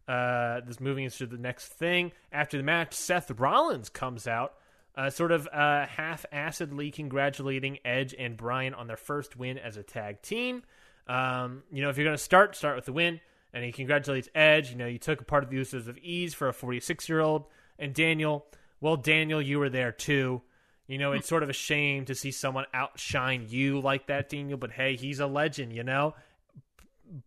uh, 0.08 0.62
this 0.66 0.80
moving 0.80 1.06
into 1.06 1.26
the 1.26 1.38
next 1.38 1.68
thing. 1.68 2.12
After 2.32 2.58
the 2.58 2.63
match, 2.63 2.94
Seth 2.94 3.32
Rollins 3.32 3.89
comes 3.89 4.28
out, 4.28 4.56
uh, 4.96 5.10
sort 5.10 5.32
of 5.32 5.48
uh, 5.48 5.86
half-assedly 5.86 6.92
congratulating 6.92 7.80
Edge 7.86 8.13
and 8.18 8.36
Bryan 8.36 8.74
on 8.74 8.88
their 8.88 8.98
first 8.98 9.38
win 9.38 9.58
as 9.58 9.78
a 9.78 9.84
tag 9.84 10.22
team. 10.22 10.63
Um, 11.08 11.63
you 11.72 11.82
know, 11.82 11.89
if 11.89 11.98
you're 11.98 12.06
going 12.06 12.18
to 12.18 12.24
start, 12.24 12.56
start 12.56 12.76
with 12.76 12.86
the 12.86 12.94
win. 12.94 13.20
And 13.54 13.63
he 13.63 13.72
congratulates 13.72 14.30
Edge. 14.34 14.72
You 14.72 14.78
know, 14.78 14.88
you 14.88 14.98
took 14.98 15.22
a 15.22 15.26
part 15.26 15.44
of 15.44 15.50
the 15.50 15.58
uses 15.58 15.88
of 15.88 15.98
ease 16.00 16.34
for 16.34 16.48
a 16.48 16.54
46 16.54 17.08
year 17.08 17.20
old. 17.20 17.46
And 17.78 17.94
Daniel, 17.94 18.46
well, 18.82 18.98
Daniel, 18.98 19.42
you 19.42 19.60
were 19.60 19.70
there 19.70 19.92
too. 19.92 20.42
You 20.88 20.98
know, 20.98 21.13
it's 21.13 21.28
sort 21.28 21.44
of 21.44 21.50
a 21.50 21.54
shame 21.54 22.06
to 22.06 22.16
see 22.16 22.32
someone 22.32 22.66
outshine 22.74 23.48
you 23.50 23.80
like 23.80 24.08
that, 24.08 24.30
Daniel. 24.30 24.58
But 24.58 24.72
hey, 24.72 24.96
he's 24.96 25.20
a 25.20 25.28
legend, 25.28 25.74
you 25.74 25.84
know? 25.84 26.16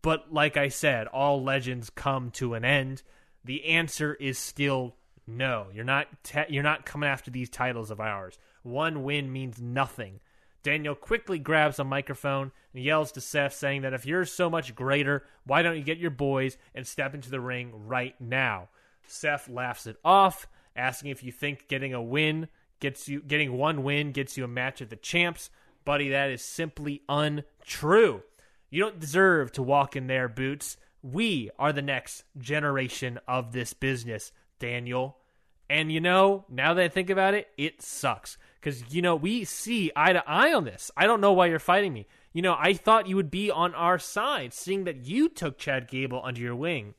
But 0.02 0.32
like 0.32 0.56
I 0.56 0.68
said, 0.68 1.06
all 1.06 1.42
legends 1.42 1.90
come 1.90 2.30
to 2.32 2.54
an 2.54 2.64
end. 2.64 3.02
The 3.44 3.64
answer 3.66 4.14
is 4.14 4.38
still 4.38 4.96
no. 5.26 5.68
You're 5.72 5.84
not 5.84 6.08
te- 6.22 6.46
you're 6.48 6.62
not 6.62 6.84
coming 6.84 7.08
after 7.08 7.30
these 7.30 7.48
titles 7.48 7.90
of 7.90 8.00
ours. 8.00 8.38
One 8.62 9.04
win 9.04 9.32
means 9.32 9.60
nothing. 9.60 10.20
Daniel 10.66 10.96
quickly 10.96 11.38
grabs 11.38 11.78
a 11.78 11.84
microphone 11.84 12.50
and 12.74 12.82
yells 12.82 13.12
to 13.12 13.20
Seth, 13.20 13.54
saying 13.54 13.82
that 13.82 13.94
if 13.94 14.04
you're 14.04 14.24
so 14.24 14.50
much 14.50 14.74
greater, 14.74 15.24
why 15.44 15.62
don't 15.62 15.76
you 15.76 15.84
get 15.84 15.98
your 15.98 16.10
boys 16.10 16.58
and 16.74 16.84
step 16.84 17.14
into 17.14 17.30
the 17.30 17.38
ring 17.38 17.70
right 17.86 18.20
now? 18.20 18.68
Seth 19.06 19.48
laughs 19.48 19.86
it 19.86 19.96
off, 20.04 20.48
asking 20.74 21.12
if 21.12 21.22
you 21.22 21.30
think 21.30 21.68
getting 21.68 21.94
a 21.94 22.02
win 22.02 22.48
gets 22.80 23.08
you 23.08 23.22
getting 23.22 23.56
one 23.56 23.84
win 23.84 24.10
gets 24.10 24.36
you 24.36 24.42
a 24.42 24.48
match 24.48 24.80
of 24.80 24.88
the 24.88 24.96
champs. 24.96 25.50
Buddy, 25.84 26.08
that 26.08 26.30
is 26.30 26.42
simply 26.42 27.02
untrue. 27.08 28.24
You 28.68 28.82
don't 28.82 28.98
deserve 28.98 29.52
to 29.52 29.62
walk 29.62 29.94
in 29.94 30.08
their 30.08 30.28
boots. 30.28 30.78
We 31.00 31.48
are 31.60 31.72
the 31.72 31.80
next 31.80 32.24
generation 32.38 33.20
of 33.28 33.52
this 33.52 33.72
business, 33.72 34.32
Daniel. 34.58 35.18
And 35.70 35.92
you 35.92 36.00
know, 36.00 36.44
now 36.48 36.74
that 36.74 36.82
I 36.84 36.88
think 36.88 37.08
about 37.08 37.34
it, 37.34 37.46
it 37.56 37.82
sucks. 37.82 38.36
Because, 38.60 38.94
you 38.94 39.02
know, 39.02 39.16
we 39.16 39.44
see 39.44 39.92
eye 39.94 40.12
to 40.12 40.28
eye 40.28 40.52
on 40.52 40.64
this. 40.64 40.90
I 40.96 41.06
don't 41.06 41.20
know 41.20 41.32
why 41.32 41.46
you're 41.46 41.58
fighting 41.58 41.92
me. 41.92 42.06
You 42.32 42.42
know, 42.42 42.56
I 42.58 42.74
thought 42.74 43.08
you 43.08 43.16
would 43.16 43.30
be 43.30 43.50
on 43.50 43.74
our 43.74 43.98
side, 43.98 44.52
seeing 44.52 44.84
that 44.84 45.06
you 45.06 45.28
took 45.28 45.58
Chad 45.58 45.88
Gable 45.88 46.20
under 46.24 46.40
your 46.40 46.56
wing. 46.56 46.94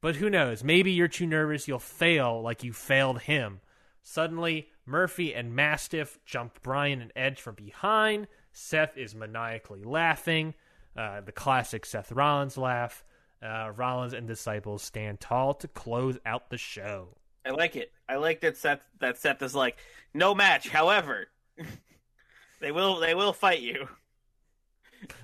But 0.00 0.16
who 0.16 0.28
knows? 0.28 0.62
Maybe 0.62 0.92
you're 0.92 1.08
too 1.08 1.26
nervous 1.26 1.66
you'll 1.66 1.78
fail 1.78 2.42
like 2.42 2.62
you 2.62 2.72
failed 2.72 3.22
him. 3.22 3.60
Suddenly, 4.02 4.68
Murphy 4.84 5.34
and 5.34 5.54
Mastiff 5.54 6.18
jump 6.24 6.62
Bryan 6.62 7.00
and 7.00 7.12
Edge 7.16 7.40
from 7.40 7.54
behind. 7.54 8.28
Seth 8.52 8.96
is 8.96 9.14
maniacally 9.14 9.82
laughing. 9.82 10.54
Uh, 10.96 11.20
the 11.20 11.32
classic 11.32 11.84
Seth 11.84 12.12
Rollins 12.12 12.56
laugh. 12.56 13.04
Uh, 13.42 13.72
Rollins 13.74 14.12
and 14.12 14.26
Disciples 14.26 14.82
stand 14.82 15.20
tall 15.20 15.54
to 15.54 15.68
close 15.68 16.18
out 16.24 16.50
the 16.50 16.56
show. 16.56 17.16
I 17.46 17.50
like 17.50 17.76
it. 17.76 17.92
I 18.08 18.16
like 18.16 18.40
that 18.40 18.56
Seth 18.56 18.84
that 19.00 19.18
Seth 19.18 19.40
is 19.42 19.54
like, 19.54 19.76
no 20.12 20.34
match, 20.34 20.68
however. 20.68 21.28
they 22.60 22.72
will 22.72 22.98
they 22.98 23.14
will 23.14 23.32
fight 23.32 23.60
you. 23.60 23.88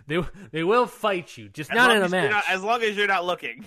They 0.07 0.21
they 0.51 0.65
will 0.65 0.87
fight 0.87 1.37
you, 1.37 1.49
just 1.49 1.71
As 1.71 1.77
not 1.77 1.97
in 1.97 2.03
a 2.03 2.09
match. 2.09 2.31
not- 2.31 2.45
as 2.49 2.63
long 2.63 2.83
as 2.83 2.97
you're 2.97 3.07
not 3.07 3.25
looking. 3.25 3.65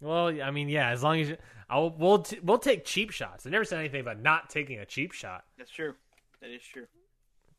Well, 0.00 0.28
I 0.42 0.50
mean, 0.50 0.68
yeah, 0.68 0.88
as 0.90 1.02
long 1.02 1.20
as 1.20 1.28
you, 1.30 1.36
I'll 1.68 1.90
we'll 1.90 2.20
t- 2.20 2.38
we'll 2.42 2.58
take 2.58 2.84
cheap 2.84 3.10
shots. 3.10 3.46
I 3.46 3.50
never 3.50 3.64
said 3.64 3.78
anything 3.80 4.00
about 4.00 4.20
not 4.20 4.48
taking 4.50 4.78
a 4.78 4.86
cheap 4.86 5.12
shot. 5.12 5.44
That's 5.58 5.70
true. 5.70 5.94
That 6.40 6.50
is 6.50 6.62
true. 6.62 6.86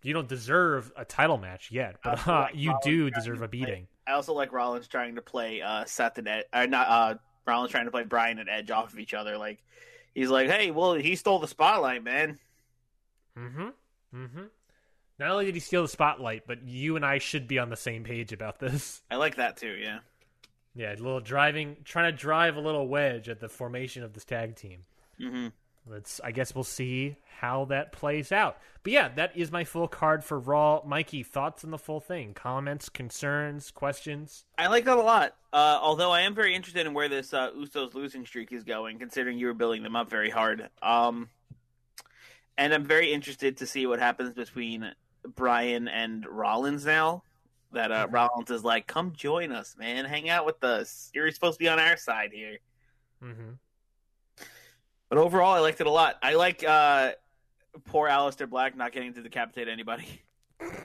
You 0.03 0.13
don't 0.13 0.27
deserve 0.27 0.91
a 0.95 1.05
title 1.05 1.37
match 1.37 1.69
yet, 1.71 1.97
but 2.03 2.27
uh, 2.27 2.31
like 2.31 2.55
you 2.55 2.69
Rollins 2.69 2.85
do 2.85 3.09
deserve 3.11 3.41
a 3.43 3.47
beating. 3.47 3.87
I 4.07 4.13
also 4.13 4.33
like 4.33 4.51
Rollins 4.51 4.87
trying 4.87 5.15
to 5.15 5.21
play 5.21 5.61
uh, 5.61 5.85
Seth 5.85 6.17
and 6.17 6.27
Ed, 6.27 6.45
or 6.53 6.65
not 6.65 6.87
uh, 6.89 7.15
Rollins 7.45 7.71
trying 7.71 7.85
to 7.85 7.91
play 7.91 8.03
Bryan 8.03 8.39
and 8.39 8.49
Edge 8.49 8.71
off 8.71 8.91
of 8.93 8.99
each 8.99 9.13
other. 9.13 9.37
Like 9.37 9.63
he's 10.13 10.29
like, 10.29 10.49
"Hey, 10.49 10.71
well, 10.71 10.93
he 10.93 11.15
stole 11.15 11.39
the 11.39 11.47
spotlight, 11.47 12.03
man." 12.03 12.39
Mm-hmm. 13.37 13.69
Mm-hmm. 14.15 14.43
Not 15.19 15.31
only 15.31 15.45
did 15.45 15.55
he 15.55 15.61
steal 15.61 15.83
the 15.83 15.87
spotlight, 15.87 16.47
but 16.47 16.63
you 16.63 16.95
and 16.95 17.05
I 17.05 17.19
should 17.19 17.47
be 17.47 17.59
on 17.59 17.69
the 17.69 17.75
same 17.75 18.03
page 18.03 18.33
about 18.33 18.59
this. 18.59 19.01
I 19.11 19.15
like 19.15 19.35
that 19.35 19.57
too. 19.57 19.77
Yeah. 19.79 19.99
Yeah, 20.73 20.93
a 20.93 20.95
little 20.95 21.19
driving, 21.19 21.77
trying 21.83 22.11
to 22.11 22.17
drive 22.17 22.55
a 22.55 22.61
little 22.61 22.87
wedge 22.87 23.27
at 23.27 23.39
the 23.39 23.49
formation 23.49 24.03
of 24.03 24.13
this 24.13 24.23
tag 24.23 24.55
team. 24.55 24.85
Mm-hmm. 25.19 25.47
Let's. 25.87 26.21
I 26.23 26.31
guess 26.31 26.53
we'll 26.53 26.63
see 26.63 27.17
how 27.39 27.65
that 27.65 27.91
plays 27.91 28.31
out. 28.31 28.57
But 28.83 28.93
yeah, 28.93 29.09
that 29.15 29.35
is 29.35 29.51
my 29.51 29.63
full 29.63 29.87
card 29.87 30.23
for 30.23 30.39
Raw. 30.39 30.81
Mikey, 30.85 31.23
thoughts 31.23 31.63
on 31.63 31.71
the 31.71 31.77
full 31.77 31.99
thing? 31.99 32.33
Comments, 32.33 32.87
concerns, 32.89 33.71
questions? 33.71 34.45
I 34.57 34.67
like 34.67 34.85
that 34.85 34.97
a 34.97 35.01
lot. 35.01 35.35
Uh, 35.51 35.79
although 35.81 36.11
I 36.11 36.21
am 36.21 36.35
very 36.35 36.55
interested 36.55 36.85
in 36.85 36.93
where 36.93 37.09
this 37.09 37.33
uh, 37.33 37.51
Usos 37.51 37.95
losing 37.95 38.25
streak 38.25 38.51
is 38.51 38.63
going, 38.63 38.99
considering 38.99 39.39
you 39.39 39.47
were 39.47 39.53
building 39.53 39.81
them 39.81 39.95
up 39.95 40.09
very 40.09 40.29
hard. 40.29 40.69
Um, 40.81 41.29
and 42.57 42.73
I'm 42.73 42.85
very 42.85 43.11
interested 43.11 43.57
to 43.57 43.65
see 43.65 43.87
what 43.87 43.99
happens 43.99 44.33
between 44.33 44.93
Bryan 45.35 45.87
and 45.87 46.25
Rollins 46.27 46.85
now. 46.85 47.23
That 47.73 47.91
uh, 47.91 48.07
Rollins 48.09 48.51
is 48.51 48.63
like, 48.63 48.85
"Come 48.85 49.13
join 49.13 49.51
us, 49.51 49.75
man. 49.79 50.05
Hang 50.05 50.29
out 50.29 50.45
with 50.45 50.63
us. 50.63 51.09
You're 51.13 51.31
supposed 51.31 51.57
to 51.57 51.63
be 51.63 51.69
on 51.69 51.79
our 51.79 51.97
side 51.97 52.31
here." 52.33 52.57
Mm-hmm. 53.23 53.51
But 55.11 55.17
overall, 55.17 55.51
I 55.51 55.59
liked 55.59 55.81
it 55.81 55.87
a 55.87 55.91
lot. 55.91 56.15
I 56.23 56.35
like 56.35 56.63
uh, 56.63 57.11
poor 57.83 58.07
Aleister 58.07 58.49
Black 58.49 58.77
not 58.77 58.93
getting 58.93 59.13
to 59.15 59.21
decapitate 59.21 59.67
anybody. 59.67 60.21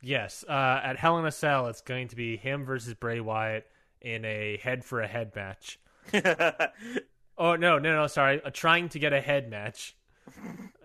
yes, 0.00 0.44
uh, 0.48 0.80
at 0.80 0.96
Hell 0.96 1.18
in 1.18 1.26
a 1.26 1.32
Cell, 1.32 1.66
it's 1.66 1.80
going 1.80 2.06
to 2.06 2.14
be 2.14 2.36
him 2.36 2.64
versus 2.64 2.94
Bray 2.94 3.18
Wyatt 3.18 3.66
in 4.00 4.24
a 4.24 4.58
head 4.62 4.84
for 4.84 5.00
a 5.00 5.08
head 5.08 5.32
match. 5.34 5.80
Oh 7.40 7.56
no, 7.56 7.78
no, 7.78 7.94
no! 7.96 8.06
Sorry, 8.06 8.38
a 8.44 8.50
trying 8.50 8.90
to 8.90 8.98
get 8.98 9.14
a 9.14 9.20
head 9.20 9.48
match. 9.48 9.96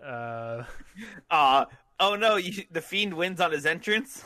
Uh, 0.02 0.64
uh, 1.30 1.66
oh 2.00 2.16
no, 2.16 2.36
you, 2.36 2.62
the 2.70 2.80
Fiend 2.80 3.12
wins 3.12 3.42
on 3.42 3.52
his 3.52 3.66
entrance. 3.66 4.24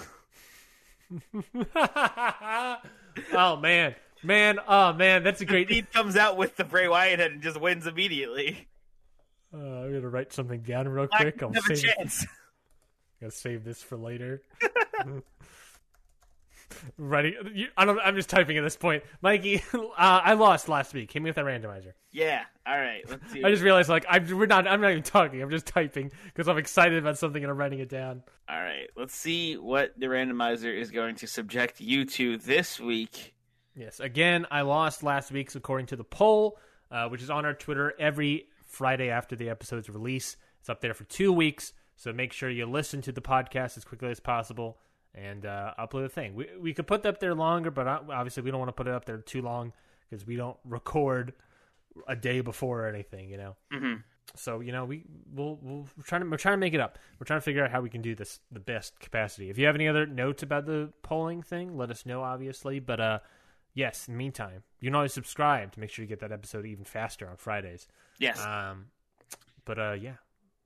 oh 3.33 3.56
man, 3.56 3.96
man, 4.22 4.59
oh 4.66 4.92
man, 4.92 5.22
that's 5.22 5.40
a 5.40 5.44
great. 5.44 5.68
Fiend 5.68 5.90
comes 5.92 6.16
out 6.16 6.37
with 6.37 6.56
the 6.56 6.64
Bray 6.64 6.88
Wyatt 6.88 7.18
head 7.18 7.33
and 7.33 7.42
just 7.42 7.61
wins 7.61 7.87
immediately. 7.87 8.68
Uh, 9.52 9.56
I'm 9.56 9.92
gonna 9.92 10.09
write 10.09 10.33
something 10.33 10.61
down 10.61 10.88
real 10.88 11.09
quick. 11.09 11.42
I'll 11.42 11.50
doesn't 11.50 11.70
have 11.70 11.76
a 11.76 11.76
save, 11.76 11.94
chance. 11.96 12.26
gonna 13.20 13.30
save 13.30 13.64
this 13.64 13.83
for 13.83 13.96
later. 13.96 14.42
Writing, 16.96 17.35
you, 17.52 17.66
I 17.76 17.85
don't. 17.85 17.98
I'm 17.98 18.14
just 18.14 18.30
typing 18.30 18.56
at 18.56 18.62
this 18.62 18.76
point, 18.76 19.02
Mikey. 19.22 19.62
Uh, 20.00 20.20
I 20.24 20.33
lost 20.33 20.68
last 20.68 20.94
week. 20.94 21.12
Hit 21.12 21.20
me 21.20 21.28
with 21.28 21.37
a 21.37 21.42
randomizer. 21.42 21.92
Yeah. 22.11 22.44
All 22.66 22.78
right. 22.78 23.02
Let's 23.06 23.30
see. 23.33 23.44
I 23.44 23.50
just 23.50 23.62
realized, 23.62 23.90
like, 23.90 24.06
I'm, 24.09 24.26
we're 24.38 24.46
not. 24.46 24.66
I'm 24.66 24.80
not 24.80 24.92
even 24.92 25.02
talking. 25.02 25.42
I'm 25.42 25.50
just 25.50 25.66
typing 25.66 26.11
because 26.24 26.48
I'm 26.48 26.56
excited 26.56 26.96
about 26.96 27.18
something 27.18 27.42
and 27.42 27.50
I'm 27.50 27.59
writing 27.59 27.80
it 27.80 27.90
down. 27.90 28.22
All 28.48 28.59
right. 28.59 28.88
Let's 28.96 29.14
see 29.14 29.59
what 29.59 29.92
the 29.98 30.06
randomizer 30.06 30.74
is 30.74 30.90
going 30.90 31.16
to 31.16 31.26
subject 31.26 31.80
you 31.80 32.06
to 32.06 32.38
this 32.38 32.80
week. 32.80 33.35
Yes. 33.74 34.00
Again, 34.00 34.46
I 34.50 34.62
lost 34.62 35.02
last 35.02 35.30
week's 35.30 35.56
according 35.56 35.87
to 35.87 35.96
the 35.96 36.04
poll, 36.04 36.59
uh, 36.90 37.09
which 37.09 37.22
is 37.22 37.30
on 37.30 37.44
our 37.44 37.54
Twitter 37.54 37.94
every 37.98 38.48
Friday 38.66 39.11
after 39.11 39.37
the 39.37 39.50
episode's 39.50 39.88
release. 39.88 40.37
It's 40.61 40.68
up 40.68 40.80
there 40.80 40.94
for 40.94 41.04
two 41.04 41.33
weeks, 41.33 41.72
so 41.96 42.12
make 42.12 42.33
sure 42.33 42.50
you 42.50 42.66
listen 42.66 43.00
to 43.02 43.12
the 43.12 43.20
podcast 43.20 43.76
as 43.76 43.85
quickly 43.85 44.11
as 44.11 44.20
possible 44.20 44.78
and 45.14 45.46
uh, 45.46 45.74
upload 45.78 46.02
the 46.02 46.09
thing. 46.09 46.35
We 46.35 46.48
we 46.61 46.74
could 46.74 46.87
put 46.87 47.02
that 47.02 47.09
up 47.11 47.20
there 47.20 47.35
longer, 47.35 47.70
but 47.70 47.87
uh, 47.87 48.00
obviously 48.11 48.42
we 48.42 48.50
don't 48.50 48.61
want 48.61 48.68
to 48.68 48.74
put 48.74 48.87
it 48.87 48.94
up 48.94 49.04
there 49.04 49.18
too 49.18 49.42
long 49.42 49.72
because 50.09 50.26
we 50.26 50.37
don't 50.37 50.56
record 50.64 51.33
a 52.06 52.16
day 52.16 52.40
before 52.40 52.85
or 52.85 52.88
anything, 52.88 53.28
you 53.28 53.37
know. 53.37 53.56
Mm-hmm. 53.72 53.94
So 54.37 54.61
you 54.61 54.72
know 54.72 54.85
we 54.85 55.04
we'll, 55.33 55.59
we'll 55.61 55.87
we're 55.96 56.04
trying 56.04 56.22
to 56.22 56.30
we're 56.30 56.37
trying 56.37 56.54
to 56.54 56.59
make 56.59 56.74
it 56.74 56.80
up. 56.80 56.98
We're 57.18 57.24
trying 57.24 57.40
to 57.40 57.44
figure 57.44 57.64
out 57.64 57.70
how 57.70 57.80
we 57.80 57.90
can 57.90 58.02
do 58.02 58.14
this 58.14 58.40
the 58.52 58.61
best 58.61 59.00
capacity. 59.00 59.50
If 59.50 59.59
you 59.59 59.66
have 59.66 59.74
any 59.74 59.88
other 59.88 60.06
notes 60.06 60.42
about 60.42 60.66
the 60.66 60.92
polling 61.02 61.42
thing, 61.42 61.76
let 61.76 61.90
us 61.90 62.06
know. 62.06 62.22
Obviously, 62.22 62.78
but 62.78 63.00
uh, 63.00 63.18
yes. 63.74 64.09
In 64.09 64.14
the 64.14 64.18
meantime, 64.18 64.62
you 64.80 64.88
can 64.88 64.94
always 64.94 65.12
subscribe 65.12 65.72
to 65.72 65.80
make 65.80 65.90
sure 65.90 66.02
you 66.02 66.09
get 66.09 66.20
that 66.20 66.33
episode 66.33 66.66
even 66.66 66.85
faster 66.85 67.28
on 67.28 67.37
Fridays. 67.37 67.87
Yes. 68.18 68.44
Um, 68.44 68.87
but 69.64 69.78
uh, 69.78 69.92
yeah, 69.92 70.14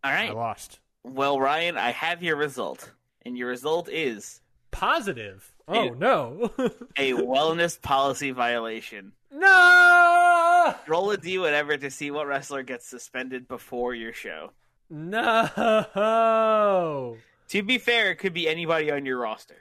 All 0.02 0.12
I 0.12 0.30
lost. 0.30 0.80
Well, 1.04 1.38
Ryan, 1.38 1.76
I 1.76 1.90
have 1.90 2.22
your 2.22 2.36
result, 2.36 2.90
and 3.26 3.36
your 3.36 3.48
result 3.48 3.88
is 3.90 4.40
Positive. 4.70 5.52
Oh 5.68 5.84
Ew. 5.84 5.94
no, 5.94 6.50
a 6.96 7.12
wellness 7.12 7.80
policy 7.80 8.30
violation. 8.32 9.12
no, 9.30 10.74
Roll 10.88 11.10
a 11.12 11.16
d 11.16 11.38
whatever 11.38 11.76
to 11.76 11.90
see 11.90 12.10
what 12.10 12.26
wrestler 12.26 12.62
gets 12.62 12.86
suspended 12.86 13.46
before 13.48 13.94
your 13.94 14.12
show. 14.12 14.50
no. 15.94 17.16
To 17.48 17.62
be 17.62 17.78
fair, 17.78 18.10
it 18.10 18.16
could 18.16 18.32
be 18.34 18.48
anybody 18.48 18.90
on 18.90 19.04
your 19.06 19.18
roster. 19.18 19.56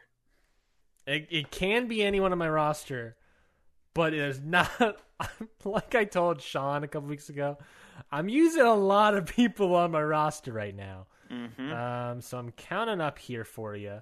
It, 1.06 1.28
it 1.30 1.52
can 1.52 1.88
be 1.88 2.02
anyone 2.02 2.32
on 2.32 2.38
my 2.38 2.50
roster, 2.50 3.16
but 3.94 4.14
it 4.14 4.20
is 4.20 4.42
not. 4.42 4.70
like 5.66 5.96
I 5.96 6.06
told 6.06 6.42
Sean 6.42 6.84
a 6.84 6.88
couple 6.88 7.10
weeks 7.10 7.30
ago, 7.30 7.58
I'm 8.12 8.30
using 8.30 8.64
a 8.64 8.74
lot 8.74 9.16
of 9.16 9.26
people 9.26 9.76
on 9.76 9.92
my 9.92 10.04
roster 10.04 10.52
right 10.52 10.76
now. 10.76 11.08
Mm-hmm. 11.32 11.72
Um, 11.72 12.22
so 12.22 12.38
I'm 12.38 12.52
counting 12.52 13.02
up 13.02 13.18
here 13.18 13.44
for 13.44 13.76
you. 13.76 14.02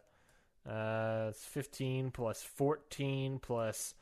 Uh, 0.70 1.28
it's 1.30 1.44
15 1.46 2.12
plus 2.12 2.44
14 2.44 3.40
plus 3.40 3.96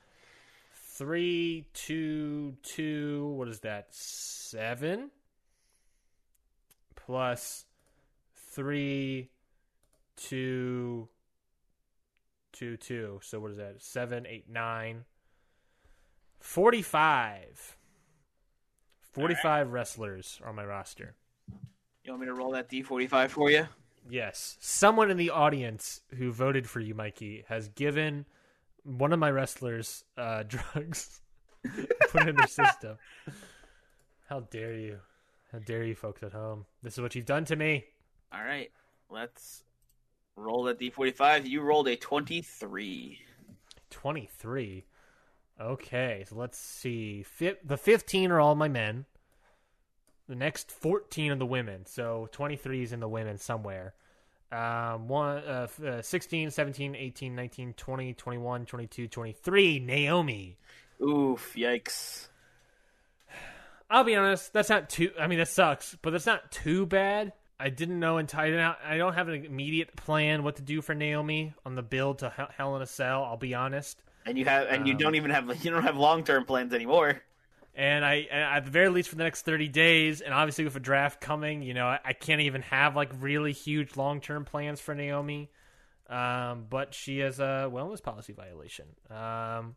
3, 0.98 1.66
2, 1.74 2.58
2. 2.62 3.28
What 3.38 3.48
is 3.48 3.60
that? 3.62 3.88
7? 3.92 5.12
Plus 6.96 7.66
3, 8.52 9.30
2, 10.18 11.08
2, 12.52 12.78
2. 12.78 13.20
So 13.24 13.40
what 13.40 13.52
is 13.52 13.58
that? 13.58 13.82
7, 13.82 14.26
8, 14.28 14.50
9. 14.50 15.06
45. 16.40 17.78
45 19.12 19.72
wrestlers 19.72 20.40
on 20.46 20.56
my 20.56 20.66
roster. 20.66 21.16
You 22.04 22.12
want 22.12 22.22
me 22.22 22.28
to 22.28 22.34
roll 22.34 22.52
that 22.52 22.70
d45 22.70 23.30
for 23.30 23.52
you? 23.52 23.68
Yes. 24.10 24.58
Someone 24.60 25.12
in 25.12 25.18
the 25.18 25.30
audience 25.30 26.02
who 26.18 26.32
voted 26.32 26.68
for 26.68 26.80
you, 26.80 26.96
Mikey, 26.96 27.44
has 27.48 27.68
given 27.70 28.26
one 28.84 29.14
of 29.14 29.20
my 29.20 29.30
wrestlers 29.30 30.04
uh, 30.18 30.44
drugs. 30.48 31.22
Put 32.10 32.28
in 32.28 32.36
their 32.36 32.48
system. 32.48 32.98
How 34.28 34.42
dare 34.42 34.76
you? 34.76 35.00
How 35.52 35.60
dare 35.60 35.84
you, 35.84 35.96
folks 35.96 36.24
at 36.24 36.32
home? 36.32 36.66
This 36.84 36.94
is 36.94 37.02
what 37.02 37.16
you've 37.16 37.26
done 37.26 37.46
to 37.46 37.56
me. 37.56 37.86
All 38.32 38.44
right, 38.44 38.72
let's 39.10 39.64
roll 40.36 40.64
that 40.64 40.80
d45. 40.80 41.46
You 41.48 41.62
rolled 41.62 41.88
a 41.88 41.96
23. 41.96 43.20
23. 43.90 44.86
Okay, 45.60 46.26
so 46.28 46.36
let's 46.36 46.58
see. 46.58 47.26
The 47.66 47.78
15 47.78 48.32
are 48.32 48.40
all 48.40 48.56
my 48.56 48.70
men. 48.70 49.06
The 50.28 50.36
next 50.36 50.72
14 50.72 51.32
are 51.32 51.36
the 51.36 51.46
women. 51.46 51.86
So 51.86 52.30
23 52.32 52.84
is 52.84 52.94
in 52.94 53.00
the 53.00 53.10
women 53.10 53.38
somewhere. 53.38 53.94
Um, 54.52 55.08
one, 55.08 55.38
uh, 55.40 55.68
uh, 55.86 56.02
16, 56.02 56.52
17, 56.52 56.96
18, 56.96 57.36
19, 57.36 57.74
20, 57.74 58.14
21, 58.14 58.66
22, 58.66 59.08
23. 59.08 59.80
Naomi. 59.80 60.58
Oof, 61.02 61.54
yikes. 61.56 62.28
I'll 63.90 64.04
be 64.04 64.16
honest, 64.16 64.54
that's 64.54 64.70
not 64.70 64.90
too. 64.90 65.12
I 65.20 65.28
mean, 65.28 65.40
that 65.40 65.48
sucks, 65.48 65.98
but 66.02 66.12
that's 66.12 66.26
not 66.26 66.52
too 66.52 66.86
bad. 66.86 67.34
I 67.60 67.70
didn't 67.70 68.00
know 68.00 68.18
until 68.18 68.40
I 68.40 68.98
don't 68.98 69.14
have 69.14 69.28
an 69.28 69.46
immediate 69.46 69.96
plan 69.96 70.44
what 70.44 70.56
to 70.58 70.62
do 70.62 70.82
for 70.82 70.94
Naomi 70.96 71.54
on 71.66 71.76
the 71.76 71.82
build 71.82 72.20
to 72.20 72.30
Hell 72.56 72.76
in 72.76 72.82
a 72.82 72.86
Cell. 72.86 73.24
I'll 73.24 73.36
be 73.36 73.54
honest. 73.54 74.02
And 74.26 74.38
you 74.38 74.46
have 74.46 74.68
and 74.68 74.86
you 74.88 74.94
Um, 74.94 75.00
don't 75.00 75.16
even 75.16 75.32
have 75.32 75.46
you 75.66 75.72
don't 75.72 75.84
have 75.84 75.98
long-term 75.98 76.46
plans 76.46 76.74
anymore. 76.74 77.22
and 77.76 78.04
I, 78.04 78.28
and 78.32 78.42
at 78.42 78.66
the 78.66 78.72
very 78.72 78.90
least 78.90 79.10
for 79.10 79.16
the 79.16 79.24
next 79.24 79.44
30 79.44 79.68
days 79.70 80.22
and 80.22 80.34
obviously 80.34 80.66
with 80.66 80.76
a 80.76 80.80
draft 80.82 81.22
coming 81.22 81.62
you 81.62 81.74
know 81.74 81.86
i, 81.88 82.00
I 82.04 82.14
can't 82.14 82.42
even 82.42 82.62
have 82.64 82.96
like 82.96 83.12
really 83.20 83.54
huge 83.54 83.96
long-term 83.96 84.46
plans 84.46 84.80
for 84.82 84.94
naomi. 84.96 85.50
Um, 86.10 86.66
but 86.70 86.94
she 86.96 87.20
has 87.20 87.40
a 87.40 87.70
wellness 87.72 88.02
policy 88.02 88.34
violation. 88.34 88.88
Um, 89.12 89.76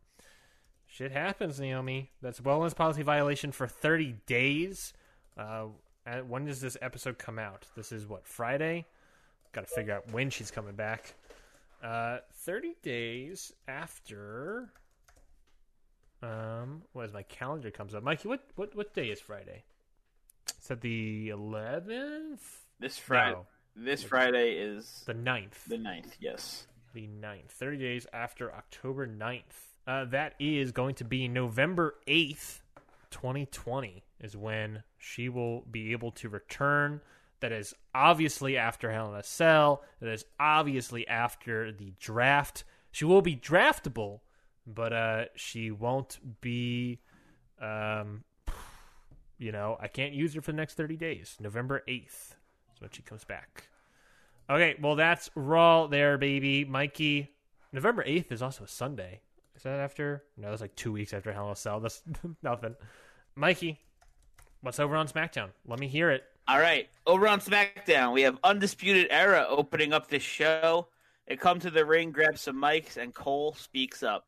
shit 0.86 1.12
happens 1.12 1.60
naomi. 1.60 2.10
That's 2.22 2.38
a 2.38 2.42
wellness 2.42 2.74
policy 2.74 3.02
violation 3.02 3.52
for 3.52 3.66
30 3.66 4.16
days. 4.26 4.94
Uh, 5.36 5.66
when 6.26 6.46
does 6.46 6.62
this 6.62 6.78
episode 6.80 7.18
come 7.18 7.38
out? 7.38 7.66
This 7.76 7.92
is 7.92 8.06
what 8.06 8.26
friday? 8.26 8.86
Gotta 9.52 9.66
figure 9.66 9.94
out 9.94 10.10
when 10.10 10.30
she's 10.30 10.50
coming 10.50 10.74
back 10.74 11.14
Uh, 11.82 12.18
30 12.34 12.76
days 12.82 13.52
after. 13.66 14.72
Um, 16.22 16.82
what 16.92 17.06
is 17.06 17.12
my 17.12 17.24
calendar 17.24 17.70
comes 17.72 17.94
up? 17.94 18.04
Mikey, 18.04 18.28
what 18.28 18.46
what 18.54 18.76
what 18.76 18.94
day 18.94 19.08
is 19.08 19.20
Friday? 19.20 19.64
Is 20.60 20.68
that 20.68 20.80
the 20.80 21.30
11th? 21.30 22.38
This 22.78 22.98
Friday. 22.98 23.32
No, 23.32 23.46
This 23.74 24.04
Friday 24.04 24.52
is 24.52 25.02
the 25.06 25.14
9th. 25.14 25.64
the 25.66 25.76
9th, 25.78 26.12
yes. 26.20 26.66
the 26.94 27.08
9th. 27.08 27.48
30 27.50 27.78
days 27.78 28.06
after 28.12 28.52
October 28.54 29.06
9th. 29.08 29.42
Uh, 29.86 30.04
that 30.04 30.34
is 30.38 30.70
going 30.70 30.94
to 30.96 31.04
be 31.04 31.26
November 31.26 31.94
8th, 32.06 32.60
2020, 33.10 34.04
is 34.20 34.36
when 34.36 34.84
she 34.98 35.28
will 35.28 35.62
be 35.62 35.90
able 35.90 36.12
to 36.12 36.28
return. 36.28 37.00
That 37.42 37.52
is 37.52 37.74
obviously 37.94 38.56
after 38.56 38.90
Hell 38.90 39.12
in 39.12 39.18
a 39.18 39.22
Cell. 39.22 39.82
That 40.00 40.10
is 40.10 40.24
obviously 40.40 41.06
after 41.06 41.72
the 41.72 41.92
draft. 41.98 42.64
She 42.92 43.04
will 43.04 43.20
be 43.20 43.36
draftable, 43.36 44.20
but 44.66 44.92
uh, 44.92 45.24
she 45.34 45.70
won't 45.70 46.18
be. 46.40 47.00
Um, 47.60 48.24
you 49.38 49.52
know, 49.52 49.76
I 49.80 49.88
can't 49.88 50.12
use 50.12 50.34
her 50.34 50.40
for 50.40 50.52
the 50.52 50.56
next 50.56 50.74
30 50.74 50.96
days. 50.96 51.36
November 51.40 51.82
8th 51.88 52.06
is 52.06 52.80
when 52.80 52.90
she 52.90 53.02
comes 53.02 53.24
back. 53.24 53.68
Okay, 54.48 54.76
well 54.80 54.96
that's 54.96 55.30
Raw 55.34 55.86
there, 55.86 56.18
baby. 56.18 56.64
Mikey, 56.64 57.30
November 57.72 58.02
eighth 58.06 58.30
is 58.32 58.42
also 58.42 58.64
a 58.64 58.68
Sunday. 58.68 59.20
Is 59.56 59.62
that 59.62 59.80
after? 59.80 60.24
No, 60.36 60.50
that's 60.50 60.60
like 60.60 60.74
two 60.74 60.92
weeks 60.92 61.12
after 61.12 61.32
Hell 61.32 61.46
in 61.46 61.52
a 61.52 61.56
Cell. 61.56 61.80
That's 61.80 62.02
nothing. 62.42 62.74
Mikey, 63.34 63.80
what's 64.60 64.78
over 64.78 64.96
on 64.96 65.08
SmackDown? 65.08 65.50
Let 65.66 65.78
me 65.78 65.88
hear 65.88 66.10
it. 66.10 66.24
All 66.48 66.58
right, 66.58 66.88
over 67.06 67.28
on 67.28 67.40
SmackDown, 67.40 68.12
we 68.12 68.22
have 68.22 68.36
Undisputed 68.42 69.06
Era 69.10 69.46
opening 69.48 69.92
up 69.92 70.08
this 70.08 70.24
show. 70.24 70.88
They 71.28 71.36
come 71.36 71.60
to 71.60 71.70
the 71.70 71.84
ring, 71.84 72.10
grab 72.10 72.36
some 72.36 72.56
mics, 72.56 72.96
and 72.96 73.14
Cole 73.14 73.54
speaks 73.54 74.02
up. 74.02 74.26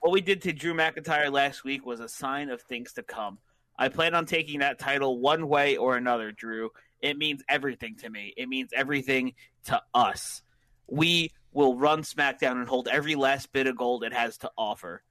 What 0.00 0.12
we 0.12 0.20
did 0.20 0.42
to 0.42 0.52
Drew 0.52 0.74
McIntyre 0.74 1.32
last 1.32 1.64
week 1.64 1.86
was 1.86 2.00
a 2.00 2.08
sign 2.08 2.50
of 2.50 2.60
things 2.60 2.92
to 2.94 3.02
come. 3.02 3.38
I 3.78 3.88
plan 3.88 4.14
on 4.14 4.26
taking 4.26 4.60
that 4.60 4.78
title 4.78 5.20
one 5.20 5.48
way 5.48 5.78
or 5.78 5.96
another, 5.96 6.32
Drew. 6.32 6.70
It 7.00 7.16
means 7.16 7.42
everything 7.48 7.96
to 7.96 8.10
me. 8.10 8.34
It 8.36 8.48
means 8.48 8.70
everything 8.74 9.32
to 9.64 9.80
us. 9.94 10.42
We 10.86 11.30
will 11.52 11.76
run 11.76 12.02
SmackDown 12.02 12.58
and 12.58 12.68
hold 12.68 12.88
every 12.88 13.14
last 13.14 13.52
bit 13.52 13.66
of 13.66 13.76
gold 13.76 14.04
it 14.04 14.12
has 14.12 14.36
to 14.38 14.50
offer. 14.58 15.02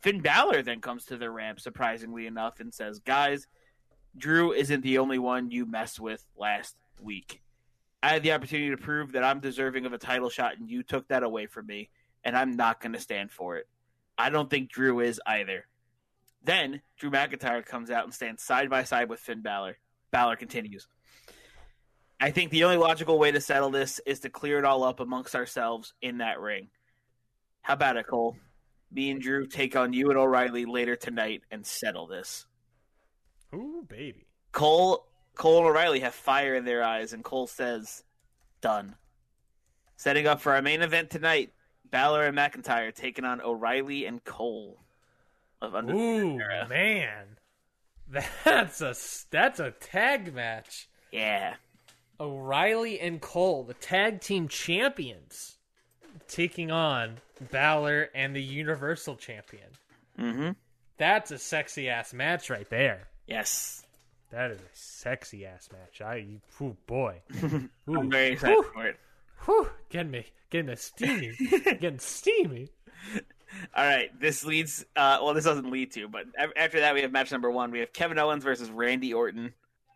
Finn 0.00 0.20
Balor 0.22 0.62
then 0.62 0.80
comes 0.80 1.04
to 1.06 1.18
the 1.18 1.30
ramp, 1.30 1.60
surprisingly 1.60 2.26
enough, 2.26 2.58
and 2.58 2.72
says, 2.72 3.00
Guys, 3.00 3.46
Drew 4.16 4.52
isn't 4.52 4.82
the 4.82 4.98
only 4.98 5.18
one 5.18 5.50
you 5.50 5.66
messed 5.66 5.98
with 5.98 6.24
last 6.36 6.76
week. 7.00 7.42
I 8.02 8.10
had 8.10 8.22
the 8.22 8.32
opportunity 8.32 8.70
to 8.70 8.76
prove 8.76 9.12
that 9.12 9.24
I'm 9.24 9.40
deserving 9.40 9.86
of 9.86 9.92
a 9.92 9.98
title 9.98 10.28
shot, 10.28 10.58
and 10.58 10.68
you 10.68 10.82
took 10.82 11.08
that 11.08 11.22
away 11.22 11.46
from 11.46 11.66
me, 11.66 11.88
and 12.24 12.36
I'm 12.36 12.56
not 12.56 12.80
going 12.80 12.92
to 12.92 13.00
stand 13.00 13.30
for 13.30 13.56
it. 13.56 13.68
I 14.18 14.28
don't 14.28 14.50
think 14.50 14.70
Drew 14.70 15.00
is 15.00 15.20
either. 15.26 15.66
Then 16.44 16.82
Drew 16.98 17.10
McIntyre 17.10 17.64
comes 17.64 17.90
out 17.90 18.04
and 18.04 18.12
stands 18.12 18.42
side 18.42 18.68
by 18.68 18.84
side 18.84 19.08
with 19.08 19.20
Finn 19.20 19.40
Balor. 19.40 19.78
Balor 20.10 20.36
continues. 20.36 20.88
I 22.20 22.30
think 22.30 22.50
the 22.50 22.64
only 22.64 22.76
logical 22.76 23.18
way 23.18 23.32
to 23.32 23.40
settle 23.40 23.70
this 23.70 24.00
is 24.06 24.20
to 24.20 24.30
clear 24.30 24.58
it 24.58 24.64
all 24.64 24.84
up 24.84 25.00
amongst 25.00 25.34
ourselves 25.34 25.94
in 26.02 26.18
that 26.18 26.40
ring. 26.40 26.68
How 27.62 27.74
about 27.74 27.96
it, 27.96 28.06
Cole? 28.06 28.36
Me 28.90 29.10
and 29.10 29.20
Drew 29.20 29.46
take 29.46 29.74
on 29.74 29.92
you 29.92 30.10
and 30.10 30.18
O'Reilly 30.18 30.64
later 30.64 30.96
tonight 30.96 31.42
and 31.50 31.64
settle 31.64 32.06
this. 32.06 32.46
Ooh, 33.54 33.84
baby. 33.88 34.26
Cole 34.52 35.06
Cole 35.34 35.58
and 35.58 35.66
O'Reilly 35.68 36.00
have 36.00 36.14
fire 36.14 36.54
in 36.54 36.64
their 36.64 36.82
eyes, 36.82 37.12
and 37.12 37.24
Cole 37.24 37.46
says, 37.46 38.04
"Done." 38.60 38.96
Setting 39.96 40.26
up 40.26 40.40
for 40.40 40.52
our 40.52 40.62
main 40.62 40.82
event 40.82 41.10
tonight: 41.10 41.52
Balor 41.90 42.26
and 42.26 42.36
McIntyre 42.36 42.94
taking 42.94 43.24
on 43.24 43.40
O'Reilly 43.40 44.06
and 44.06 44.22
Cole. 44.24 44.78
Of 45.60 45.76
Undisputed 45.76 46.26
Ooh, 46.26 46.40
Era. 46.40 46.66
man, 46.68 47.38
that's 48.44 48.80
a 48.80 48.96
that's 49.30 49.60
a 49.60 49.70
tag 49.70 50.34
match. 50.34 50.88
Yeah, 51.12 51.54
O'Reilly 52.18 52.98
and 52.98 53.20
Cole, 53.20 53.62
the 53.62 53.74
tag 53.74 54.20
team 54.20 54.48
champions, 54.48 55.58
taking 56.26 56.70
on 56.72 57.18
Balor 57.52 58.10
and 58.14 58.34
the 58.34 58.42
Universal 58.42 59.16
Champion. 59.16 59.68
Mm-hmm. 60.18 60.50
That's 60.98 61.30
a 61.30 61.38
sexy 61.38 61.88
ass 61.88 62.12
match 62.12 62.50
right 62.50 62.68
there. 62.68 63.08
Yes, 63.26 63.84
That 64.30 64.50
is 64.50 64.58
a 64.58 64.70
sexy 64.72 65.44
ass 65.46 65.68
match. 65.72 66.00
I, 66.00 66.26
oh 66.60 66.76
boy, 66.86 67.20
I'm 67.88 68.10
very 68.10 68.28
excited 68.32 68.56
Whew. 68.56 68.70
for 68.72 68.86
it. 68.86 68.96
Whew, 69.44 69.68
getting 69.90 70.10
me, 70.10 70.26
getting 70.50 70.66
me 70.66 70.76
steamy, 70.76 71.32
getting 71.64 71.98
steamy. 71.98 72.68
All 73.76 73.84
right, 73.84 74.08
this 74.18 74.44
leads. 74.44 74.84
Uh, 74.96 75.18
well, 75.22 75.34
this 75.34 75.44
doesn't 75.44 75.70
lead 75.70 75.92
to, 75.92 76.08
but 76.08 76.24
after 76.56 76.80
that, 76.80 76.94
we 76.94 77.02
have 77.02 77.12
match 77.12 77.30
number 77.32 77.50
one. 77.50 77.70
We 77.70 77.80
have 77.80 77.92
Kevin 77.92 78.18
Owens 78.18 78.44
versus 78.44 78.70
Randy 78.70 79.12
Orton. 79.12 79.52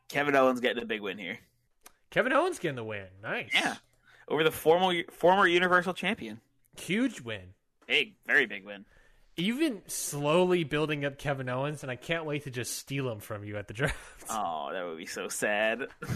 Kevin 0.08 0.36
Owens 0.36 0.60
getting 0.60 0.82
a 0.82 0.86
big 0.86 1.00
win 1.00 1.18
here. 1.18 1.38
Kevin 2.10 2.32
Owens 2.32 2.58
getting 2.58 2.76
the 2.76 2.84
win. 2.84 3.06
Nice. 3.22 3.50
Yeah, 3.54 3.76
over 4.28 4.44
the 4.44 4.50
former 4.50 5.02
former 5.10 5.46
Universal 5.46 5.94
Champion. 5.94 6.40
Huge 6.78 7.20
win. 7.22 7.54
Big, 7.86 8.14
very 8.26 8.46
big 8.46 8.64
win. 8.66 8.84
Even 9.36 9.82
slowly 9.86 10.64
building 10.64 11.04
up 11.04 11.18
Kevin 11.18 11.48
Owens, 11.48 11.82
and 11.82 11.92
I 11.92 11.96
can't 11.96 12.24
wait 12.24 12.44
to 12.44 12.50
just 12.50 12.78
steal 12.78 13.10
him 13.10 13.20
from 13.20 13.44
you 13.44 13.56
at 13.56 13.68
the 13.68 13.74
draft. 13.74 13.96
Oh, 14.28 14.70
that 14.72 14.84
would 14.84 14.98
be 14.98 15.06
so 15.06 15.28
sad. 15.28 15.86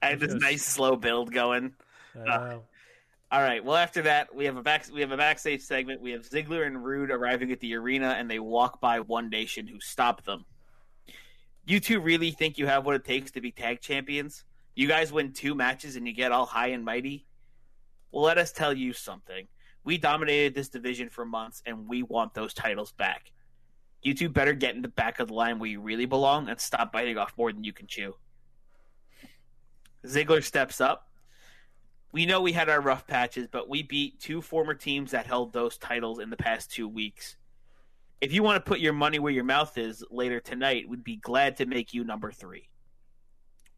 I 0.00 0.10
had 0.10 0.20
this 0.20 0.34
nice 0.34 0.64
slow 0.64 0.94
build 0.94 1.32
going. 1.32 1.72
Uh, 2.14 2.24
know. 2.24 2.62
All 3.30 3.42
right. 3.42 3.64
Well, 3.64 3.76
after 3.76 4.02
that, 4.02 4.34
we 4.34 4.44
have 4.44 4.56
a 4.56 4.62
back 4.62 4.86
we 4.92 5.00
have 5.00 5.10
a 5.10 5.16
backstage 5.16 5.62
segment. 5.62 6.00
We 6.00 6.12
have 6.12 6.28
Ziggler 6.28 6.66
and 6.66 6.84
Rude 6.84 7.10
arriving 7.10 7.50
at 7.50 7.60
the 7.60 7.74
arena, 7.74 8.14
and 8.18 8.30
they 8.30 8.38
walk 8.38 8.80
by 8.80 9.00
One 9.00 9.30
Nation, 9.30 9.66
who 9.66 9.80
stop 9.80 10.24
them. 10.24 10.44
You 11.66 11.80
two 11.80 12.00
really 12.00 12.30
think 12.30 12.56
you 12.56 12.66
have 12.66 12.86
what 12.86 12.94
it 12.94 13.04
takes 13.04 13.32
to 13.32 13.40
be 13.40 13.50
tag 13.50 13.80
champions? 13.80 14.44
You 14.74 14.88
guys 14.88 15.12
win 15.12 15.32
two 15.32 15.54
matches 15.54 15.96
and 15.96 16.06
you 16.06 16.14
get 16.14 16.32
all 16.32 16.46
high 16.46 16.68
and 16.68 16.84
mighty. 16.84 17.26
Well, 18.10 18.24
let 18.24 18.38
us 18.38 18.52
tell 18.52 18.72
you 18.72 18.92
something. 18.92 19.48
We 19.88 19.96
dominated 19.96 20.54
this 20.54 20.68
division 20.68 21.08
for 21.08 21.24
months, 21.24 21.62
and 21.64 21.88
we 21.88 22.02
want 22.02 22.34
those 22.34 22.52
titles 22.52 22.92
back. 22.92 23.32
You 24.02 24.12
two 24.12 24.28
better 24.28 24.52
get 24.52 24.74
in 24.74 24.82
the 24.82 24.88
back 24.88 25.18
of 25.18 25.28
the 25.28 25.34
line 25.34 25.58
where 25.58 25.70
you 25.70 25.80
really 25.80 26.04
belong 26.04 26.50
and 26.50 26.60
stop 26.60 26.92
biting 26.92 27.16
off 27.16 27.32
more 27.38 27.54
than 27.54 27.64
you 27.64 27.72
can 27.72 27.86
chew. 27.86 28.14
Ziggler 30.04 30.44
steps 30.44 30.82
up. 30.82 31.08
We 32.12 32.26
know 32.26 32.42
we 32.42 32.52
had 32.52 32.68
our 32.68 32.82
rough 32.82 33.06
patches, 33.06 33.46
but 33.50 33.70
we 33.70 33.82
beat 33.82 34.20
two 34.20 34.42
former 34.42 34.74
teams 34.74 35.12
that 35.12 35.26
held 35.26 35.54
those 35.54 35.78
titles 35.78 36.18
in 36.18 36.28
the 36.28 36.36
past 36.36 36.70
two 36.70 36.86
weeks. 36.86 37.38
If 38.20 38.30
you 38.30 38.42
want 38.42 38.62
to 38.62 38.68
put 38.68 38.80
your 38.80 38.92
money 38.92 39.18
where 39.18 39.32
your 39.32 39.44
mouth 39.44 39.78
is 39.78 40.04
later 40.10 40.38
tonight, 40.38 40.86
we'd 40.86 41.02
be 41.02 41.16
glad 41.16 41.56
to 41.56 41.64
make 41.64 41.94
you 41.94 42.04
number 42.04 42.30
three. 42.30 42.68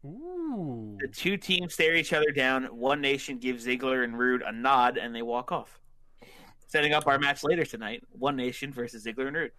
Ooh. 0.03 0.97
The 0.99 1.07
two 1.07 1.37
teams 1.37 1.73
stare 1.73 1.95
each 1.95 2.11
other 2.11 2.33
down. 2.35 2.65
One 2.65 2.99
Nation 2.99 3.37
gives 3.37 3.65
Ziggler 3.65 4.03
and 4.03 4.19
Rude 4.19 4.41
a 4.41 4.51
nod, 4.51 4.97
and 4.97 5.15
they 5.15 5.21
walk 5.21 5.53
off. 5.53 5.80
Setting 6.71 6.93
up 6.93 7.05
our 7.05 7.19
match 7.19 7.43
later 7.43 7.65
tonight: 7.65 8.01
One 8.17 8.37
Nation 8.37 8.71
versus 8.71 9.05
Ziggler 9.05 9.27
and 9.27 9.35
Rude. 9.35 9.51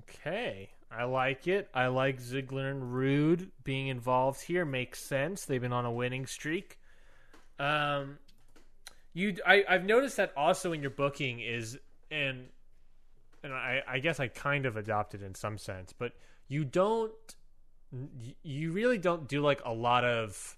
Okay. 0.00 0.70
I 0.90 1.04
like 1.04 1.46
it. 1.46 1.68
I 1.72 1.86
like 1.86 2.20
Ziggler 2.20 2.72
and 2.72 2.92
Rude 2.92 3.52
being 3.62 3.86
involved 3.86 4.40
here. 4.42 4.64
Makes 4.64 5.00
sense. 5.00 5.44
They've 5.44 5.60
been 5.60 5.72
on 5.72 5.84
a 5.84 5.92
winning 5.92 6.26
streak. 6.26 6.80
Um, 7.60 8.18
you, 9.12 9.36
I, 9.46 9.64
I've 9.68 9.84
noticed 9.84 10.16
that 10.16 10.32
also 10.36 10.72
in 10.72 10.80
your 10.80 10.90
booking 10.90 11.38
is, 11.38 11.78
and 12.10 12.46
and 13.44 13.52
I, 13.52 13.82
I 13.86 13.98
guess 14.00 14.18
I 14.18 14.26
kind 14.26 14.66
of 14.66 14.76
adopted 14.76 15.22
in 15.22 15.36
some 15.36 15.56
sense, 15.56 15.92
but 15.92 16.14
you 16.48 16.64
don't, 16.64 17.12
you 18.42 18.72
really 18.72 18.98
don't 18.98 19.28
do 19.28 19.40
like 19.40 19.62
a 19.64 19.72
lot 19.72 20.04
of 20.04 20.56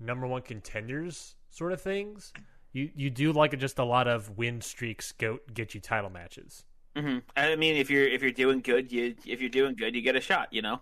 number 0.00 0.26
one 0.26 0.40
contenders 0.40 1.34
sort 1.50 1.72
of 1.72 1.82
things. 1.82 2.32
You 2.72 2.90
you 2.94 3.10
do 3.10 3.32
like 3.32 3.56
just 3.58 3.78
a 3.78 3.84
lot 3.84 4.08
of 4.08 4.36
win 4.36 4.60
streaks 4.60 5.12
go 5.12 5.38
get 5.52 5.74
you 5.74 5.80
title 5.80 6.10
matches. 6.10 6.64
hmm 6.96 7.18
I 7.36 7.56
mean, 7.56 7.76
if 7.76 7.90
you're 7.90 8.06
if 8.06 8.22
you're 8.22 8.30
doing 8.30 8.60
good, 8.60 8.92
you 8.92 9.14
if 9.26 9.40
you're 9.40 9.50
doing 9.50 9.74
good, 9.74 9.94
you 9.94 10.02
get 10.02 10.16
a 10.16 10.20
shot. 10.20 10.52
You 10.52 10.62
know. 10.62 10.80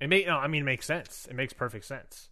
It 0.00 0.08
may 0.08 0.24
no, 0.24 0.38
I 0.38 0.46
mean, 0.48 0.62
it 0.62 0.66
makes 0.66 0.86
sense. 0.86 1.26
It 1.30 1.34
makes 1.36 1.52
perfect 1.52 1.84
sense. 1.84 2.30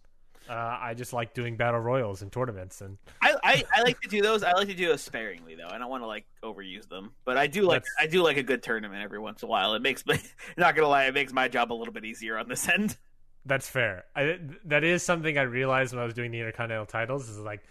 Uh, 0.49 0.77
I 0.81 0.95
just 0.95 1.13
like 1.13 1.35
doing 1.35 1.57
battle 1.57 1.79
royals 1.79 2.23
and 2.23 2.31
tournaments, 2.31 2.81
and 2.81 2.97
I, 3.21 3.35
I, 3.43 3.63
I 3.75 3.81
like 3.83 4.01
to 4.01 4.07
do 4.09 4.23
those. 4.23 4.41
I 4.41 4.53
like 4.53 4.67
to 4.69 4.73
do 4.73 4.87
those 4.87 5.01
sparingly 5.03 5.53
though. 5.53 5.67
I 5.69 5.77
don't 5.77 5.91
want 5.91 6.01
to 6.01 6.07
like 6.07 6.25
overuse 6.43 6.89
them, 6.89 7.11
but 7.23 7.37
I 7.37 7.45
do 7.45 7.61
like 7.61 7.83
That's- 7.83 8.07
I 8.07 8.07
do 8.07 8.23
like 8.23 8.37
a 8.37 8.41
good 8.43 8.63
tournament 8.63 9.03
every 9.03 9.19
once 9.19 9.43
in 9.43 9.47
a 9.47 9.49
while. 9.51 9.75
It 9.75 9.83
makes 9.83 10.03
me 10.07 10.17
not 10.57 10.75
gonna 10.75 10.87
lie, 10.87 11.03
it 11.05 11.13
makes 11.13 11.31
my 11.31 11.47
job 11.49 11.71
a 11.71 11.75
little 11.75 11.93
bit 11.93 12.03
easier 12.03 12.35
on 12.35 12.47
this 12.49 12.67
end. 12.67 12.97
that's 13.45 13.69
fair. 13.69 14.05
I, 14.15 14.39
that 14.65 14.83
is 14.83 15.03
something 15.03 15.37
I 15.37 15.43
realized 15.43 15.93
when 15.93 16.01
I 16.01 16.05
was 16.05 16.15
doing 16.15 16.31
the 16.31 16.39
intercontinental 16.39 16.87
titles. 16.87 17.29
Is 17.29 17.37
like, 17.37 17.61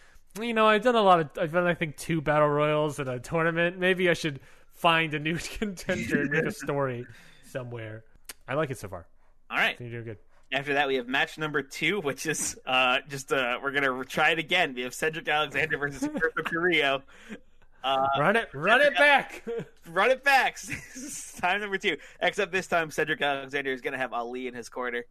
you 0.41 0.55
know, 0.55 0.67
I've 0.67 0.83
done 0.83 0.95
a 0.97 1.03
lot 1.03 1.21
of. 1.21 1.31
I've 1.41 1.53
done, 1.53 1.67
I 1.67 1.75
think, 1.75 1.97
two 1.97 2.21
battle 2.21 2.49
royals 2.49 2.99
and 2.99 3.09
a 3.09 3.19
tournament. 3.19 3.79
Maybe 3.79 4.09
I 4.09 4.15
should 4.15 4.41
find 4.75 5.15
a 5.15 5.19
new 5.19 5.37
contender 5.59 6.23
and 6.23 6.31
make 6.31 6.45
a 6.45 6.53
story 6.53 7.07
somewhere. 7.51 8.05
I 8.47 8.55
like 8.55 8.71
it 8.71 8.79
so 8.79 8.89
far. 8.89 9.07
All 9.51 9.57
right, 9.57 9.77
you're 9.81 9.91
doing 9.91 10.05
good. 10.05 10.19
After 10.53 10.75
that, 10.75 10.89
we 10.89 10.95
have 10.97 11.09
match 11.09 11.37
number 11.39 11.63
two, 11.63 12.01
which 12.01 12.25
is 12.27 12.59
uh, 12.67 12.99
just 13.09 13.33
uh, 13.33 13.59
we're 13.63 13.73
gonna 13.73 14.05
try 14.05 14.31
it 14.31 14.39
again. 14.39 14.75
We 14.75 14.83
have 14.83 14.95
Cedric 14.95 15.29
Alexander 15.29 15.77
versus 15.79 16.03
Humberto 16.09 16.45
Carrillo. 16.45 17.03
Uh, 17.85 18.07
Run 18.19 18.37
it, 18.37 18.49
run 18.55 18.81
it 18.81 18.97
back. 18.97 19.45
run 19.89 20.11
it 20.11 20.25
back. 20.25 20.59
time 21.37 21.61
number 21.61 21.79
two. 21.79 21.97
Except 22.21 22.51
this 22.51 22.67
time, 22.67 22.91
Cedric 22.91 23.21
Alexander 23.23 23.73
is 23.73 23.81
going 23.81 23.93
to 23.93 23.99
have 23.99 24.13
Ali 24.13 24.47
in 24.49 24.55
his 24.55 24.69
corner. 24.69 25.05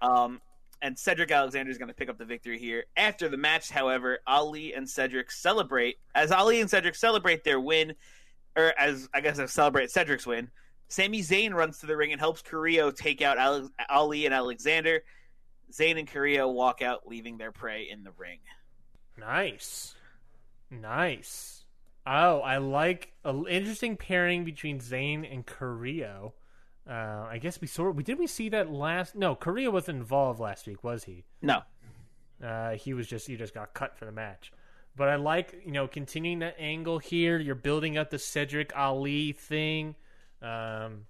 Um, 0.00 0.40
and 0.82 0.98
Cedric 0.98 1.30
Alexander 1.30 1.70
is 1.70 1.78
going 1.78 1.88
to 1.88 1.94
pick 1.94 2.08
up 2.08 2.18
the 2.18 2.24
victory 2.24 2.58
here. 2.58 2.84
After 2.96 3.28
the 3.28 3.36
match, 3.36 3.70
however, 3.70 4.18
Ali 4.26 4.74
and 4.74 4.88
Cedric 4.88 5.30
celebrate. 5.30 5.96
As 6.14 6.30
Ali 6.32 6.60
and 6.60 6.68
Cedric 6.70 6.94
celebrate 6.94 7.44
their 7.44 7.60
win, 7.60 7.94
or 8.56 8.72
as 8.78 9.08
I 9.14 9.20
guess 9.20 9.38
I 9.38 9.46
celebrate 9.46 9.90
Cedric's 9.90 10.26
win, 10.26 10.50
Sami 10.88 11.22
Zayn 11.22 11.54
runs 11.54 11.78
to 11.78 11.86
the 11.86 11.96
ring 11.96 12.12
and 12.12 12.20
helps 12.20 12.42
Carrillo 12.42 12.90
take 12.90 13.22
out 13.22 13.38
Ali 13.88 14.26
and 14.26 14.34
Alexander. 14.34 15.02
Zayn 15.72 15.98
and 15.98 16.06
Carrillo 16.06 16.48
walk 16.48 16.82
out, 16.82 17.06
leaving 17.06 17.38
their 17.38 17.52
prey 17.52 17.88
in 17.90 18.04
the 18.04 18.12
ring. 18.16 18.40
Nice, 19.18 19.94
nice. 20.70 21.64
Oh, 22.06 22.40
I 22.40 22.58
like 22.58 23.12
an 23.24 23.46
interesting 23.48 23.96
pairing 23.96 24.44
between 24.44 24.78
Zayn 24.78 25.26
and 25.32 25.46
Carrillo. 25.46 26.34
Uh, 26.88 27.26
I 27.30 27.38
guess 27.38 27.60
we 27.60 27.66
saw. 27.66 27.90
We 27.90 28.02
did 28.02 28.18
we 28.18 28.26
see 28.26 28.48
that 28.50 28.70
last? 28.70 29.14
No, 29.14 29.34
Carrillo 29.34 29.70
wasn't 29.70 29.98
involved 29.98 30.38
last 30.40 30.66
week, 30.66 30.84
was 30.84 31.04
he? 31.04 31.24
No, 31.40 31.62
Uh, 32.42 32.72
he 32.72 32.92
was 32.92 33.06
just 33.06 33.26
he 33.26 33.36
just 33.36 33.54
got 33.54 33.72
cut 33.74 33.96
for 33.96 34.04
the 34.04 34.12
match. 34.12 34.52
But 34.96 35.08
I 35.08 35.16
like 35.16 35.62
you 35.64 35.72
know 35.72 35.88
continuing 35.88 36.40
that 36.40 36.56
angle 36.58 36.98
here. 36.98 37.38
You're 37.38 37.54
building 37.54 37.96
up 37.96 38.10
the 38.10 38.18
Cedric 38.18 38.76
Ali 38.76 39.32
thing. 39.32 39.94
Um, 40.42 41.06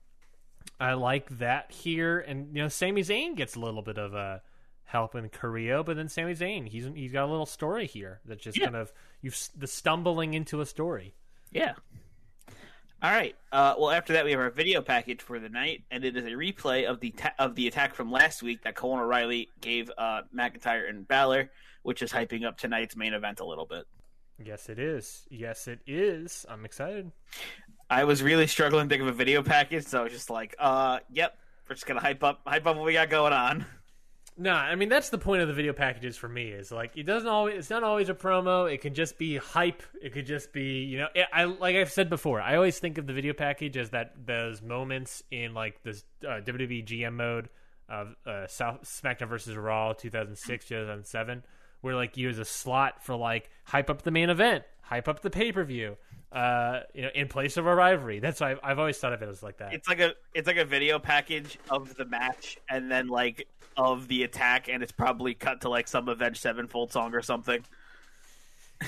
I 0.81 0.95
like 0.95 1.39
that 1.39 1.73
here, 1.73 2.21
and 2.21 2.55
you 2.55 2.63
know 2.63 2.69
Sami 2.69 3.03
Zayn 3.03 3.35
gets 3.37 3.57
a 3.57 3.61
little 3.61 3.83
bit 3.83 3.99
of 3.99 4.15
a 4.15 4.43
help 4.85 5.15
in 5.17 5.29
Carrillo, 5.29 5.83
but 5.83 5.97
then 5.97 6.09
Sami 6.09 6.35
Zayn 6.35 6.69
he's 6.69 6.87
he's 6.95 7.11
got 7.13 7.25
a 7.25 7.31
little 7.31 7.47
story 7.47 7.87
here 7.87 8.21
that's 8.25 8.43
just 8.43 8.57
Yeah. 8.59 8.67
kind 8.67 8.77
of 8.77 8.93
you've 9.23 9.37
the 9.57 9.67
stumbling 9.67 10.35
into 10.35 10.61
a 10.61 10.67
story. 10.67 11.15
Yeah. 11.51 11.75
All 13.05 13.11
right. 13.11 13.37
Uh, 13.53 13.75
well, 13.79 13.91
after 13.91 14.15
that, 14.15 14.25
we 14.25 14.31
have 14.31 14.41
our 14.41 14.49
video 14.49 14.81
package 14.81 15.21
for 15.21 15.39
the 15.39 15.51
night, 15.51 15.85
and 15.91 16.07
it 16.07 16.17
is 16.17 16.25
a 16.25 16.31
replay 16.31 16.87
of 16.87 17.01
the 17.01 17.11
ta- 17.11 17.35
of 17.39 17.55
the 17.55 17.69
attack 17.69 17.95
from 17.95 18.11
last 18.11 18.43
week 18.43 18.63
that 18.65 18.77
Cole 18.77 18.99
O'Reilly 18.99 19.51
gave 19.61 19.91
uh, 19.99 20.23
McIntyre 20.35 20.89
and 20.89 21.07
Balor, 21.07 21.51
which 21.83 22.01
is 22.01 22.11
hyping 22.11 22.47
up 22.47 22.57
tonight's 22.57 22.97
main 22.97 23.13
event 23.13 23.41
a 23.41 23.45
little 23.45 23.67
bit. 23.67 23.85
Yes, 24.43 24.71
it 24.71 24.79
is. 24.79 25.27
Yes, 25.29 25.69
it 25.69 25.81
is. 25.87 26.47
I'm 26.49 26.65
excited. 26.65 27.13
I 27.91 28.05
was 28.05 28.23
really 28.23 28.47
struggling 28.47 28.89
to 28.89 28.95
think 28.95 29.03
of 29.03 29.09
a 29.09 29.13
video 29.13 29.43
package, 29.43 29.85
so 29.85 30.01
I 30.01 30.05
was 30.05 30.13
just 30.15 30.31
like, 30.31 30.57
uh, 30.59 31.01
"Yep, 31.13 31.37
we're 31.69 31.75
just 31.75 31.85
gonna 31.85 32.01
hype 32.01 32.25
up 32.25 32.41
hype 32.47 32.67
up 32.67 32.75
what 32.75 32.87
we 32.87 32.95
got 32.95 33.11
going 33.11 33.35
on." 33.35 33.67
No, 34.37 34.53
I 34.53 34.75
mean 34.75 34.89
that's 34.89 35.11
the 35.11 35.19
point 35.19 35.43
of 35.43 35.49
the 35.49 35.55
video 35.55 35.73
packages 35.73 36.17
for 36.17 36.29
me. 36.29 36.49
Is 36.49 36.73
like 36.73 36.97
it 36.97 37.05
doesn't 37.05 37.29
always. 37.29 37.57
It's 37.57 37.71
not 37.71 37.85
always 37.85 38.09
a 38.09 38.15
promo. 38.15 38.73
It 38.73 38.81
can 38.81 38.93
just 38.93 39.17
be 39.17 39.37
hype. 39.37 39.83
It 40.03 40.13
could 40.13 40.27
just 40.27 40.53
be 40.53 40.83
you 40.83 40.99
know. 40.99 41.09
It, 41.15 41.27
I 41.33 41.45
like 41.45 41.77
I've 41.77 41.93
said 41.93 42.11
before. 42.11 42.41
I 42.41 42.57
always 42.57 42.79
think 42.81 42.99
of 42.99 43.07
the 43.07 43.13
video 43.13 43.33
package 43.33 43.77
as 43.77 43.91
that 43.91 44.15
those 44.27 44.61
moments 44.61 45.23
in 45.31 45.55
like 45.55 45.83
this 45.85 46.05
uh, 46.25 46.41
WWE 46.41 46.85
GM 46.85 47.15
mode 47.15 47.49
of 47.89 48.17
uh, 48.27 48.49
South 48.49 48.83
SmackDown 48.83 49.29
versus 49.29 49.57
Raw 49.57 49.93
2006 49.93 50.65
2007, 50.65 51.45
where 51.83 51.95
like 51.95 52.17
you 52.17 52.27
use 52.27 52.39
a 52.41 52.45
slot 52.45 53.05
for 53.05 53.15
like 53.15 53.51
hype 53.65 53.89
up 53.89 54.03
the 54.03 54.11
main 54.11 54.31
event, 54.31 54.65
hype 54.81 55.07
up 55.07 55.23
the 55.23 55.31
pay 55.31 55.53
per 55.53 55.63
view. 55.63 55.97
Uh, 56.35 56.81
you 56.95 57.03
know, 57.03 57.11
in 57.15 57.29
place 57.29 57.57
of 57.57 57.65
a 57.67 57.73
rivalry. 57.75 58.19
That's 58.19 58.41
why 58.41 58.51
I've, 58.51 58.61
I've 58.65 58.79
always 58.81 58.99
thought 58.99 59.13
of 59.13 59.23
it 59.23 59.29
as 59.29 59.41
like 59.41 59.59
that. 59.59 59.73
It's 59.73 59.89
like 59.89 60.01
a 60.01 60.15
it's 60.35 60.49
like 60.49 60.57
a 60.57 60.65
video 60.65 60.99
package 60.99 61.59
of 61.71 61.95
the 61.95 62.05
match, 62.05 62.59
and 62.69 62.91
then 62.91 63.07
like 63.07 63.47
of 63.77 64.09
the 64.09 64.25
attack, 64.25 64.69
and 64.69 64.83
it's 64.83 64.91
probably 64.91 65.35
cut 65.35 65.61
to 65.61 65.69
like 65.69 65.87
some 65.87 66.09
Avenged 66.09 66.41
Sevenfold 66.41 66.91
song 66.91 67.15
or 67.15 67.23
something. 67.23 67.65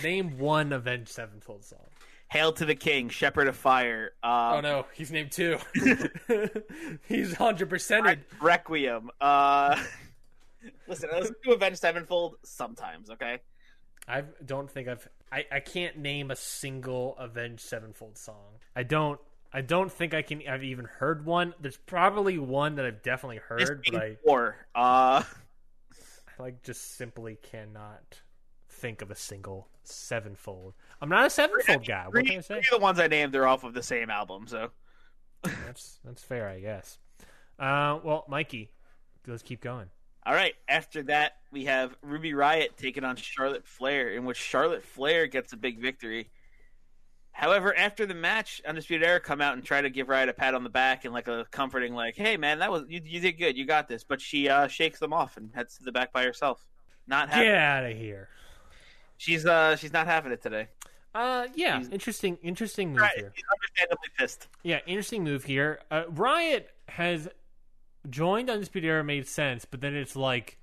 Name 0.02 0.38
one 0.38 0.72
Avenged 0.72 1.08
Sevenfold 1.08 1.64
song. 1.64 1.86
Hail 2.28 2.52
to 2.54 2.64
the 2.64 2.74
King, 2.74 3.08
Shepherd 3.08 3.46
of 3.46 3.56
Fire. 3.56 4.12
Uh, 4.24 4.54
Oh 4.56 4.60
no, 4.60 4.86
he's 4.92 5.12
named 5.12 5.30
two. 5.30 5.58
he's 7.08 7.32
hundred 7.34 7.70
percented. 7.70 8.20
Requiem. 8.40 9.10
Uh, 9.20 9.80
listen, 10.88 11.10
I 11.14 11.20
listen 11.20 11.36
to 11.44 11.52
Avenged 11.52 11.78
Sevenfold 11.78 12.38
sometimes. 12.42 13.10
Okay, 13.10 13.38
I 14.08 14.22
don't 14.44 14.70
think 14.70 14.88
I've. 14.88 15.08
I, 15.32 15.44
I 15.50 15.60
can't 15.60 15.98
name 15.98 16.30
a 16.30 16.36
single 16.36 17.16
Avenged 17.18 17.62
Sevenfold 17.62 18.16
song. 18.18 18.60
I 18.74 18.82
don't. 18.82 19.20
I 19.52 19.60
don't 19.60 19.90
think 19.90 20.14
I 20.14 20.22
can. 20.22 20.42
I've 20.48 20.64
even 20.64 20.84
heard 20.84 21.24
one. 21.24 21.54
There's 21.60 21.76
probably 21.76 22.38
one 22.38 22.76
that 22.76 22.84
I've 22.84 23.02
definitely 23.02 23.38
heard, 23.38 23.84
but 23.90 24.02
I, 24.02 24.16
four. 24.24 24.56
Uh, 24.74 25.22
I 25.22 26.42
like 26.42 26.62
just 26.62 26.96
simply 26.96 27.38
cannot 27.42 28.20
think 28.68 29.02
of 29.02 29.10
a 29.10 29.16
single 29.16 29.68
Sevenfold. 29.84 30.74
I'm 31.00 31.08
not 31.08 31.26
a 31.26 31.30
Sevenfold 31.30 31.86
guy. 31.86 32.04
What 32.04 32.12
three, 32.12 32.24
can 32.24 32.38
I 32.38 32.40
say? 32.40 32.62
the 32.70 32.78
ones 32.78 33.00
I 33.00 33.06
named 33.06 33.34
are 33.34 33.46
off 33.46 33.64
of 33.64 33.74
the 33.74 33.82
same 33.82 34.10
album. 34.10 34.46
So 34.46 34.70
That's 35.66 35.98
that's 36.04 36.22
fair, 36.22 36.48
I 36.48 36.60
guess. 36.60 36.98
Uh, 37.58 37.98
well, 38.02 38.24
Mikey, 38.28 38.70
let's 39.26 39.42
keep 39.42 39.60
going. 39.60 39.86
All 40.26 40.34
right. 40.34 40.54
After 40.68 41.04
that, 41.04 41.36
we 41.52 41.64
have 41.66 41.96
Ruby 42.02 42.34
Riot 42.34 42.76
taking 42.76 43.04
on 43.04 43.14
Charlotte 43.16 43.66
Flair, 43.66 44.10
in 44.10 44.24
which 44.24 44.36
Charlotte 44.36 44.82
Flair 44.84 45.26
gets 45.28 45.52
a 45.52 45.56
big 45.56 45.80
victory. 45.80 46.30
However, 47.32 47.76
after 47.76 48.06
the 48.06 48.14
match, 48.14 48.62
Undisputed 48.66 49.06
Era 49.06 49.20
come 49.20 49.40
out 49.40 49.54
and 49.54 49.62
try 49.64 49.80
to 49.82 49.90
give 49.90 50.08
Riot 50.08 50.28
a 50.28 50.32
pat 50.32 50.54
on 50.54 50.64
the 50.64 50.70
back 50.70 51.04
and 51.04 51.12
like 51.14 51.28
a 51.28 51.46
comforting, 51.50 51.94
like, 51.94 52.16
"Hey, 52.16 52.36
man, 52.38 52.58
that 52.60 52.70
was 52.72 52.84
you, 52.88 53.00
you 53.04 53.20
did 53.20 53.32
good, 53.32 53.56
you 53.56 53.66
got 53.66 53.88
this." 53.88 54.04
But 54.04 54.20
she 54.20 54.48
uh, 54.48 54.68
shakes 54.68 54.98
them 54.98 55.12
off 55.12 55.36
and 55.36 55.50
heads 55.54 55.76
to 55.78 55.84
the 55.84 55.92
back 55.92 56.12
by 56.12 56.24
herself. 56.24 56.66
Not 57.06 57.28
having, 57.28 57.48
Get 57.48 57.58
out 57.58 57.84
of 57.84 57.96
here. 57.96 58.30
she's 59.18 59.44
uh 59.46 59.76
she's 59.76 59.92
not 59.92 60.06
having 60.06 60.32
it 60.32 60.42
today. 60.42 60.68
Uh, 61.14 61.46
yeah, 61.54 61.78
He's- 61.78 61.90
interesting, 61.92 62.36
interesting 62.42 62.90
move 62.90 62.98
Right, 63.00 63.12
here. 63.16 63.32
she's 63.34 63.44
understandably 63.54 64.08
pissed. 64.18 64.48
Yeah, 64.62 64.80
interesting 64.86 65.22
move 65.24 65.44
here. 65.44 65.80
Uh, 65.90 66.02
Riot 66.10 66.70
has 66.88 67.28
joined 68.10 68.50
Undisputed 68.50 68.88
Era 68.88 69.04
made 69.04 69.26
sense, 69.26 69.64
but 69.64 69.80
then 69.80 69.94
it's 69.94 70.16
like 70.16 70.58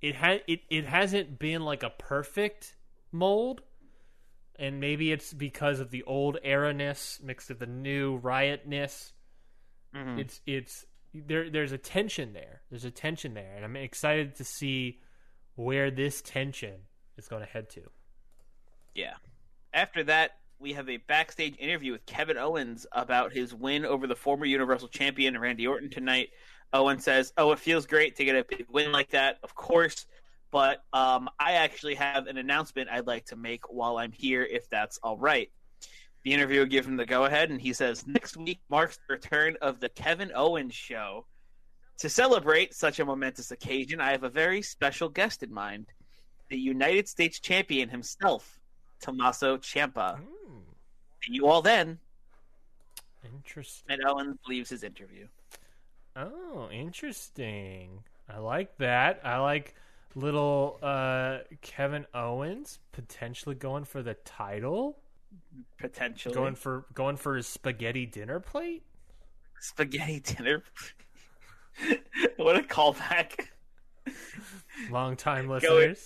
it 0.00 0.14
had 0.14 0.42
it, 0.46 0.60
it 0.70 0.86
hasn't 0.86 1.38
been 1.38 1.62
like 1.62 1.82
a 1.82 1.90
perfect 1.90 2.76
mold, 3.12 3.62
and 4.58 4.80
maybe 4.80 5.12
it's 5.12 5.32
because 5.32 5.80
of 5.80 5.90
the 5.90 6.02
old 6.04 6.38
era 6.42 6.72
ness 6.72 7.20
mixed 7.22 7.48
with 7.48 7.58
the 7.58 7.66
new 7.66 8.16
riotness. 8.18 9.12
Mhm. 9.94 10.18
It's 10.20 10.40
it's 10.46 10.86
there. 11.14 11.50
There's 11.50 11.72
a 11.72 11.78
tension 11.78 12.32
there. 12.32 12.62
There's 12.70 12.84
a 12.84 12.90
tension 12.90 13.34
there, 13.34 13.54
and 13.54 13.64
I'm 13.64 13.76
excited 13.76 14.36
to 14.36 14.44
see 14.44 15.00
where 15.54 15.90
this 15.90 16.20
tension 16.20 16.82
is 17.16 17.28
going 17.28 17.42
to 17.42 17.48
head 17.48 17.70
to. 17.70 17.82
Yeah. 18.94 19.14
After 19.72 20.04
that, 20.04 20.32
we 20.58 20.72
have 20.74 20.88
a 20.88 20.96
backstage 20.96 21.56
interview 21.58 21.92
with 21.92 22.06
Kevin 22.06 22.38
Owens 22.38 22.86
about 22.92 23.32
his 23.32 23.54
win 23.54 23.84
over 23.84 24.06
the 24.06 24.16
former 24.16 24.46
Universal 24.46 24.88
Champion 24.88 25.38
Randy 25.38 25.66
Orton 25.66 25.90
tonight. 25.90 26.30
Owen 26.72 26.98
says, 26.98 27.32
"Oh, 27.36 27.52
it 27.52 27.58
feels 27.58 27.86
great 27.86 28.16
to 28.16 28.24
get 28.24 28.36
a 28.36 28.44
big 28.44 28.66
win 28.68 28.92
like 28.92 29.10
that, 29.10 29.38
of 29.42 29.54
course, 29.54 30.06
but 30.50 30.84
um, 30.92 31.28
I 31.38 31.52
actually 31.52 31.94
have 31.94 32.26
an 32.26 32.36
announcement 32.36 32.88
I'd 32.90 33.06
like 33.06 33.26
to 33.26 33.36
make 33.36 33.72
while 33.72 33.98
I'm 33.98 34.12
here, 34.12 34.42
if 34.42 34.68
that's 34.68 34.98
all 35.02 35.16
right." 35.18 35.50
The 36.24 36.32
interviewer 36.32 36.66
gives 36.66 36.86
him 36.86 36.96
the 36.96 37.06
go-ahead, 37.06 37.50
and 37.50 37.60
he 37.60 37.72
says, 37.72 38.06
"Next 38.06 38.36
week 38.36 38.60
marks 38.68 38.98
the 39.08 39.14
return 39.14 39.56
of 39.60 39.80
the 39.80 39.88
Kevin 39.88 40.32
Owens 40.34 40.74
Show. 40.74 41.26
To 41.98 42.08
celebrate 42.08 42.74
such 42.74 43.00
a 43.00 43.04
momentous 43.04 43.52
occasion, 43.52 44.00
I 44.00 44.10
have 44.10 44.24
a 44.24 44.28
very 44.28 44.60
special 44.60 45.08
guest 45.08 45.42
in 45.42 45.52
mind: 45.52 45.86
the 46.48 46.58
United 46.58 47.08
States 47.08 47.40
Champion 47.40 47.88
himself." 47.88 48.58
Tommaso 49.00 49.58
Ciampa. 49.58 50.18
See 51.22 51.34
you 51.34 51.46
all 51.46 51.62
then. 51.62 51.98
Interesting. 53.24 53.86
And 53.90 54.02
Owen 54.06 54.38
leaves 54.48 54.70
his 54.70 54.82
interview. 54.82 55.26
Oh, 56.16 56.68
interesting. 56.72 58.02
I 58.28 58.38
like 58.38 58.76
that. 58.78 59.20
I 59.22 59.38
like 59.38 59.74
little 60.14 60.78
uh, 60.82 61.38
Kevin 61.60 62.06
Owens 62.14 62.78
potentially 62.92 63.54
going 63.54 63.84
for 63.84 64.02
the 64.02 64.14
title, 64.14 64.98
Potentially. 65.78 66.34
going 66.34 66.54
for 66.54 66.86
going 66.94 67.16
for 67.16 67.36
his 67.36 67.46
spaghetti 67.46 68.06
dinner 68.06 68.40
plate. 68.40 68.82
spaghetti 69.60 70.20
dinner. 70.20 70.62
what 72.36 72.56
a 72.56 72.62
callback. 72.62 73.48
Long 74.90 75.16
time 75.16 75.48
Going 75.48 75.96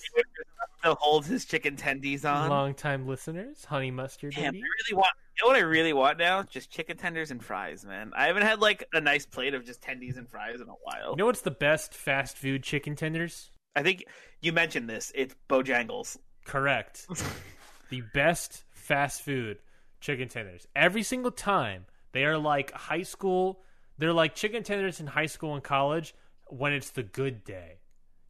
listeners, 0.82 0.96
to 0.96 1.00
hold 1.00 1.26
his 1.26 1.44
chicken 1.44 1.76
tendies 1.76 2.24
on. 2.24 2.48
long 2.48 2.74
time 2.74 3.06
listeners, 3.06 3.64
honey 3.64 3.90
mustard 3.90 4.34
Damn, 4.34 4.46
I 4.54 4.58
really 4.58 4.94
want. 4.94 5.12
You 5.36 5.44
know 5.44 5.52
what 5.52 5.56
I 5.56 5.64
really 5.64 5.92
want 5.92 6.18
now? 6.18 6.42
Just 6.42 6.70
chicken 6.70 6.96
tenders 6.96 7.30
and 7.30 7.42
fries, 7.42 7.84
man. 7.84 8.12
I 8.14 8.26
haven't 8.26 8.42
had 8.42 8.60
like 8.60 8.86
a 8.92 9.00
nice 9.00 9.26
plate 9.26 9.54
of 9.54 9.64
just 9.64 9.80
tendies 9.80 10.16
and 10.16 10.28
fries 10.28 10.60
in 10.60 10.68
a 10.68 10.74
while. 10.82 11.10
You 11.10 11.16
know 11.16 11.26
what's 11.26 11.42
the 11.42 11.50
best 11.50 11.94
fast 11.94 12.36
food 12.36 12.62
chicken 12.62 12.96
tenders? 12.96 13.50
I 13.74 13.82
think 13.82 14.04
you 14.40 14.52
mentioned 14.52 14.88
this. 14.88 15.12
It's 15.14 15.34
Bojangles. 15.48 16.16
Correct. 16.44 17.06
the 17.90 18.02
best 18.12 18.64
fast 18.70 19.22
food 19.22 19.58
chicken 20.00 20.28
tenders. 20.28 20.66
Every 20.74 21.02
single 21.02 21.30
time 21.30 21.86
they 22.12 22.24
are 22.24 22.38
like 22.38 22.72
high 22.72 23.02
school. 23.02 23.60
They're 23.98 24.12
like 24.12 24.34
chicken 24.34 24.62
tenders 24.62 25.00
in 25.00 25.06
high 25.06 25.26
school 25.26 25.54
and 25.54 25.62
college, 25.62 26.14
when 26.46 26.72
it's 26.72 26.90
the 26.90 27.02
good 27.02 27.44
day. 27.44 27.79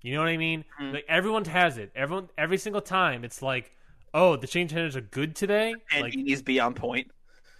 You 0.03 0.15
know 0.15 0.21
what 0.21 0.29
I 0.29 0.37
mean? 0.37 0.65
Mm. 0.81 0.95
Like 0.95 1.05
everyone 1.09 1.45
has 1.47 1.79
it. 1.79 1.93
Everyone 1.95 2.29
every 2.39 2.59
single 2.59 2.81
time 2.81 3.25
it's 3.25 3.43
like, 3.43 3.73
oh, 4.15 4.37
the 4.37 4.47
chicken 4.47 4.69
tenders 4.69 4.97
are 4.97 5.01
good 5.03 5.37
today. 5.37 5.75
And 5.93 6.03
like 6.03 6.15
he 6.15 6.23
needs 6.23 6.41
to 6.41 6.45
be 6.45 6.59
on 6.61 6.75
point. 6.75 7.11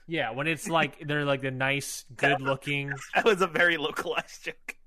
yeah, 0.07 0.31
when 0.31 0.47
it's 0.47 0.69
like 0.69 0.99
they're 1.07 1.25
like 1.25 1.43
the 1.43 1.51
nice, 1.51 2.05
good 2.17 2.41
looking. 2.41 2.93
That 3.15 3.25
was 3.25 3.43
a 3.43 3.47
very 3.47 3.77
localized 3.77 4.45
joke. 4.45 4.77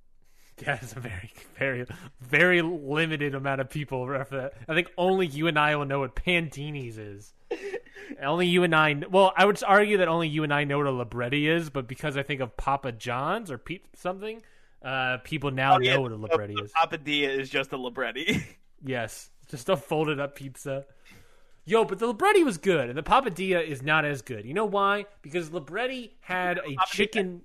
Yeah, 0.61 0.77
it's 0.79 0.95
a 0.95 0.99
very, 0.99 1.31
very, 1.57 1.83
very 2.21 2.61
limited 2.61 3.33
amount 3.33 3.59
of 3.59 3.71
people. 3.71 4.07
ref 4.07 4.29
that. 4.29 4.53
I 4.69 4.75
think 4.75 4.91
only 4.99 5.25
you 5.25 5.47
and 5.47 5.57
I 5.57 5.75
will 5.75 5.85
know 5.85 6.01
what 6.01 6.13
Pandini's 6.13 6.99
is. 6.99 7.33
only 8.21 8.45
you 8.45 8.63
and 8.63 8.75
I. 8.75 9.01
Well, 9.09 9.33
I 9.35 9.45
would 9.45 9.61
argue 9.63 9.97
that 9.97 10.07
only 10.07 10.27
you 10.27 10.43
and 10.43 10.53
I 10.53 10.63
know 10.63 10.77
what 10.77 10.85
a 10.85 10.91
Libretti 10.91 11.47
is, 11.49 11.71
but 11.71 11.87
because 11.87 12.17
I 12.17 12.21
think 12.21 12.39
of 12.39 12.55
Papa 12.55 12.91
John's 12.91 13.49
or 13.49 13.57
Pete 13.57 13.83
something, 13.95 14.43
uh, 14.83 15.17
people 15.23 15.51
now 15.51 15.75
Oh, 15.75 15.79
yeah, 15.79 15.95
know 15.95 16.01
what 16.01 16.11
a 16.11 16.15
Libretti 16.15 16.55
is. 16.55 16.71
Papadilla 16.71 17.39
is 17.39 17.49
just 17.49 17.71
a 17.73 17.77
Libretti. 17.77 18.43
Yes, 18.85 19.29
just 19.49 19.69
a 19.69 19.77
folded 19.77 20.19
up 20.19 20.35
pizza. 20.35 20.85
Yo, 21.63 21.85
but 21.85 21.99
the 21.99 22.07
Libretti 22.07 22.43
was 22.43 22.57
good, 22.57 22.89
and 22.89 22.97
the 22.97 23.03
Papadilla 23.03 23.65
is 23.65 23.81
not 23.81 24.03
as 24.03 24.21
good. 24.21 24.43
You 24.43 24.53
know 24.53 24.65
why? 24.65 25.05
Because 25.21 25.53
Libretti 25.53 26.17
had 26.19 26.57
a 26.57 26.75
chicken. 26.87 27.43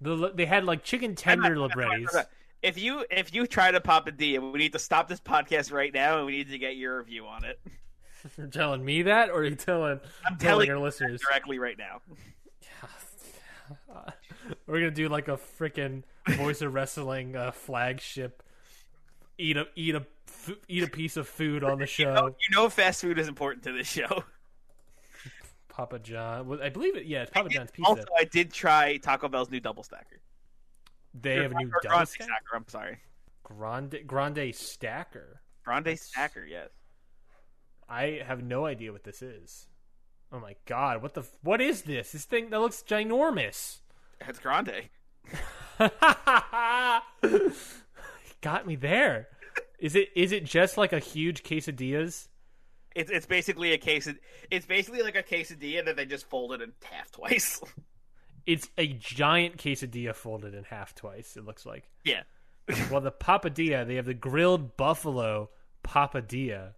The, 0.00 0.32
they 0.34 0.46
had 0.46 0.64
like 0.64 0.82
chicken 0.82 1.14
tender 1.14 1.56
Librettis. 1.56 2.24
If 2.62 2.78
you 2.78 3.04
if 3.10 3.34
you 3.34 3.46
try 3.46 3.70
to 3.70 3.82
Papadilla, 3.82 4.50
we 4.50 4.58
need 4.58 4.72
to 4.72 4.78
stop 4.78 5.08
this 5.08 5.20
podcast 5.20 5.70
right 5.70 5.92
now, 5.92 6.16
and 6.16 6.24
we 6.24 6.32
need 6.32 6.48
to 6.48 6.58
get 6.58 6.76
your 6.76 6.96
review 6.96 7.26
on 7.26 7.44
it 7.44 7.60
You're 8.38 8.46
telling 8.46 8.84
me 8.84 9.02
that, 9.02 9.30
or 9.30 9.40
are 9.40 9.44
you 9.44 9.54
telling, 9.54 10.00
I'm 10.24 10.36
telling 10.36 10.70
our 10.70 10.78
listeners? 10.78 11.20
directly 11.20 11.58
right 11.58 11.78
now. 11.78 12.00
We're 14.66 14.80
gonna 14.80 14.90
do 14.90 15.08
like 15.08 15.28
a 15.28 15.38
freaking 15.58 16.02
voice 16.28 16.62
of 16.62 16.74
wrestling 16.74 17.36
uh, 17.36 17.50
flagship. 17.52 18.42
Eat 19.38 19.56
a 19.56 19.66
eat 19.76 19.94
a 19.94 20.06
eat 20.68 20.82
a 20.82 20.88
piece 20.88 21.16
of 21.16 21.28
food 21.28 21.64
on 21.64 21.78
the 21.78 21.86
show. 21.98 22.26
you 22.28 22.54
know, 22.56 22.68
fast 22.68 23.00
food 23.00 23.18
is 23.18 23.28
important 23.28 23.64
to 23.64 23.72
this 23.72 23.86
show. 23.86 24.24
Papa 25.68 25.98
John, 25.98 26.60
I 26.62 26.70
believe 26.70 26.96
it. 26.96 27.04
Yeah, 27.04 27.22
it's 27.22 27.30
Papa 27.30 27.50
John's 27.50 27.70
pizza. 27.70 27.88
Also, 27.88 28.04
I 28.18 28.24
did 28.24 28.52
try 28.52 28.96
Taco 28.96 29.28
Bell's 29.28 29.50
new 29.50 29.60
double 29.60 29.82
stacker. 29.82 30.20
they 31.12 31.36
have 31.36 31.52
a 31.52 31.54
new 31.54 31.68
double 31.68 31.80
grande 31.96 32.08
stack? 32.08 32.22
stacker. 32.22 32.56
I'm 32.56 32.68
sorry, 32.68 32.98
grande 33.42 33.98
grande 34.06 34.54
stacker. 34.54 35.42
grande 35.64 35.98
stacker. 35.98 36.44
Yes. 36.46 36.70
I 37.88 38.22
have 38.26 38.42
no 38.42 38.64
idea 38.66 38.90
what 38.92 39.04
this 39.04 39.20
is. 39.22 39.68
Oh 40.32 40.40
my 40.40 40.56
god, 40.64 41.02
what 41.02 41.14
the 41.14 41.24
what 41.42 41.60
is 41.60 41.82
this? 41.82 42.12
This 42.12 42.24
thing 42.24 42.50
that 42.50 42.60
looks 42.60 42.82
ginormous. 42.82 43.80
It's 44.20 44.38
grande. 44.38 44.88
Got 48.40 48.66
me 48.66 48.76
there. 48.76 49.28
Is 49.78 49.94
it 49.94 50.08
is 50.14 50.32
it 50.32 50.44
just 50.44 50.78
like 50.78 50.92
a 50.92 50.98
huge 50.98 51.42
quesadillas? 51.42 52.28
It's 52.94 53.10
it's 53.10 53.26
basically 53.26 53.72
a 53.72 53.78
case. 53.78 54.08
It's 54.50 54.66
basically 54.66 55.02
like 55.02 55.16
a 55.16 55.22
quesadilla 55.22 55.84
that 55.84 55.96
they 55.96 56.06
just 56.06 56.28
folded 56.28 56.62
in 56.62 56.72
half 56.90 57.10
twice. 57.10 57.60
It's 58.46 58.68
a 58.78 58.86
giant 58.86 59.56
quesadilla 59.56 60.14
folded 60.14 60.54
in 60.54 60.62
half 60.62 60.94
twice. 60.94 61.36
It 61.36 61.44
looks 61.44 61.66
like. 61.66 61.90
yeah. 62.04 62.22
Well, 62.92 63.00
the 63.00 63.10
papadilla, 63.10 63.84
they 63.84 63.96
have 63.96 64.06
the 64.06 64.14
grilled 64.14 64.76
buffalo 64.76 65.50
papadilla, 65.82 66.74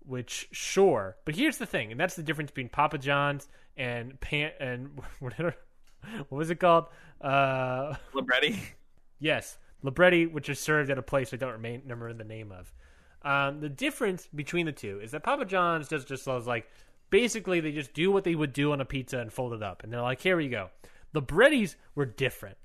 which 0.00 0.48
sure, 0.50 1.18
but 1.26 1.36
here's 1.36 1.58
the 1.58 1.66
thing, 1.66 1.90
and 1.92 2.00
that's 2.00 2.14
the 2.14 2.22
difference 2.22 2.52
between 2.52 2.70
Papa 2.70 2.96
John's 2.96 3.48
and 3.76 4.18
pan 4.20 4.52
and 4.60 4.98
what 6.28 6.38
was 6.38 6.50
it 6.50 6.56
called? 6.56 6.86
Uh, 7.20 7.94
Libretti. 8.14 8.60
yes, 9.18 9.58
libretti, 9.82 10.26
which 10.26 10.48
is 10.48 10.58
served 10.58 10.90
at 10.90 10.98
a 10.98 11.02
place 11.02 11.32
I 11.32 11.36
don't 11.36 11.52
remain, 11.52 11.82
remember 11.82 12.12
the 12.12 12.24
name 12.24 12.52
of. 12.52 12.72
Um, 13.22 13.60
the 13.60 13.68
difference 13.68 14.28
between 14.32 14.66
the 14.66 14.72
two 14.72 15.00
is 15.00 15.10
that 15.10 15.22
Papa 15.22 15.44
John's 15.44 15.88
does 15.88 16.04
just 16.04 16.26
like 16.26 16.68
basically 17.10 17.60
they 17.60 17.72
just 17.72 17.92
do 17.92 18.12
what 18.12 18.24
they 18.24 18.34
would 18.34 18.52
do 18.52 18.72
on 18.72 18.80
a 18.80 18.84
pizza 18.84 19.18
and 19.18 19.32
fold 19.32 19.52
it 19.52 19.62
up, 19.62 19.82
and 19.82 19.92
they're 19.92 20.02
like, 20.02 20.20
here 20.20 20.36
we 20.36 20.48
go. 20.48 20.70
The 21.12 21.22
Librettis 21.22 21.74
were 21.94 22.06
different. 22.06 22.58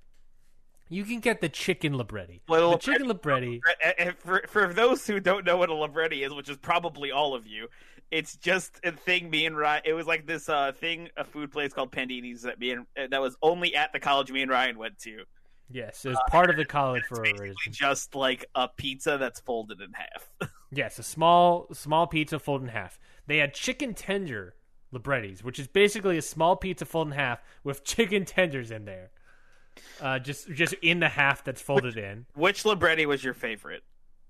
You 0.90 1.06
can 1.06 1.22
get 1.22 1.42
the 1.42 1.50
chicken 1.50 1.98
libretti. 1.98 2.42
Well, 2.48 2.72
the 2.72 2.78
chicken 2.78 3.08
libretti. 3.08 3.62
For 4.20 4.44
for 4.48 4.74
those 4.74 5.08
who 5.08 5.20
don't 5.20 5.46
know 5.46 5.58
what 5.58 5.70
a 5.70 5.74
Libretti 5.74 6.24
is, 6.24 6.34
which 6.34 6.50
is 6.50 6.58
probably 6.58 7.12
all 7.12 7.34
of 7.34 7.48
you, 7.48 7.68
it's 8.14 8.36
just 8.38 8.80
a 8.84 8.92
thing. 8.92 9.30
Me 9.30 9.46
and 9.48 9.58
Ryan. 9.58 9.82
It 9.86 9.94
was 9.94 10.06
like 10.06 10.28
this 10.28 10.48
uh, 10.48 10.72
thing, 10.72 11.10
a 11.18 11.24
food 11.24 11.52
place 11.52 11.74
called 11.74 11.92
Pandini's 11.92 12.44
that 12.44 12.60
me 12.60 12.72
and 12.72 12.86
that 13.10 13.20
was 13.20 13.36
only 13.42 13.76
at 13.76 13.92
the 13.92 14.00
college 14.00 14.32
me 14.32 14.44
and 14.44 14.52
Ryan 14.52 14.78
went 14.78 15.00
to. 15.00 15.24
Yes, 15.70 16.06
it 16.06 16.10
was 16.10 16.20
part 16.30 16.52
of 16.52 16.56
the 16.58 16.66
college 16.66 17.04
for 17.10 17.24
a 17.24 17.34
reason. 17.34 17.56
just 17.72 18.14
like 18.14 18.46
a 18.54 18.68
pizza 18.68 19.18
that's 19.18 19.40
folded 19.40 19.82
in 19.82 19.92
half. 19.94 20.50
Yes, 20.76 20.98
a 20.98 21.04
small 21.04 21.68
small 21.72 22.08
pizza 22.08 22.40
folded 22.40 22.64
in 22.64 22.70
half. 22.72 23.00
They 23.28 23.38
had 23.38 23.54
chicken 23.54 23.94
tender 23.94 24.56
librettis, 24.92 25.44
which 25.44 25.60
is 25.60 25.68
basically 25.68 26.18
a 26.18 26.22
small 26.24 26.56
pizza 26.56 26.84
folded 26.84 27.12
in 27.12 27.20
half 27.20 27.44
with 27.64 27.84
chicken 27.86 28.26
tenders 28.26 28.72
in 28.72 28.86
there. 28.86 29.12
Uh, 30.02 30.18
just 30.18 30.50
just 30.50 30.74
in 30.82 31.00
the 31.00 31.10
half 31.10 31.44
that's 31.44 31.62
folded 31.62 31.96
in, 31.96 32.26
Which 32.34 32.66
Libretti 32.66 33.06
was 33.06 33.24
your 33.24 33.36
favorite? 33.36 33.84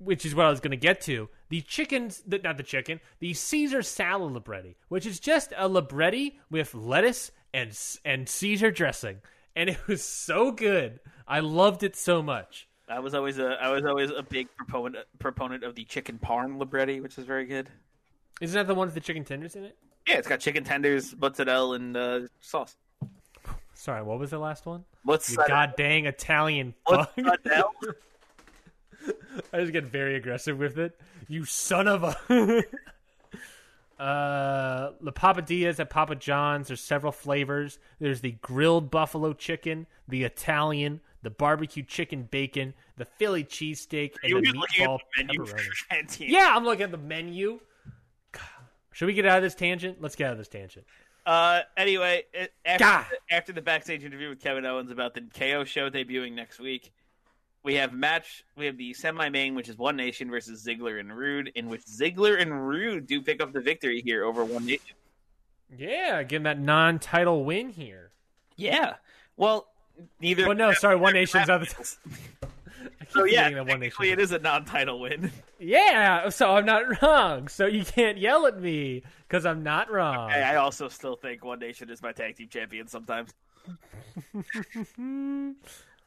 Which 0.03 0.25
is 0.25 0.35
what 0.35 0.45
I 0.45 0.49
was 0.49 0.59
going 0.59 0.71
to 0.71 0.77
get 0.77 1.01
to. 1.01 1.29
The 1.49 1.61
chickens, 1.61 2.21
the, 2.25 2.39
not 2.39 2.57
the 2.57 2.63
chicken, 2.63 2.99
the 3.19 3.33
Caesar 3.33 3.81
salad 3.81 4.33
libretti, 4.33 4.75
which 4.89 5.05
is 5.05 5.19
just 5.19 5.53
a 5.57 5.67
libretti 5.67 6.39
with 6.49 6.73
lettuce 6.73 7.31
and 7.53 7.77
and 8.03 8.27
Caesar 8.27 8.71
dressing, 8.71 9.21
and 9.55 9.69
it 9.69 9.87
was 9.87 10.03
so 10.03 10.51
good. 10.51 10.99
I 11.27 11.39
loved 11.39 11.83
it 11.83 11.95
so 11.95 12.21
much. 12.21 12.67
I 12.89 12.99
was 12.99 13.13
always 13.13 13.37
a 13.39 13.57
I 13.61 13.69
was 13.69 13.85
always 13.85 14.11
a 14.11 14.23
big 14.23 14.47
proponent 14.57 15.05
proponent 15.19 15.63
of 15.63 15.75
the 15.75 15.85
chicken 15.85 16.19
parm 16.23 16.57
Libretti, 16.59 16.99
which 16.99 17.17
is 17.17 17.25
very 17.25 17.45
good. 17.45 17.69
Isn't 18.41 18.55
that 18.55 18.67
the 18.67 18.75
one 18.75 18.87
with 18.87 18.95
the 18.95 19.01
chicken 19.01 19.23
tenders 19.23 19.55
in 19.55 19.63
it? 19.63 19.77
Yeah, 20.07 20.17
it's 20.17 20.27
got 20.27 20.39
chicken 20.41 20.63
tenders, 20.63 21.15
mozzarella, 21.17 21.75
and 21.75 21.95
uh, 21.95 22.19
sauce. 22.41 22.75
Sorry, 23.73 24.03
what 24.03 24.19
was 24.19 24.31
the 24.31 24.39
last 24.39 24.65
one? 24.65 24.83
What's 25.03 25.31
You 25.31 25.37
god 25.47 25.75
dang 25.77 26.05
Italian 26.05 26.73
fuck. 26.87 27.13
I 29.53 29.59
just 29.61 29.73
get 29.73 29.85
very 29.85 30.15
aggressive 30.15 30.57
with 30.57 30.77
it. 30.77 30.99
You 31.27 31.45
son 31.45 31.87
of 31.87 32.03
a. 32.03 32.63
uh, 34.01 34.91
the 35.01 35.11
papadillas 35.13 35.79
at 35.79 35.89
Papa 35.89 36.15
John's. 36.15 36.67
There's 36.67 36.81
several 36.81 37.11
flavors. 37.11 37.79
There's 37.99 38.21
the 38.21 38.31
grilled 38.41 38.91
buffalo 38.91 39.33
chicken, 39.33 39.87
the 40.07 40.23
Italian, 40.23 41.01
the 41.21 41.29
barbecue 41.29 41.83
chicken 41.83 42.27
bacon, 42.29 42.73
the 42.97 43.05
Philly 43.05 43.43
cheesesteak, 43.43 44.15
You 44.23 44.37
and 44.37 44.45
the 44.45 44.51
meatball 44.51 44.99
the 45.17 45.23
menu 45.23 45.45
pepperoni. 45.45 46.07
Yeah, 46.29 46.53
I'm 46.55 46.65
looking 46.65 46.83
at 46.83 46.91
the 46.91 46.97
menu. 46.97 47.59
God. 48.31 48.41
Should 48.91 49.07
we 49.07 49.13
get 49.13 49.25
out 49.25 49.37
of 49.37 49.43
this 49.43 49.55
tangent? 49.55 50.01
Let's 50.01 50.15
get 50.15 50.27
out 50.27 50.33
of 50.33 50.37
this 50.37 50.47
tangent. 50.47 50.85
Uh, 51.25 51.61
anyway, 51.77 52.23
after, 52.65 52.85
the, 52.85 53.35
after 53.35 53.53
the 53.53 53.61
backstage 53.61 54.03
interview 54.03 54.29
with 54.29 54.41
Kevin 54.41 54.65
Owens 54.65 54.91
about 54.91 55.13
the 55.13 55.21
KO 55.33 55.63
show 55.63 55.89
debuting 55.89 56.33
next 56.33 56.59
week, 56.59 56.91
we 57.63 57.75
have 57.75 57.93
match. 57.93 58.43
We 58.55 58.65
have 58.65 58.77
the 58.77 58.93
semi-main, 58.93 59.55
which 59.55 59.69
is 59.69 59.77
One 59.77 59.95
Nation 59.95 60.29
versus 60.29 60.65
Ziggler 60.65 60.99
and 60.99 61.15
Rude, 61.15 61.51
in 61.55 61.69
which 61.69 61.85
Ziggler 61.85 62.39
and 62.41 62.67
Rude 62.67 63.07
do 63.07 63.21
pick 63.21 63.41
up 63.41 63.53
the 63.53 63.61
victory 63.61 64.01
here 64.01 64.25
over 64.25 64.43
One 64.43 64.65
Nation. 64.65 64.95
Yeah, 65.75 66.23
getting 66.23 66.43
that 66.43 66.59
non-title 66.59 67.45
win 67.45 67.69
here. 67.69 68.11
Yeah. 68.57 68.95
Well, 69.37 69.67
neither. 70.19 70.47
Well, 70.47 70.57
no, 70.57 70.73
sorry, 70.73 70.97
One 70.97 71.13
Nation's 71.13 71.49
other. 71.49 71.67
So 73.09 73.25
yeah, 73.25 73.43
forgetting 73.43 73.55
that 73.57 73.65
One 73.67 73.79
technically 73.79 74.09
it 74.11 74.19
is 74.19 74.31
a 74.31 74.39
non-title 74.39 74.99
win. 74.99 75.31
Yeah, 75.59 76.27
so 76.27 76.55
I'm 76.55 76.65
not 76.65 77.01
wrong. 77.01 77.47
So 77.47 77.67
you 77.67 77.85
can't 77.85 78.17
yell 78.17 78.47
at 78.47 78.59
me 78.59 79.03
because 79.25 79.45
I'm 79.45 79.63
not 79.63 79.89
wrong. 79.89 80.29
I 80.29 80.41
I 80.41 80.55
also 80.55 80.89
still 80.89 81.15
think 81.15 81.45
One 81.45 81.59
Nation 81.59 81.89
is 81.89 82.01
my 82.01 82.11
tag 82.11 82.35
team 82.35 82.49
champion 82.49 82.87
sometimes. 82.87 83.33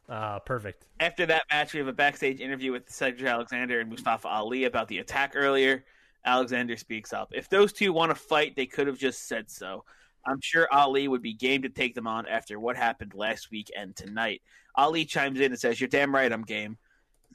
Ah, 0.09 0.39
perfect. 0.39 0.87
After 0.99 1.25
that 1.25 1.43
match, 1.51 1.73
we 1.73 1.79
have 1.79 1.87
a 1.87 1.93
backstage 1.93 2.39
interview 2.39 2.71
with 2.71 2.89
Cedric 2.89 3.27
Alexander 3.27 3.79
and 3.79 3.89
Mustafa 3.89 4.27
Ali 4.27 4.63
about 4.63 4.87
the 4.87 4.99
attack 4.99 5.33
earlier. 5.35 5.83
Alexander 6.25 6.77
speaks 6.77 7.13
up. 7.13 7.31
If 7.33 7.49
those 7.49 7.73
two 7.73 7.91
want 7.91 8.11
to 8.11 8.15
fight, 8.15 8.55
they 8.55 8.65
could 8.65 8.87
have 8.87 8.97
just 8.97 9.27
said 9.27 9.49
so. 9.49 9.83
I'm 10.25 10.39
sure 10.41 10.67
Ali 10.71 11.07
would 11.07 11.21
be 11.21 11.33
game 11.33 11.61
to 11.61 11.69
take 11.69 11.95
them 11.95 12.07
on 12.07 12.27
after 12.27 12.59
what 12.59 12.75
happened 12.75 13.13
last 13.15 13.49
week 13.51 13.69
and 13.77 13.95
tonight. 13.95 14.41
Ali 14.75 15.05
chimes 15.05 15.39
in 15.39 15.51
and 15.51 15.59
says, 15.59 15.79
You're 15.79 15.87
damn 15.87 16.13
right, 16.13 16.31
I'm 16.31 16.43
game. 16.43 16.77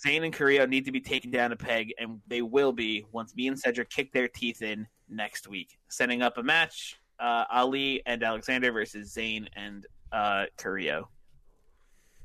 Zayn 0.04 0.24
and 0.24 0.32
Carrillo 0.32 0.66
need 0.66 0.84
to 0.86 0.92
be 0.92 1.00
taken 1.00 1.30
down 1.30 1.52
a 1.52 1.56
peg, 1.56 1.92
and 1.98 2.20
they 2.26 2.42
will 2.42 2.72
be 2.72 3.04
once 3.12 3.34
me 3.34 3.48
and 3.48 3.58
Cedric 3.58 3.90
kick 3.90 4.12
their 4.12 4.28
teeth 4.28 4.62
in 4.62 4.86
next 5.08 5.48
week. 5.48 5.78
Setting 5.88 6.22
up 6.22 6.38
a 6.38 6.42
match 6.42 6.96
uh, 7.20 7.44
Ali 7.50 8.02
and 8.06 8.22
Alexander 8.22 8.72
versus 8.72 9.14
Zayn 9.14 9.46
and 9.56 9.86
uh, 10.12 10.46
Carrillo. 10.56 11.08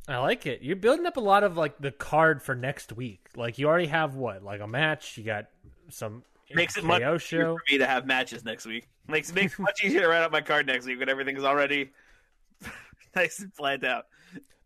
I 0.08 0.20
like 0.20 0.46
it. 0.46 0.62
You're 0.62 0.78
building 0.78 1.06
up 1.06 1.18
a 1.18 1.22
lot 1.22 1.44
of 1.44 1.58
like 1.58 1.78
the 1.80 1.92
card 1.92 2.42
for 2.42 2.56
next 2.56 2.94
week. 2.94 3.28
Like 3.36 3.58
you 3.58 3.68
already 3.68 3.88
have 3.88 4.16
what, 4.16 4.44
like 4.44 4.62
a 4.62 4.68
match. 4.68 5.18
You 5.18 5.24
got 5.24 5.48
some 5.90 6.24
makes 6.54 6.78
it 6.78 6.82
KO 6.82 6.88
much 6.88 7.02
easier 7.02 7.20
show. 7.20 7.58
for 7.58 7.64
me 7.72 7.78
to 7.80 7.86
have 7.88 8.06
matches 8.06 8.46
next 8.46 8.66
week. 8.66 8.88
Makes 9.08 9.34
makes 9.34 9.54
it 9.54 9.60
much 9.60 9.84
easier 9.84 10.02
to 10.02 10.08
write 10.08 10.22
out 10.22 10.32
my 10.32 10.42
card 10.42 10.66
next 10.68 10.86
week 10.86 11.00
when 11.00 11.10
everything's 11.10 11.44
already 11.44 11.92
nice 13.16 13.40
and 13.40 13.54
planned 13.54 13.84
out. 13.84 14.06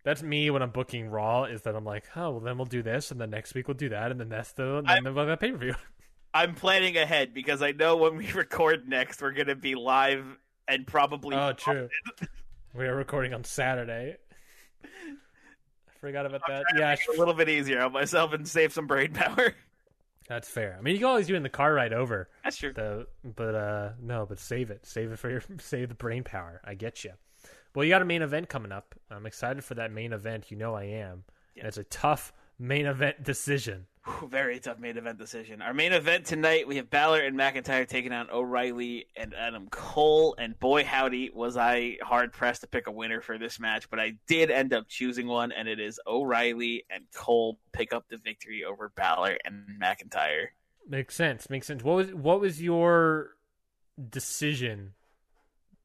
That's 0.04 0.24
me 0.24 0.50
when 0.50 0.62
I'm 0.62 0.72
booking 0.72 1.10
Raw. 1.10 1.46
Is 1.46 1.64
that 1.64 1.76
I'm 1.76 1.86
like, 1.86 2.06
oh 2.16 2.32
well, 2.32 2.39
then 2.39 2.58
we'll 2.58 2.66
do 2.66 2.84
this, 2.84 3.12
and 3.12 3.20
then 3.20 3.30
next 3.30 3.56
week 3.56 3.68
we'll 3.68 3.78
do 3.78 3.89
that, 3.89 4.12
and 4.12 4.20
then 4.20 4.30
that's 4.30 4.52
the 4.54 4.84
then 4.86 5.14
we'll 5.14 5.28
have 5.28 5.39
pay 5.39 5.52
per 5.52 5.58
view. 5.58 5.76
I'm 6.34 6.56
planning 6.56 6.98
ahead 6.98 7.34
because 7.34 7.62
I 7.62 7.72
know 7.72 7.98
when 7.98 8.16
we 8.16 8.32
record 8.34 8.88
next, 8.88 9.22
we're 9.22 9.32
gonna 9.32 9.56
be 9.56 9.76
live 9.76 10.26
and 10.68 10.86
probably. 10.86 11.36
Oh, 11.36 11.54
true. 11.54 11.89
we 12.76 12.86
are 12.86 12.96
recording 12.96 13.34
on 13.34 13.44
Saturday. 13.44 14.18
Forgot 16.02 16.26
about 16.26 16.41
that. 16.47 16.64
Yeah, 16.76 16.95
a 17.16 17.20
little 17.20 17.36
bit 17.36 17.47
easier 17.47 17.82
on 17.82 17.93
myself 17.93 18.34
and 18.34 18.47
save 18.47 18.74
some 18.74 18.88
brain 18.88 19.14
power. 19.14 19.54
that's 20.28 20.49
fair. 20.49 20.76
I 20.78 20.82
mean, 20.82 20.95
you 20.95 20.99
can 20.99 21.08
always 21.10 21.28
do 21.28 21.36
it 21.36 21.38
in 21.38 21.43
the 21.43 21.49
car 21.49 21.74
ride 21.76 21.93
over. 21.93 22.28
That's 22.43 22.58
true. 22.58 22.74
The, 22.74 23.06
but 23.24 23.54
uh 23.54 23.89
no, 24.02 24.26
but 24.26 24.39
save 24.39 24.72
it. 24.72 24.86
Save 24.86 25.12
it 25.12 25.20
for 25.20 25.30
your 25.30 25.43
save 25.60 25.89
the 25.89 25.95
brain 25.95 26.24
power. 26.24 26.60
I 26.66 26.74
get 26.74 27.04
you. 27.04 27.12
Well, 27.76 27.86
you 27.86 27.91
got 27.91 28.02
a 28.02 28.06
main 28.06 28.24
event 28.24 28.49
coming 28.49 28.72
up. 28.72 28.95
I'm 29.12 29.28
excited 29.28 29.64
for 29.64 29.76
that 29.76 29.91
main 29.91 30.12
event. 30.12 30.49
You 30.49 30.58
know 30.58 30.74
I 30.74 30.86
am. 30.86 31.24
And 31.56 31.68
it's 31.68 31.78
a 31.78 31.84
tough 31.86 32.34
main 32.58 32.88
event 32.88 33.24
decision. 33.24 33.86
Whew, 34.04 34.28
Very 34.30 34.60
tough 34.60 34.80
main 34.80 34.97
event 34.97 35.20
decision. 35.20 35.62
Our 35.62 35.76
main 35.76 35.93
event 35.93 36.26
tonight, 36.26 36.68
we 36.68 36.78
have 36.78 36.89
Balor 36.89 37.22
and 37.22 37.38
McIntyre 37.38 37.88
taking 37.88 38.12
on 38.12 38.32
O'Reilly 38.32 39.06
and 39.16 39.36
Adam 39.36 39.68
Cole. 39.70 40.36
And 40.39 40.60
boy, 40.60 40.84
howdy, 40.84 41.30
was 41.32 41.56
I 41.56 41.97
hard 42.02 42.34
pressed 42.34 42.62
to 42.62 42.68
pick 42.68 42.88
a 42.88 42.91
winner 42.91 43.22
for 43.22 43.38
this 43.38 43.60
match, 43.60 43.91
but 43.91 43.99
I 43.99 44.14
did 44.28 44.49
end 44.49 44.74
up 44.74 44.88
choosing 44.88 45.28
one, 45.28 45.52
and 45.52 45.68
it 45.68 45.80
is 45.80 45.99
O'Reilly 46.08 46.86
and 46.89 47.04
Cole 47.14 47.60
pick 47.74 47.93
up 47.93 48.06
the 48.10 48.18
victory 48.18 48.64
over 48.64 48.91
Balor 48.95 49.38
and 49.45 49.68
McIntyre. 49.80 50.47
Makes 50.88 51.16
sense. 51.16 51.47
Makes 51.47 51.68
sense. 51.68 51.84
What 51.84 51.95
was 51.95 52.14
what 52.14 52.41
was 52.41 52.60
your 52.60 53.36
decision 54.10 54.93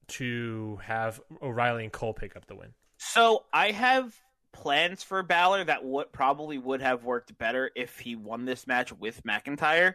to 0.08 0.78
have 0.82 1.20
O'Reilly 1.42 1.84
and 1.84 1.92
Cole 1.92 2.14
pick 2.14 2.34
up 2.34 2.46
the 2.46 2.54
win? 2.54 2.72
So 2.96 3.44
I 3.52 3.72
have 3.72 4.14
plans 4.57 5.02
for 5.02 5.22
Balor 5.22 5.64
that 5.64 5.84
would 5.84 6.11
probably 6.12 6.57
would 6.57 6.80
have 6.80 7.04
worked 7.04 7.36
better 7.36 7.70
if 7.76 7.98
he 7.98 8.16
won 8.16 8.46
this 8.46 8.66
match 8.66 8.90
with 8.92 9.22
McIntyre. 9.22 9.94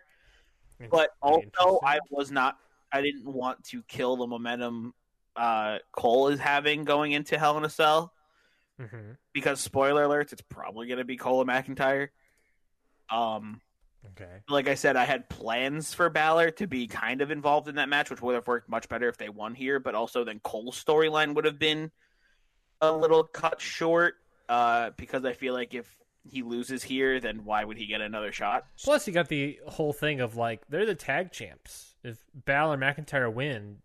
But 0.89 1.09
also, 1.21 1.79
I 1.83 1.99
was 2.09 2.31
not. 2.31 2.57
I 2.91 3.01
didn't 3.01 3.25
want 3.25 3.63
to 3.65 3.81
kill 3.83 4.17
the 4.17 4.27
momentum 4.27 4.93
uh, 5.35 5.79
Cole 5.93 6.27
is 6.27 6.39
having 6.39 6.83
going 6.83 7.13
into 7.13 7.37
Hell 7.39 7.57
in 7.57 7.63
a 7.63 7.69
Cell 7.69 8.13
Mhm. 8.79 9.17
because 9.33 9.61
spoiler 9.61 10.05
alerts, 10.05 10.33
it's 10.33 10.41
probably 10.41 10.87
going 10.87 10.97
to 10.97 11.05
be 11.05 11.17
Cole 11.17 11.41
and 11.41 11.49
McIntyre. 11.49 12.09
Um, 13.09 13.61
Okay. 14.13 14.41
like 14.49 14.67
I 14.67 14.75
said, 14.75 14.95
I 14.97 15.05
had 15.05 15.29
plans 15.29 15.93
for 15.93 16.09
Balor 16.09 16.51
to 16.51 16.67
be 16.67 16.87
kind 16.87 17.21
of 17.21 17.29
involved 17.31 17.67
in 17.67 17.75
that 17.75 17.87
match, 17.87 18.09
which 18.09 18.21
would 18.21 18.35
have 18.35 18.47
worked 18.47 18.67
much 18.67 18.89
better 18.89 19.07
if 19.07 19.17
they 19.17 19.29
won 19.29 19.53
here. 19.53 19.79
But 19.79 19.95
also, 19.95 20.23
then 20.23 20.39
Cole's 20.39 20.83
storyline 20.83 21.35
would 21.35 21.45
have 21.45 21.59
been 21.59 21.91
a 22.81 22.91
little 22.91 23.23
cut 23.23 23.61
short 23.61 24.15
uh, 24.51 24.91
because 24.97 25.23
I 25.25 25.33
feel 25.33 25.53
like 25.53 25.73
if 25.73 25.87
he 26.29 26.43
loses 26.43 26.83
here, 26.83 27.19
then 27.19 27.45
why 27.45 27.63
would 27.63 27.77
he 27.77 27.85
get 27.87 28.01
another 28.01 28.31
shot? 28.31 28.65
Plus, 28.83 29.07
you 29.07 29.13
got 29.13 29.29
the 29.29 29.59
whole 29.67 29.93
thing 29.93 30.19
of 30.19 30.35
like 30.35 30.67
they're 30.69 30.85
the 30.85 30.93
tag 30.95 31.31
champs. 31.31 31.95
If 32.03 32.17
Balor 32.33 32.75
and 32.75 32.83
McIntyre 32.83 33.33
win, 33.33 33.77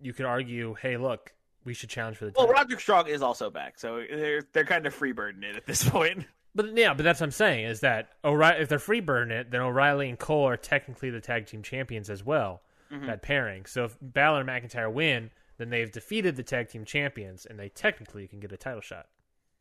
you 0.00 0.12
could 0.12 0.26
argue, 0.26 0.74
hey, 0.80 0.96
look, 0.96 1.32
we 1.64 1.74
should 1.74 1.88
challenge 1.90 2.16
for 2.18 2.26
the 2.26 2.32
Well, 2.36 2.46
title. 2.46 2.60
Roderick 2.60 2.80
Strong 2.80 3.06
is 3.08 3.22
also 3.22 3.50
back, 3.50 3.78
so 3.78 4.04
they're 4.08 4.42
they're 4.52 4.64
kind 4.64 4.86
of 4.86 4.94
freebirding 4.96 5.42
it 5.44 5.56
at 5.56 5.66
this 5.66 5.88
point. 5.88 6.26
But 6.54 6.76
yeah, 6.76 6.92
but 6.92 7.02
that's 7.02 7.20
what 7.20 7.26
I'm 7.26 7.30
saying 7.32 7.64
is 7.64 7.80
that 7.80 8.10
O'Reilly, 8.24 8.60
if 8.60 8.68
they're 8.68 8.78
freebirding 8.78 9.30
it, 9.30 9.50
then 9.50 9.62
O'Reilly 9.62 10.08
and 10.10 10.18
Cole 10.18 10.46
are 10.46 10.56
technically 10.58 11.08
the 11.10 11.20
tag 11.20 11.46
team 11.46 11.62
champions 11.62 12.10
as 12.10 12.24
well. 12.24 12.60
That 13.06 13.22
pairing. 13.22 13.64
So 13.64 13.84
if 13.86 13.96
Balor 14.02 14.40
and 14.40 14.48
McIntyre 14.50 14.92
win, 14.92 15.30
then 15.56 15.70
they've 15.70 15.90
defeated 15.90 16.36
the 16.36 16.42
tag 16.42 16.68
team 16.68 16.84
champions, 16.84 17.46
and 17.46 17.58
they 17.58 17.70
technically 17.70 18.28
can 18.28 18.38
get 18.38 18.52
a 18.52 18.58
title 18.58 18.82
shot. 18.82 19.06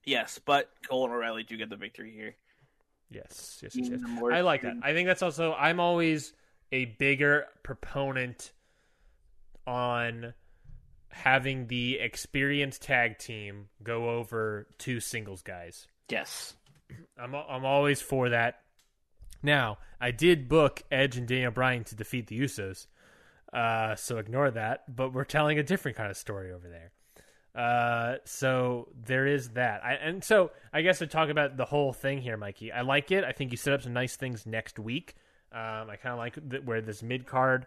Yes, 0.04 0.39
but 0.43 0.70
Cole 0.88 1.06
and 1.06 1.14
O'Reilly 1.14 1.43
do 1.43 1.58
get 1.58 1.70
the 1.70 1.76
victory 1.76 2.12
here. 2.12 2.36
Yes, 3.12 3.60
yes, 3.62 3.76
yes. 3.76 3.89
yes. 3.91 4.02
I 4.32 4.41
like 4.41 4.62
that. 4.62 4.78
I 4.82 4.93
think 4.93 5.08
that's 5.08 5.22
also. 5.22 5.54
I'm 5.54 5.80
always 5.80 6.34
a 6.72 6.86
bigger 6.86 7.45
proponent 7.64 8.54
on 9.68 10.34
having 11.10 11.68
the 11.68 11.99
experienced 11.99 12.82
tag 12.82 13.18
team 13.18 13.68
go 13.84 14.10
over 14.10 14.68
two 14.78 14.99
singles 14.99 15.41
guys. 15.41 15.88
Yes. 16.10 16.54
I'm 17.18 17.36
I'm 17.36 17.66
always 17.66 18.02
for 18.02 18.30
that. 18.30 18.62
Now, 19.43 19.80
I 19.99 20.12
did 20.12 20.47
book 20.47 20.84
Edge 20.91 21.18
and 21.18 21.28
Daniel 21.28 21.52
Bryan 21.52 21.84
to 21.86 21.95
defeat 21.95 22.28
the 22.28 22.39
Usos, 22.39 22.88
uh, 23.52 23.95
so 23.95 24.18
ignore 24.18 24.52
that. 24.52 24.93
But 24.93 25.14
we're 25.14 25.24
telling 25.24 25.58
a 25.58 25.64
different 25.64 25.97
kind 25.97 26.12
of 26.12 26.18
story 26.18 26.52
over 26.52 26.68
there. 26.68 26.91
Uh, 27.54 28.16
so 28.24 28.88
there 29.06 29.28
is 29.28 29.49
that. 29.49 29.84
I, 29.84 29.93
and 29.93 30.24
so 30.24 30.52
I 30.72 30.82
guess 30.82 30.99
to 30.99 31.08
talk 31.08 31.30
about 31.30 31.58
the 31.58 31.66
whole 31.66 31.93
thing 31.93 32.22
here, 32.22 32.38
Mikey, 32.38 32.72
I 32.72 32.82
like 32.82 33.12
it. 33.12 33.24
I 33.24 33.34
think 33.34 33.52
you 33.52 33.58
set 33.58 33.74
up 33.74 33.82
some 33.82 33.93
nice 33.93 34.16
things 34.16 34.45
next 34.45 34.80
week. 34.80 35.16
Um, 35.52 35.89
I 35.89 35.97
kind 36.02 36.14
of 36.14 36.18
like 36.18 36.49
th- 36.49 36.64
where 36.64 36.82
this 36.82 37.04
mid 37.04 37.28
card 37.28 37.66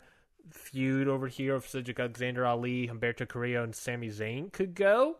feud 0.51 1.09
over 1.09 1.29
here 1.29 1.55
of 1.55 1.67
Cedric 1.67 2.01
Alexander 2.01 2.47
Ali, 2.47 2.89
Humberto 2.89 3.29
Carrillo, 3.29 3.63
and 3.63 3.75
Sami 3.75 4.09
Zayn 4.09 4.53
could 4.53 4.75
go. 4.75 5.17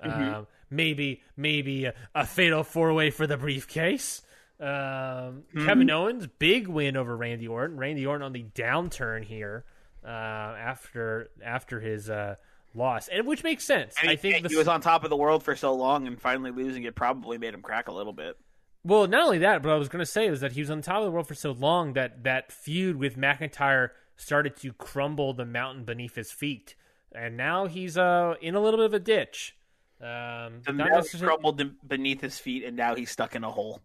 Um, 0.00 0.46
maybe 0.70 1.22
maybe 1.36 1.86
a, 1.86 1.94
a 2.14 2.26
fatal 2.26 2.62
four 2.62 2.92
way 2.92 3.10
for 3.10 3.26
the 3.26 3.36
briefcase. 3.36 4.22
Um, 4.58 5.44
Kevin 5.54 5.90
Owens 5.90 6.26
big 6.26 6.68
win 6.68 6.96
over 6.96 7.14
Randy 7.14 7.48
Orton. 7.48 7.76
Randy 7.76 8.06
Orton 8.06 8.22
on 8.24 8.32
the 8.32 8.44
downturn 8.54 9.24
here 9.24 9.64
uh, 10.04 10.08
after 10.08 11.28
after 11.44 11.80
his 11.80 12.08
uh, 12.08 12.36
loss, 12.76 13.08
and 13.08 13.26
which 13.26 13.42
makes 13.42 13.64
sense. 13.64 13.94
And 14.00 14.10
I 14.10 14.12
he, 14.14 14.16
think 14.18 14.42
the, 14.44 14.48
he 14.50 14.56
was 14.56 14.68
on 14.68 14.80
top 14.80 15.04
of 15.04 15.10
the 15.10 15.16
world 15.16 15.42
for 15.42 15.56
so 15.56 15.74
long, 15.74 16.06
and 16.06 16.20
finally 16.20 16.50
losing 16.50 16.84
it 16.84 16.94
probably 16.94 17.38
made 17.38 17.54
him 17.54 17.62
crack 17.62 17.88
a 17.88 17.92
little 17.92 18.12
bit. 18.12 18.36
Well, 18.84 19.06
not 19.08 19.24
only 19.24 19.38
that, 19.38 19.62
but 19.62 19.70
I 19.72 19.76
was 19.76 19.88
going 19.88 20.04
to 20.04 20.10
say 20.10 20.26
is 20.28 20.40
that 20.40 20.52
he 20.52 20.60
was 20.60 20.70
on 20.70 20.80
top 20.82 20.98
of 20.98 21.04
the 21.06 21.10
world 21.10 21.26
for 21.26 21.34
so 21.34 21.50
long 21.52 21.94
that 21.94 22.22
that 22.24 22.52
feud 22.52 22.96
with 22.96 23.16
McIntyre 23.16 23.90
started 24.16 24.56
to 24.58 24.72
crumble 24.72 25.32
the 25.34 25.44
mountain 25.44 25.84
beneath 25.84 26.14
his 26.14 26.30
feet, 26.30 26.74
and 27.12 27.36
now 27.36 27.66
he's 27.66 27.98
uh 27.98 28.34
in 28.40 28.54
a 28.54 28.60
little 28.60 28.78
bit 28.78 28.86
of 28.86 28.94
a 28.94 29.00
ditch. 29.00 29.56
Um, 30.00 30.60
The 30.64 30.72
mountain 30.72 30.96
necessarily- 30.98 31.26
crumbled 31.38 31.88
beneath 31.88 32.20
his 32.20 32.38
feet, 32.38 32.62
and 32.64 32.76
now 32.76 32.94
he's 32.94 33.10
stuck 33.10 33.34
in 33.34 33.42
a 33.44 33.50
hole. 33.50 33.80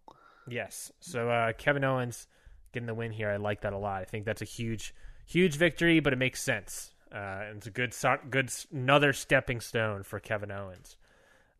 Yes. 0.48 0.92
So 1.00 1.30
uh, 1.30 1.52
Kevin 1.54 1.84
Owens 1.84 2.26
getting 2.72 2.86
the 2.86 2.94
win 2.94 3.12
here. 3.12 3.30
I 3.30 3.36
like 3.36 3.62
that 3.62 3.72
a 3.72 3.78
lot. 3.78 4.02
I 4.02 4.04
think 4.04 4.24
that's 4.26 4.42
a 4.42 4.46
huge, 4.46 4.94
huge 5.26 5.56
victory, 5.56 6.00
but 6.00 6.12
it 6.12 6.16
makes 6.16 6.42
sense. 6.42 6.91
Uh, 7.12 7.44
and 7.48 7.58
it's 7.58 7.66
a 7.66 7.70
good, 7.70 7.94
good 8.30 8.50
another 8.72 9.12
stepping 9.12 9.60
stone 9.60 10.02
for 10.02 10.18
Kevin 10.18 10.50
Owens. 10.50 10.96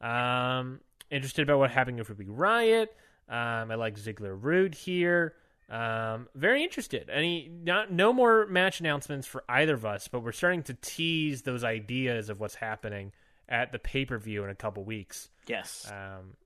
Um, 0.01 0.81
interested 1.11 1.43
about 1.43 1.59
what 1.59 1.71
happened 1.71 1.99
with 1.99 2.09
Ruby 2.09 2.29
Riot. 2.29 2.95
Um, 3.29 3.71
I 3.71 3.75
like 3.75 3.97
Ziggler 3.97 4.37
Rude 4.41 4.75
here. 4.75 5.35
Um, 5.69 6.29
very 6.35 6.63
interested. 6.63 7.09
Any 7.09 7.49
not 7.49 7.93
no 7.93 8.13
more 8.13 8.47
match 8.47 8.81
announcements 8.81 9.27
for 9.27 9.45
either 9.49 9.75
of 9.75 9.87
us, 9.87 10.09
but 10.09 10.21
we're 10.21 10.33
starting 10.33 10.63
to 10.65 10.75
tease 10.75 11.43
those 11.43 11.65
ideas 11.65 12.29
of 12.29 12.41
what's 12.41 12.55
happening 12.55 13.13
at 13.49 13.73
the 13.73 13.79
pay 13.79 14.05
per 14.05 14.19
view 14.19 14.45
in 14.45 14.51
a 14.51 14.55
couple 14.55 14.85
weeks. 14.85 15.31
Yes. 15.47 15.91
Um, 15.91 16.37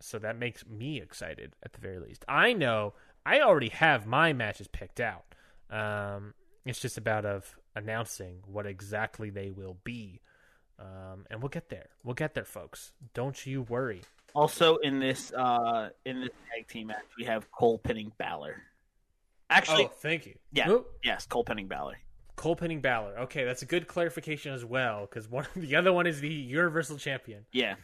so 0.00 0.18
that 0.18 0.38
makes 0.38 0.66
me 0.66 1.00
excited 1.00 1.54
at 1.62 1.72
the 1.72 1.80
very 1.80 1.98
least. 1.98 2.24
I 2.28 2.52
know 2.52 2.94
I 3.24 3.40
already 3.40 3.68
have 3.70 4.06
my 4.06 4.32
matches 4.32 4.68
picked 4.68 5.00
out. 5.00 5.24
Um, 5.70 6.34
it's 6.64 6.80
just 6.80 6.98
about 6.98 7.24
of 7.24 7.56
announcing 7.74 8.38
what 8.46 8.66
exactly 8.66 9.30
they 9.30 9.50
will 9.50 9.76
be, 9.84 10.20
um, 10.78 11.26
and 11.30 11.42
we'll 11.42 11.48
get 11.48 11.68
there. 11.68 11.88
We'll 12.04 12.14
get 12.14 12.34
there, 12.34 12.44
folks. 12.44 12.92
Don't 13.14 13.46
you 13.46 13.62
worry. 13.62 14.02
Also, 14.34 14.76
in 14.76 15.00
this 15.00 15.32
uh, 15.32 15.90
in 16.04 16.20
this 16.20 16.30
tag 16.54 16.68
team 16.68 16.88
match, 16.88 17.04
we 17.18 17.24
have 17.24 17.50
Cole 17.50 17.78
pinning 17.78 18.12
Balor. 18.18 18.56
Actually, 19.48 19.86
oh, 19.86 19.92
thank 20.00 20.26
you. 20.26 20.34
yeah, 20.52 20.78
yes, 21.02 21.26
Cole 21.26 21.44
pinning 21.44 21.66
Balor. 21.66 21.98
Cole 22.36 22.56
pinning 22.56 22.80
Balor. 22.80 23.18
Okay, 23.20 23.44
that's 23.44 23.62
a 23.62 23.66
good 23.66 23.86
clarification 23.88 24.54
as 24.54 24.64
well, 24.64 25.00
because 25.02 25.28
one 25.28 25.46
the 25.56 25.76
other 25.76 25.92
one 25.92 26.06
is 26.06 26.20
the 26.20 26.28
Universal 26.28 26.98
Champion. 26.98 27.44
Yeah, 27.52 27.74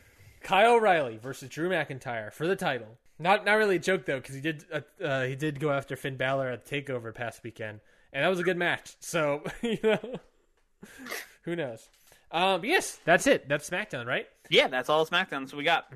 Kyle 0.43 0.75
O'Reilly 0.75 1.19
versus 1.19 1.49
Drew 1.49 1.69
McIntyre 1.69 2.33
for 2.33 2.47
the 2.47 2.57
title. 2.57 2.99
Not 3.19 3.45
not 3.45 3.55
really 3.55 3.77
a 3.77 3.81
joke 3.81 4.05
though, 4.07 4.19
because 4.19 4.35
he 4.35 4.41
did 4.41 4.65
uh, 4.73 4.81
uh, 5.03 5.25
he 5.25 5.35
did 5.35 5.59
go 5.59 5.71
after 5.73 5.97
Finn 5.97 6.17
Balor 6.17 6.49
at 6.51 6.65
the 6.65 6.83
Takeover 6.83 7.15
past 7.15 7.43
weekend, 7.43 7.81
and 8.17 8.25
that 8.25 8.29
was 8.29 8.41
a 8.41 8.45
good 8.45 8.57
match. 8.57 8.97
So 9.01 9.43
you 9.63 9.79
know, 9.85 10.15
who 11.43 11.55
knows? 11.55 11.87
Um, 12.33 12.65
yes, 12.65 12.99
that's 13.05 13.27
it. 13.27 13.47
That's 13.49 13.69
SmackDown, 13.69 14.07
right? 14.07 14.27
yeah, 14.49 14.69
that's 14.69 14.89
all 14.89 15.07
SmackDown. 15.07 15.49
So 15.49 15.57
we 15.57 15.65
got. 15.65 15.93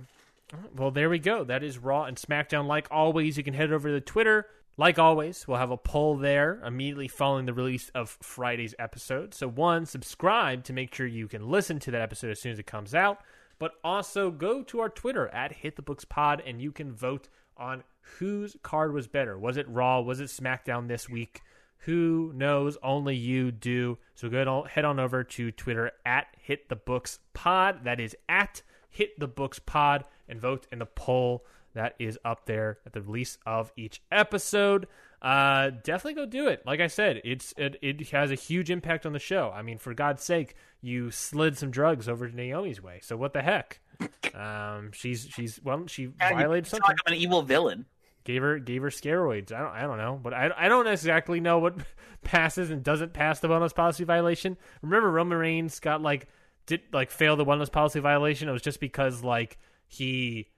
Well, 0.77 0.91
there 0.91 1.09
we 1.09 1.19
go. 1.19 1.45
That 1.45 1.63
is 1.63 1.79
Raw 1.79 2.05
and 2.05 2.17
SmackDown. 2.17 2.67
Like 2.67 2.89
always, 2.91 3.39
you 3.39 3.43
can 3.43 3.55
head 3.55 3.73
over 3.73 3.89
to 3.89 4.01
Twitter. 4.01 4.47
Like 4.77 4.99
always, 4.99 5.49
we'll 5.49 5.59
have 5.59 5.71
a 5.71 5.77
poll 5.77 6.17
there 6.17 6.61
immediately 6.65 7.09
following 7.09 7.47
the 7.47 7.55
release 7.55 7.89
of 7.95 8.19
Friday's 8.21 8.75
episode. 8.79 9.35
So, 9.35 9.49
one, 9.49 9.87
subscribe 9.87 10.65
to 10.65 10.73
make 10.73 10.95
sure 10.95 11.07
you 11.07 11.27
can 11.27 11.49
listen 11.49 11.79
to 11.81 11.91
that 11.91 12.03
episode 12.03 12.31
as 12.31 12.41
soon 12.41 12.53
as 12.53 12.59
it 12.59 12.67
comes 12.67 12.95
out. 12.95 13.19
But 13.59 13.73
also 13.83 14.31
go 14.31 14.63
to 14.65 14.81
our 14.81 14.89
Twitter 14.89 15.29
at 15.29 15.53
Hit 15.53 15.77
the 15.77 15.83
Books 15.83 16.05
Pod 16.05 16.43
and 16.47 16.61
you 16.61 16.73
can 16.73 16.93
vote 16.93 17.29
on 17.57 17.83
whose 18.19 18.57
card 18.63 18.93
was 18.93 19.07
better. 19.07 19.39
Was 19.39 19.57
it 19.57 19.69
Raw? 19.69 20.01
Was 20.01 20.21
it 20.21 20.29
SmackDown 20.29 20.89
this 20.89 21.09
week? 21.09 21.43
Who 21.85 22.33
knows? 22.35 22.77
Only 22.83 23.17
you 23.17 23.51
do. 23.51 23.99
So 24.15 24.29
go 24.29 24.65
head 24.65 24.85
on 24.85 25.01
over 25.01 25.25
to 25.25 25.51
Twitter 25.51 25.93
at 26.05 26.27
Hit 26.39 26.69
the 26.69 26.77
Books 26.77 27.21
Pod. 27.33 27.85
That 27.85 28.01
is 28.01 28.15
at 28.29 28.63
Hit 28.91 29.19
the 29.19 29.29
Books 29.29 29.59
Pod, 29.59 30.05
and 30.29 30.41
vote 30.41 30.67
in 30.71 30.79
the 30.79 30.87
poll 30.87 31.45
that 31.75 31.95
is 31.99 32.19
up 32.25 32.47
there 32.47 32.79
at 32.85 32.93
the 32.93 33.01
release 33.01 33.39
of 33.47 33.73
each 33.77 34.03
episode. 34.11 34.89
Uh, 35.23 35.71
definitely 35.83 36.15
go 36.15 36.27
do 36.27 36.49
it. 36.49 36.63
Like 36.67 36.81
I 36.81 36.87
said, 36.87 37.21
it's 37.25 37.55
it, 37.57 37.77
it 37.83 38.09
has 38.11 38.31
a 38.31 38.35
huge 38.35 38.71
impact 38.71 39.07
on 39.07 39.13
the 39.13 39.19
show. 39.19 39.51
I 39.55 39.63
mean, 39.63 39.79
for 39.79 39.95
God's 39.95 40.23
sake, 40.23 40.57
you 40.81 41.11
slid 41.11 41.57
some 41.57 41.71
drugs 41.71 42.09
over 42.09 42.29
to 42.29 42.35
Naomi's 42.35 42.83
way. 42.83 43.01
So 43.03 43.17
what 43.17 43.33
the 43.33 43.43
heck? 43.43 43.81
Um, 44.33 44.93
she's 44.93 45.29
she's 45.29 45.61
well, 45.63 45.87
she 45.87 46.03
you 46.03 46.13
violated 46.19 46.65
talk 46.65 46.71
something. 46.71 46.97
about 47.05 47.15
an 47.15 47.21
evil 47.21 47.43
villain. 47.43 47.85
Gave 48.31 48.43
her 48.43 48.59
gave 48.61 48.83
her 48.83 48.91
steroids. 48.91 49.51
I 49.51 49.59
don't 49.61 49.73
I 49.73 49.81
don't 49.83 49.99
know, 49.99 50.21
but 50.23 50.33
I 50.33 50.51
I 50.57 50.69
don't 50.69 50.87
exactly 50.87 51.41
know 51.41 51.59
what 51.59 51.75
passes 52.23 52.71
and 52.71 52.85
doesn't 52.85 53.13
pass 53.13 53.41
the 53.41 53.49
wellness 53.49 53.75
policy 53.75 54.05
violation. 54.05 54.57
Remember, 54.83 55.11
Roman 55.11 55.37
Reigns 55.39 55.81
got 55.81 56.01
like 56.01 56.29
did 56.67 56.83
like 56.93 57.11
fail 57.11 57.35
the 57.35 57.45
wellness 57.45 57.73
policy 57.73 57.99
violation. 57.99 58.49
It 58.49 58.53
was 58.53 58.63
just 58.63 58.79
because 58.79 59.25
like 59.25 59.59
he 59.89 60.49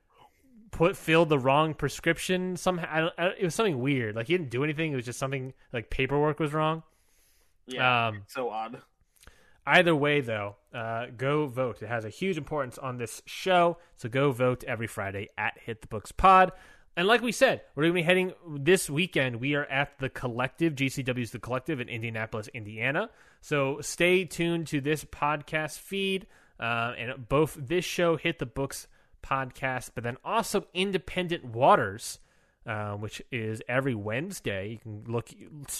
put 0.70 0.96
filled 0.98 1.30
the 1.30 1.38
wrong 1.38 1.72
prescription 1.72 2.56
somehow. 2.58 2.88
I 2.90 3.00
don't, 3.00 3.14
I 3.16 3.24
don't- 3.24 3.38
it 3.38 3.44
was 3.44 3.54
something 3.54 3.80
weird. 3.80 4.16
Like 4.16 4.26
he 4.26 4.34
didn't 4.36 4.50
do 4.50 4.64
anything. 4.64 4.92
It 4.92 4.96
was 4.96 5.06
just 5.06 5.18
something 5.18 5.54
like 5.72 5.88
paperwork 5.88 6.38
was 6.38 6.52
wrong. 6.52 6.82
Yeah, 7.66 8.08
Um, 8.08 8.24
so 8.26 8.50
odd. 8.50 8.82
Either 9.64 9.94
way, 9.94 10.20
though, 10.20 10.56
uh, 10.74 11.06
go 11.16 11.46
vote. 11.46 11.80
It 11.82 11.86
has 11.86 12.04
a 12.04 12.08
huge 12.08 12.36
importance 12.36 12.78
on 12.78 12.96
this 12.98 13.22
show, 13.26 13.78
so 13.96 14.08
go 14.08 14.32
vote 14.32 14.64
every 14.64 14.88
Friday 14.88 15.28
at 15.38 15.56
Hit 15.56 15.82
the 15.82 15.86
Books 15.86 16.10
Pod. 16.10 16.50
And 16.96 17.08
like 17.08 17.22
we 17.22 17.32
said, 17.32 17.62
we're 17.74 17.84
going 17.84 17.94
to 17.94 18.00
be 18.00 18.02
heading 18.02 18.32
this 18.46 18.90
weekend. 18.90 19.36
We 19.36 19.54
are 19.54 19.64
at 19.64 19.98
the 19.98 20.10
Collective, 20.10 20.74
GCW's 20.74 21.30
The 21.30 21.38
Collective 21.38 21.80
in 21.80 21.88
Indianapolis, 21.88 22.48
Indiana. 22.52 23.08
So 23.40 23.80
stay 23.80 24.24
tuned 24.24 24.66
to 24.68 24.80
this 24.80 25.04
podcast 25.04 25.78
feed 25.78 26.26
uh, 26.60 26.92
and 26.98 27.28
both 27.28 27.56
this 27.58 27.84
show, 27.84 28.16
Hit 28.16 28.38
the 28.38 28.46
Books 28.46 28.88
podcast, 29.22 29.90
but 29.94 30.04
then 30.04 30.18
also 30.24 30.66
Independent 30.74 31.44
Waters 31.44 32.18
uh, 32.66 32.92
which 32.92 33.22
is 33.30 33.62
every 33.68 33.94
Wednesday. 33.94 34.68
You 34.68 34.78
can 34.78 35.04
look, 35.12 35.30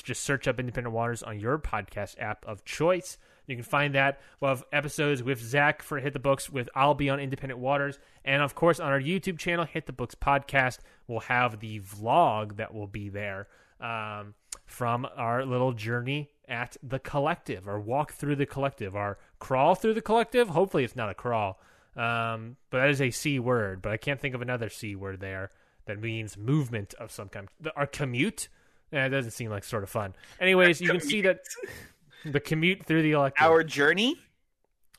just 0.02 0.22
search 0.22 0.48
up 0.48 0.58
Independent 0.58 0.94
Waters 0.94 1.22
on 1.22 1.38
your 1.38 1.58
podcast 1.58 2.20
app 2.20 2.44
of 2.46 2.64
choice. 2.64 3.18
You 3.46 3.56
can 3.56 3.64
find 3.64 3.94
that. 3.94 4.20
We'll 4.40 4.50
have 4.50 4.64
episodes 4.72 5.22
with 5.22 5.40
Zach 5.40 5.82
for 5.82 5.98
Hit 5.98 6.12
the 6.12 6.18
Books, 6.18 6.48
with 6.48 6.68
I'll 6.74 6.94
be 6.94 7.10
on 7.10 7.20
Independent 7.20 7.60
Waters, 7.60 7.98
and 8.24 8.42
of 8.42 8.54
course 8.54 8.80
on 8.80 8.92
our 8.92 9.00
YouTube 9.00 9.38
channel, 9.38 9.64
Hit 9.64 9.86
the 9.86 9.92
Books 9.92 10.14
Podcast, 10.14 10.78
we'll 11.06 11.20
have 11.20 11.60
the 11.60 11.80
vlog 11.80 12.56
that 12.56 12.72
will 12.72 12.86
be 12.86 13.08
there 13.08 13.48
um, 13.80 14.34
from 14.66 15.06
our 15.16 15.44
little 15.44 15.72
journey 15.72 16.30
at 16.48 16.76
the 16.82 16.98
collective, 16.98 17.66
our 17.66 17.80
walk 17.80 18.12
through 18.12 18.36
the 18.36 18.46
collective, 18.46 18.94
our 18.94 19.18
crawl 19.38 19.74
through 19.74 19.94
the 19.94 20.02
collective. 20.02 20.48
Hopefully, 20.48 20.84
it's 20.84 20.96
not 20.96 21.10
a 21.10 21.14
crawl, 21.14 21.60
um, 21.96 22.56
but 22.70 22.78
that 22.78 22.90
is 22.90 23.00
a 23.00 23.10
C 23.10 23.38
word. 23.38 23.82
But 23.82 23.92
I 23.92 23.96
can't 23.96 24.20
think 24.20 24.34
of 24.34 24.42
another 24.42 24.68
C 24.68 24.94
word 24.94 25.20
there 25.20 25.50
that 25.86 26.00
means 26.00 26.36
movement 26.36 26.94
of 26.94 27.10
some 27.10 27.28
kind. 27.28 27.48
Our 27.76 27.86
commute, 27.86 28.48
eh, 28.92 29.06
it 29.06 29.08
doesn't 29.08 29.32
seem 29.32 29.50
like 29.50 29.64
sort 29.64 29.82
of 29.82 29.90
fun. 29.90 30.14
Anyways, 30.40 30.80
you 30.80 30.88
can 30.88 31.00
see 31.00 31.22
that 31.22 31.40
the 32.24 32.40
commute 32.40 32.84
through 32.84 33.02
the 33.02 33.12
electric. 33.12 33.42
Our 33.42 33.64
journey, 33.64 34.16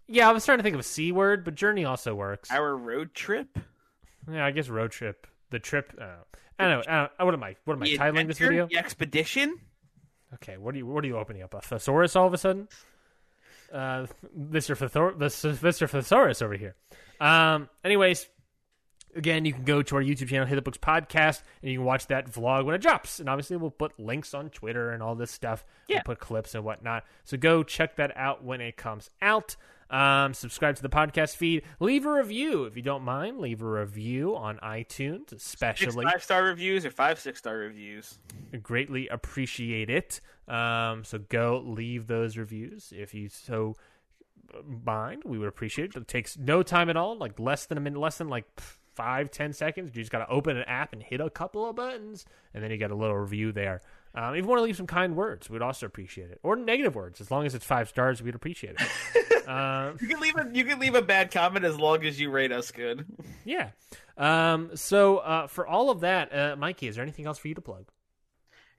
yeah, 0.07 0.30
I 0.30 0.32
was 0.32 0.45
trying 0.45 0.59
to 0.59 0.63
think 0.63 0.74
of 0.74 0.80
a 0.80 0.84
C 0.84 1.11
word, 1.11 1.43
but 1.43 1.55
journey 1.55 1.86
also 1.86 2.15
works. 2.15 2.51
our 2.51 2.76
road 2.76 3.13
trip, 3.13 3.57
yeah, 4.32 4.45
I 4.45 4.51
guess 4.51 4.69
road 4.69 4.91
trip. 4.91 5.28
The 5.49 5.59
trip. 5.59 5.93
Uh, 5.99 6.05
I 6.57 6.67
don't 6.67 6.71
know. 6.71 6.91
I 6.91 6.97
don't, 6.97 7.11
uh, 7.19 7.26
what 7.26 7.34
am 7.34 7.43
I? 7.43 7.55
What 7.65 7.76
am 7.76 7.84
I 7.84 7.86
the 7.86 7.97
titling 7.97 8.28
this 8.28 8.39
video? 8.39 8.67
the 8.67 8.78
expedition. 8.78 9.59
Okay, 10.36 10.57
what 10.57 10.74
are 10.74 10.78
you? 10.78 10.86
What 10.88 11.03
are 11.03 11.07
you 11.07 11.17
opening 11.17 11.43
up? 11.43 11.53
A 11.53 11.61
thesaurus 11.61 12.15
all 12.15 12.28
of 12.28 12.34
a 12.34 12.38
sudden? 12.38 12.67
Uh, 13.71 14.07
Mr. 14.38 14.71
Is 14.74 15.59
Mr. 15.59 15.89
Thesaurus 15.89 16.41
over 16.41 16.55
here. 16.55 16.76
Um. 17.19 17.69
Anyways, 17.84 18.28
again, 19.16 19.45
you 19.45 19.53
can 19.53 19.64
go 19.64 19.82
to 19.82 19.95
our 19.95 20.01
YouTube 20.01 20.30
channel, 20.30 20.45
Hit 20.45 20.55
the 20.55 20.61
Books 20.61 20.78
Podcast, 20.78 21.41
and 21.61 21.72
you 21.72 21.80
can 21.80 21.86
watch 21.86 22.07
that 22.07 22.32
vlog 22.32 22.66
when 22.66 22.76
it 22.76 22.82
drops. 22.82 23.20
And 23.20 23.30
obviously, 23.30 23.57
we'll 23.57 23.72
put 23.72 23.99
links 23.99 24.34
on 24.34 24.49
Twitter 24.49 24.91
and 24.91 25.01
all 25.01 25.16
this 25.16 25.32
stuff. 25.32 25.66
Yeah. 25.88 25.97
We'll 25.97 26.16
put 26.16 26.20
clips 26.20 26.55
and 26.55 26.64
whatnot. 26.64 27.03
So 27.24 27.38
go 27.38 27.64
check 27.64 27.95
that 27.97 28.16
out 28.16 28.43
when 28.43 28.61
it 28.61 28.78
comes 28.78 29.09
out. 29.22 29.55
Um, 29.89 30.34
subscribe 30.34 30.76
to 30.78 30.82
the 30.82 30.89
podcast 30.89 31.36
feed. 31.36 31.64
Leave 31.80 32.05
a 32.05 32.11
review 32.11 32.64
if 32.64 32.76
you 32.76 32.82
don't 32.82 33.03
mind. 33.03 33.39
Leave 33.39 33.61
a 33.61 33.68
review 33.68 34.36
on 34.36 34.57
iTunes, 34.57 35.32
especially 35.32 36.05
five 36.05 36.24
star 36.24 36.43
reviews 36.43 36.84
or 36.84 36.89
five 36.89 37.20
six 37.20 37.38
star 37.38 37.57
reviews. 37.57 38.18
greatly 38.64 39.07
appreciate 39.09 39.91
it. 39.91 40.20
Um, 40.47 41.03
so 41.03 41.20
go 41.20 41.64
leave 41.64 42.07
those 42.07 42.38
reviews 42.38 42.91
if 42.95 43.14
you 43.14 43.30
so 43.30 43.76
mind. 44.84 45.24
We 45.26 45.38
would 45.38 45.47
appreciate 45.47 45.91
it. 45.91 45.95
It 45.95 46.07
takes 46.07 46.38
no 46.38 46.64
time 46.64 46.89
at 46.89 46.97
all, 46.97 47.16
like 47.18 47.39
less 47.39 47.66
than 47.68 47.78
a 47.78 47.82
minute, 47.82 47.99
less 47.99 48.18
than 48.18 48.30
like 48.30 48.45
five, 48.96 49.32
ten 49.32 49.54
seconds. 49.54 49.96
You 49.96 50.02
just 50.02 50.12
got 50.12 50.20
to 50.20 50.30
open 50.30 50.58
an 50.58 50.64
app 50.64 50.94
and 50.94 51.02
hit 51.02 51.22
a 51.22 51.30
couple 51.30 51.68
of 51.70 51.76
buttons, 51.76 52.26
and 52.54 52.64
then 52.64 52.72
you 52.72 52.78
get 52.78 52.91
a 52.91 52.96
little 52.96 53.16
review 53.18 53.52
there. 53.52 53.82
Um, 54.16 54.36
if 54.36 54.44
you 54.44 54.48
want 54.48 54.60
to 54.60 54.64
leave 54.64 54.78
some 54.78 54.86
kind 54.88 55.16
words, 55.16 55.50
we'd 55.50 55.62
also 55.64 55.86
appreciate 55.88 56.30
it, 56.30 56.39
or 56.44 56.56
negative 56.56 56.94
words, 56.96 57.20
as 57.20 57.32
long 57.32 57.46
as 57.48 57.56
it's 57.56 57.66
five 57.66 57.89
stars, 57.89 58.22
we'd 58.22 58.36
appreciate 58.36 58.76
it. 58.80 59.48
um, 59.50 59.98
You 60.00 60.08
can 60.08 60.20
leave 60.20 60.36
a 60.38 60.50
you 60.54 60.64
can 60.66 60.80
leave 60.80 60.94
a 60.96 61.02
bad 61.02 61.32
comment 61.32 61.66
as 61.66 61.78
long 61.80 62.06
as 62.06 62.20
you 62.20 62.30
rate 62.30 62.52
us 62.52 62.70
good. 62.72 63.06
yeah. 63.44 63.70
Um, 64.16 64.72
so 64.76 65.18
uh, 65.18 65.48
for 65.48 65.66
all 65.66 65.89
of 65.89 66.02
that, 66.02 66.34
uh, 66.34 66.56
Mikey, 66.56 66.88
is 66.88 66.96
there 66.96 67.04
anything 67.04 67.26
else 67.26 67.39
for 67.39 67.48
you 67.48 67.56
to 67.56 67.62
plug? 67.62 67.86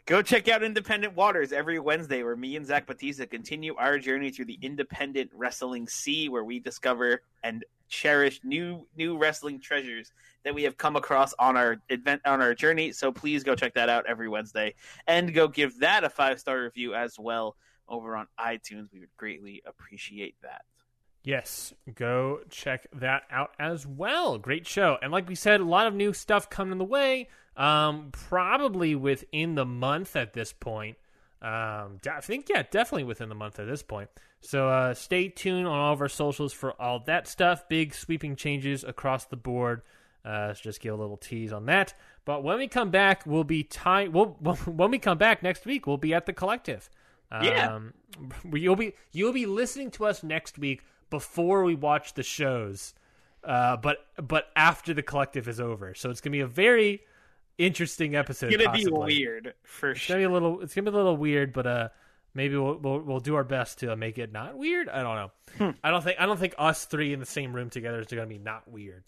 Go 0.06 0.20
check 0.20 0.48
out 0.48 0.62
Independent 0.62 1.16
Waters 1.16 1.50
every 1.50 1.78
Wednesday, 1.78 2.22
where 2.22 2.36
me 2.36 2.56
and 2.56 2.66
Zach 2.66 2.86
Batista 2.86 3.24
continue 3.24 3.74
our 3.76 3.98
journey 3.98 4.30
through 4.30 4.44
the 4.44 4.58
independent 4.60 5.30
wrestling 5.32 5.88
sea, 5.88 6.28
where 6.28 6.44
we 6.44 6.60
discover 6.60 7.22
and 7.42 7.64
cherish 7.88 8.40
new 8.44 8.86
new 8.96 9.16
wrestling 9.16 9.60
treasures 9.60 10.12
that 10.42 10.54
we 10.54 10.62
have 10.64 10.76
come 10.76 10.96
across 10.96 11.32
on 11.38 11.56
our 11.56 11.78
event 11.88 12.20
on 12.26 12.42
our 12.42 12.54
journey. 12.54 12.92
So 12.92 13.12
please 13.12 13.44
go 13.44 13.54
check 13.54 13.72
that 13.74 13.88
out 13.88 14.04
every 14.06 14.28
Wednesday, 14.28 14.74
and 15.06 15.32
go 15.32 15.48
give 15.48 15.80
that 15.80 16.04
a 16.04 16.10
five 16.10 16.38
star 16.38 16.62
review 16.62 16.94
as 16.94 17.18
well 17.18 17.56
over 17.88 18.14
on 18.14 18.26
iTunes. 18.38 18.92
We 18.92 19.00
would 19.00 19.16
greatly 19.16 19.62
appreciate 19.64 20.34
that. 20.42 20.66
Yes, 21.22 21.72
go 21.94 22.40
check 22.50 22.86
that 22.92 23.22
out 23.30 23.52
as 23.58 23.86
well. 23.86 24.36
Great 24.36 24.66
show. 24.66 24.98
And 25.00 25.10
like 25.10 25.26
we 25.26 25.34
said, 25.34 25.62
a 25.62 25.64
lot 25.64 25.86
of 25.86 25.94
new 25.94 26.12
stuff 26.12 26.50
coming 26.50 26.76
the 26.76 26.84
way. 26.84 27.28
Um, 27.56 28.08
probably 28.12 28.94
within 28.94 29.54
the 29.54 29.64
month 29.64 30.16
at 30.16 30.32
this 30.32 30.52
point. 30.52 30.96
Um, 31.40 32.00
I 32.10 32.20
think, 32.20 32.48
yeah, 32.48 32.62
definitely 32.70 33.04
within 33.04 33.28
the 33.28 33.34
month 33.34 33.58
at 33.58 33.66
this 33.66 33.82
point. 33.82 34.08
So 34.40 34.68
uh, 34.68 34.94
stay 34.94 35.28
tuned 35.28 35.66
on 35.66 35.78
all 35.78 35.92
of 35.92 36.00
our 36.00 36.08
socials 36.08 36.52
for 36.52 36.72
all 36.80 37.00
that 37.00 37.28
stuff. 37.28 37.68
Big 37.68 37.94
sweeping 37.94 38.36
changes 38.36 38.82
across 38.82 39.26
the 39.26 39.36
board. 39.36 39.82
Uh, 40.24 40.46
let's 40.48 40.60
just 40.60 40.80
give 40.80 40.94
a 40.94 40.96
little 40.96 41.16
tease 41.16 41.52
on 41.52 41.66
that. 41.66 41.94
But 42.24 42.42
when 42.42 42.58
we 42.58 42.66
come 42.66 42.90
back, 42.90 43.26
we'll 43.26 43.44
be 43.44 43.62
time. 43.62 44.12
We'll, 44.12 44.26
when 44.66 44.90
we 44.90 44.98
come 44.98 45.18
back 45.18 45.42
next 45.42 45.66
week, 45.66 45.86
we'll 45.86 45.98
be 45.98 46.14
at 46.14 46.26
the 46.26 46.32
collective. 46.32 46.88
Yeah. 47.42 47.74
Um, 47.74 47.94
you'll 48.52 48.76
be 48.76 48.94
you'll 49.12 49.32
be 49.32 49.46
listening 49.46 49.90
to 49.92 50.06
us 50.06 50.22
next 50.22 50.58
week 50.58 50.82
before 51.10 51.64
we 51.64 51.74
watch 51.74 52.14
the 52.14 52.22
shows, 52.22 52.94
uh, 53.42 53.76
but 53.76 54.06
but 54.22 54.48
after 54.54 54.94
the 54.94 55.02
collective 55.02 55.48
is 55.48 55.58
over. 55.58 55.94
So 55.94 56.10
it's 56.10 56.20
gonna 56.20 56.32
be 56.32 56.40
a 56.40 56.46
very 56.46 57.02
interesting 57.58 58.16
episode. 58.16 58.52
It's 58.52 58.64
gonna 58.64 58.76
be 58.76 58.86
weird 58.86 59.54
for 59.64 59.90
It's 59.90 60.00
sure. 60.00 60.16
gonna 60.16 60.26
be 60.28 60.30
a 60.30 60.32
little. 60.32 60.60
It's 60.60 60.74
gonna 60.74 60.90
be 60.90 60.94
a 60.94 60.98
little 60.98 61.16
weird, 61.16 61.52
but 61.52 61.66
uh, 61.66 61.88
maybe 62.34 62.56
we'll 62.56 62.76
we'll, 62.76 63.00
we'll 63.00 63.20
do 63.20 63.34
our 63.36 63.44
best 63.44 63.80
to 63.80 63.94
make 63.96 64.18
it 64.18 64.32
not 64.32 64.56
weird. 64.56 64.88
I 64.88 65.02
don't 65.02 65.16
know. 65.16 65.30
Hmm. 65.58 65.70
I 65.82 65.90
don't 65.90 66.02
think 66.02 66.20
I 66.20 66.26
don't 66.26 66.38
think 66.38 66.54
us 66.58 66.84
three 66.84 67.12
in 67.12 67.20
the 67.20 67.26
same 67.26 67.52
room 67.54 67.70
together 67.70 68.00
is 68.00 68.06
gonna 68.06 68.26
be 68.26 68.38
not 68.38 68.68
weird. 68.70 69.04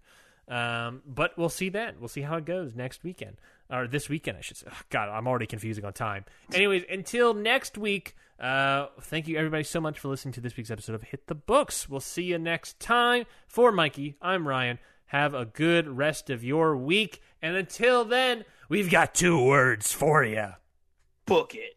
Um, 0.48 1.02
but 1.04 1.36
we'll 1.36 1.48
see 1.48 1.70
then. 1.70 1.96
We'll 1.98 2.08
see 2.08 2.20
how 2.22 2.36
it 2.36 2.44
goes 2.44 2.72
next 2.76 3.02
weekend 3.02 3.36
or 3.68 3.88
this 3.88 4.08
weekend, 4.08 4.38
I 4.38 4.42
should 4.42 4.56
say. 4.58 4.66
Ugh, 4.70 4.76
God, 4.90 5.08
I'm 5.08 5.26
already 5.26 5.46
confusing 5.46 5.84
on 5.84 5.92
time. 5.92 6.24
Anyways, 6.54 6.84
until 6.90 7.34
next 7.34 7.76
week. 7.76 8.14
Uh, 8.38 8.88
thank 9.00 9.26
you 9.26 9.38
everybody 9.38 9.64
so 9.64 9.80
much 9.80 9.98
for 9.98 10.08
listening 10.08 10.30
to 10.34 10.42
this 10.42 10.54
week's 10.58 10.70
episode 10.70 10.94
of 10.94 11.02
Hit 11.02 11.26
the 11.26 11.34
Books. 11.34 11.88
We'll 11.88 12.00
see 12.00 12.24
you 12.24 12.38
next 12.38 12.78
time. 12.78 13.24
For 13.48 13.72
Mikey, 13.72 14.16
I'm 14.20 14.46
Ryan. 14.46 14.78
Have 15.06 15.32
a 15.32 15.46
good 15.46 15.88
rest 15.88 16.28
of 16.28 16.44
your 16.44 16.76
week, 16.76 17.22
and 17.46 17.56
until 17.56 18.04
then, 18.04 18.44
we've 18.68 18.90
got 18.90 19.14
two 19.14 19.40
words 19.40 19.92
for 19.92 20.24
you. 20.24 20.54
Book 21.26 21.54
it. 21.54 21.76